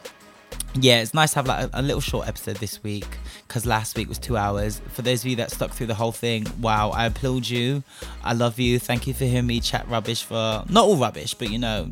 yeah, 0.76 1.02
it's 1.02 1.14
nice 1.14 1.32
to 1.34 1.40
have 1.40 1.48
like 1.48 1.66
a, 1.66 1.70
a 1.80 1.82
little 1.82 2.02
short 2.02 2.28
episode 2.28 2.58
this 2.58 2.84
week 2.84 3.08
because 3.48 3.66
last 3.66 3.96
week 3.96 4.10
was 4.10 4.18
two 4.18 4.38
hours. 4.38 4.82
For 4.90 5.02
those 5.02 5.22
of 5.22 5.28
you 5.28 5.36
that 5.38 5.52
stuck 5.52 5.72
through 5.72 5.88
the 5.88 5.96
whole 5.96 6.12
thing, 6.12 6.46
wow, 6.60 6.90
I 6.90 7.06
applaud 7.06 7.48
you. 7.48 7.84
I 8.24 8.34
love 8.34 8.60
you. 8.60 8.80
Thank 8.80 9.08
you 9.08 9.14
for 9.14 9.26
hearing 9.26 9.48
me 9.48 9.60
chat 9.60 9.88
rubbish 9.88 10.24
for 10.24 10.64
not 10.70 10.86
all 10.86 10.98
rubbish, 10.98 11.34
but 11.34 11.52
you 11.52 11.60
know, 11.60 11.92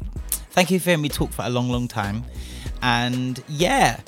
thank 0.51 0.71
you 0.71 0.79
for 0.79 0.85
hearing 0.85 1.01
me 1.01 1.09
talk 1.09 1.31
for 1.31 1.43
a 1.45 1.49
long, 1.49 1.69
long 1.69 1.87
time. 1.87 2.23
And 2.81 3.43
yeah, 3.47 3.99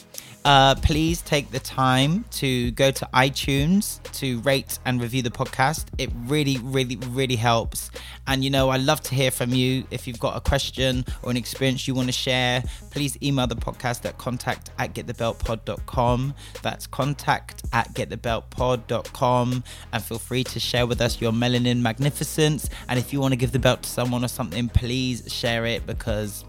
uh, 0.46 0.76
please 0.76 1.22
take 1.22 1.52
the 1.52 1.60
time 1.60 2.26
to 2.32 2.72
go 2.72 2.92
to 2.92 3.08
iTunes 3.14 4.02
to 4.12 4.40
rate 4.42 4.80
and 4.86 5.02
review 5.02 5.22
the 5.22 5.32
podcast. 5.32 5.86
It 5.98 6.10
really, 6.26 6.58
really, 6.62 6.98
really 6.98 7.36
helps. 7.36 7.92
And 8.28 8.44
you 8.44 8.50
know, 8.50 8.70
I 8.70 8.78
love 8.78 9.02
to 9.04 9.16
hear 9.16 9.32
from 9.32 9.52
you. 9.52 9.86
If 9.92 10.08
you've 10.08 10.20
got 10.20 10.36
a 10.36 10.42
question 10.42 11.06
or 11.22 11.32
an 11.32 11.38
experience 11.38 11.88
you 11.88 11.96
want 11.96 12.08
to 12.08 12.14
share, 12.14 12.64
please 12.92 13.18
email 13.24 13.48
the 13.48 13.56
podcast 13.56 14.06
at 14.06 14.18
contact 14.18 14.72
at 14.80 14.94
getthebeltpod.com. 14.94 16.34
That's 16.62 16.88
contact 16.88 17.64
at 17.72 17.94
getthebeltpod.com. 17.94 19.64
And 19.94 20.04
feel 20.04 20.20
free 20.20 20.44
to 20.46 20.60
share 20.60 20.86
with 20.86 21.02
us 21.02 21.22
your 21.22 21.32
melanin 21.32 21.80
magnificence. 21.80 22.70
And 22.90 23.00
if 23.00 23.14
you 23.14 23.20
want 23.22 23.32
to 23.32 23.38
give 23.38 23.52
the 23.52 23.60
belt 23.60 23.84
to 23.84 23.90
someone 23.90 24.26
or 24.26 24.30
something, 24.30 24.68
please 24.70 25.32
share 25.32 25.66
it 25.66 25.86
because 25.86 26.44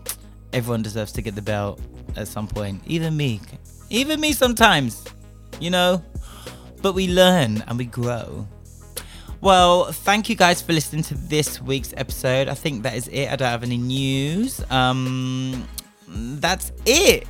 everyone 0.53 0.83
deserves 0.83 1.13
to 1.13 1.23
get 1.23 1.35
the 1.35 1.43
belt 1.43 1.81
at 2.17 2.29
some 2.29 2.49
point. 2.49 2.83
Even 2.87 3.17
me. 3.17 3.41
Even 3.91 4.21
me 4.21 4.33
sometimes, 4.33 5.05
you 5.61 5.71
know? 5.71 6.03
But 6.83 6.95
we 6.95 7.09
learn 7.09 7.63
and 7.67 7.79
we 7.79 7.87
grow. 7.87 8.47
Well, 9.41 9.93
thank 9.93 10.29
you 10.29 10.37
guys 10.37 10.63
for 10.63 10.73
listening 10.73 11.03
to 11.05 11.15
this 11.15 11.61
week's 11.61 11.93
episode. 11.97 12.49
I 12.49 12.55
think 12.55 12.83
that 12.83 12.95
is 12.95 13.09
it. 13.09 13.31
I 13.31 13.37
don't 13.37 13.49
have 13.49 13.63
any 13.63 13.77
news. 13.77 14.65
Um, 14.71 15.69
that's 16.09 16.73
it. 16.87 17.27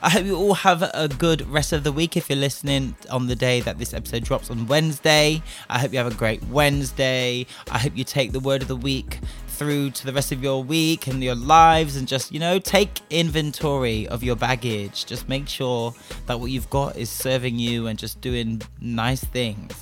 I 0.00 0.10
hope 0.10 0.24
you 0.24 0.36
all 0.36 0.54
have 0.54 0.82
a 0.94 1.08
good 1.08 1.48
rest 1.48 1.72
of 1.72 1.82
the 1.82 1.90
week 1.90 2.16
if 2.16 2.30
you're 2.30 2.38
listening 2.38 2.94
on 3.10 3.26
the 3.26 3.34
day 3.34 3.60
that 3.62 3.78
this 3.78 3.92
episode 3.92 4.22
drops 4.22 4.50
on 4.50 4.68
Wednesday. 4.68 5.42
I 5.68 5.80
hope 5.80 5.92
you 5.92 5.98
have 5.98 6.12
a 6.12 6.14
great 6.14 6.42
Wednesday. 6.44 7.46
I 7.70 7.78
hope 7.78 7.96
you 7.96 8.04
take 8.04 8.30
the 8.30 8.40
word 8.40 8.62
of 8.62 8.68
the 8.68 8.76
week 8.76 9.18
through 9.58 9.90
to 9.90 10.06
the 10.06 10.12
rest 10.12 10.30
of 10.30 10.42
your 10.42 10.62
week 10.62 11.08
and 11.08 11.22
your 11.22 11.34
lives 11.34 11.96
and 11.96 12.06
just, 12.06 12.32
you 12.32 12.38
know, 12.38 12.58
take 12.58 13.00
inventory 13.10 14.06
of 14.06 14.22
your 14.22 14.36
baggage. 14.36 15.04
Just 15.04 15.28
make 15.28 15.48
sure 15.48 15.92
that 16.26 16.38
what 16.38 16.50
you've 16.50 16.70
got 16.70 16.96
is 16.96 17.10
serving 17.10 17.58
you 17.58 17.88
and 17.88 17.98
just 17.98 18.20
doing 18.20 18.62
nice 18.80 19.24
things. 19.24 19.74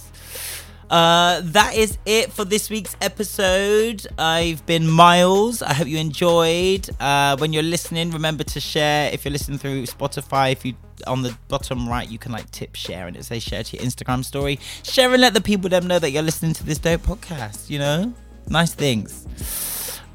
Uh, 0.88 1.40
that 1.42 1.74
is 1.74 1.98
it 2.06 2.32
for 2.32 2.44
this 2.44 2.70
week's 2.70 2.96
episode. 3.00 4.06
I've 4.18 4.64
been 4.66 4.88
Miles. 4.88 5.60
I 5.60 5.74
hope 5.74 5.88
you 5.88 5.98
enjoyed. 5.98 6.88
Uh, 7.00 7.36
when 7.36 7.52
you're 7.52 7.62
listening, 7.62 8.12
remember 8.12 8.44
to 8.44 8.60
share. 8.60 9.10
If 9.12 9.24
you're 9.24 9.32
listening 9.32 9.58
through 9.58 9.82
Spotify, 9.84 10.52
if 10.52 10.64
you 10.64 10.74
on 11.06 11.22
the 11.22 11.36
bottom 11.48 11.88
right, 11.88 12.08
you 12.08 12.18
can 12.18 12.32
like 12.32 12.50
tip 12.52 12.74
share 12.74 13.06
and 13.06 13.16
it 13.16 13.24
says 13.24 13.42
share 13.42 13.62
to 13.62 13.76
your 13.76 13.84
Instagram 13.84 14.24
story. 14.24 14.58
Share 14.82 15.12
and 15.12 15.20
let 15.20 15.34
the 15.34 15.40
people 15.40 15.68
them 15.68 15.86
know 15.86 15.98
that 15.98 16.10
you're 16.10 16.22
listening 16.22 16.54
to 16.54 16.64
this 16.64 16.78
dope 16.78 17.02
podcast. 17.02 17.68
You 17.68 17.80
know, 17.80 18.14
nice 18.48 18.74
things. 18.74 19.26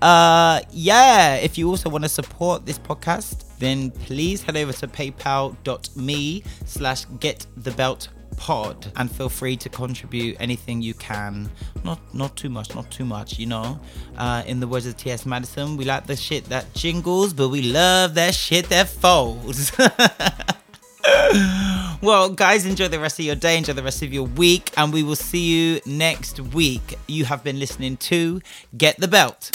Uh, 0.02 0.62
yeah. 0.72 1.36
If 1.36 1.58
you 1.58 1.70
also 1.70 1.90
want 1.90 2.04
to 2.04 2.10
support 2.10 2.66
this 2.66 2.80
podcast, 2.80 3.46
then 3.60 3.92
please 3.92 4.42
head 4.42 4.58
over 4.58 4.74
to 4.74 4.88
paypal.me 4.88 6.44
slash 6.66 7.06
get 7.20 7.46
the 7.58 7.72
belt 7.72 8.10
pod 8.38 8.92
and 8.96 9.12
feel 9.12 9.30
free 9.30 9.56
to 9.56 9.70
contribute 9.70 10.36
anything 10.40 10.82
you 10.82 10.96
can 10.96 11.48
not 11.84 12.00
not 12.12 12.36
too 12.36 12.50
much 12.50 12.74
not 12.74 12.90
too 12.90 13.06
much 13.06 13.38
you 13.38 13.46
know 13.46 13.80
uh, 14.18 14.42
in 14.48 14.60
the 14.60 14.68
words 14.68 14.88
of 14.88 14.98
ts 14.98 15.26
madison 15.26 15.78
we 15.78 15.86
like 15.86 16.08
the 16.08 16.16
shit 16.16 16.46
that 16.46 16.66
jingles 16.74 17.34
but 17.34 17.50
we 17.50 17.62
love 17.62 18.16
that 18.16 18.34
shit 18.34 18.68
that 18.70 18.88
folds 18.88 19.72
well 22.02 22.30
guys 22.30 22.66
enjoy 22.66 22.88
the 22.88 23.00
rest 23.00 23.20
of 23.20 23.26
your 23.26 23.36
day 23.36 23.58
enjoy 23.58 23.74
the 23.74 23.84
rest 23.84 24.02
of 24.02 24.12
your 24.12 24.26
week 24.26 24.72
and 24.76 24.92
we 24.92 25.04
will 25.04 25.16
see 25.16 25.74
you 25.74 25.80
next 25.86 26.40
week 26.40 26.96
you 27.08 27.26
have 27.26 27.44
been 27.44 27.60
listening 27.60 27.96
to 27.98 28.42
get 28.76 28.98
the 28.98 29.08
belt 29.08 29.52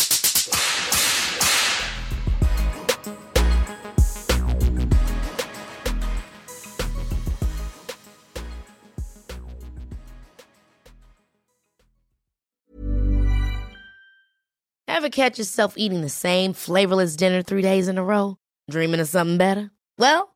Ever 14.88 15.11
catch 15.11 15.38
yourself 15.38 15.74
eating 15.76 16.01
the 16.01 16.09
same 16.09 16.55
flavorless 16.55 17.16
dinner 17.16 17.42
three 17.42 17.61
days 17.61 17.86
in 17.86 17.99
a 17.99 18.03
row? 18.03 18.38
Dreaming 18.70 18.99
of 18.99 19.09
something 19.09 19.36
better? 19.36 19.70
Well, 19.99 20.36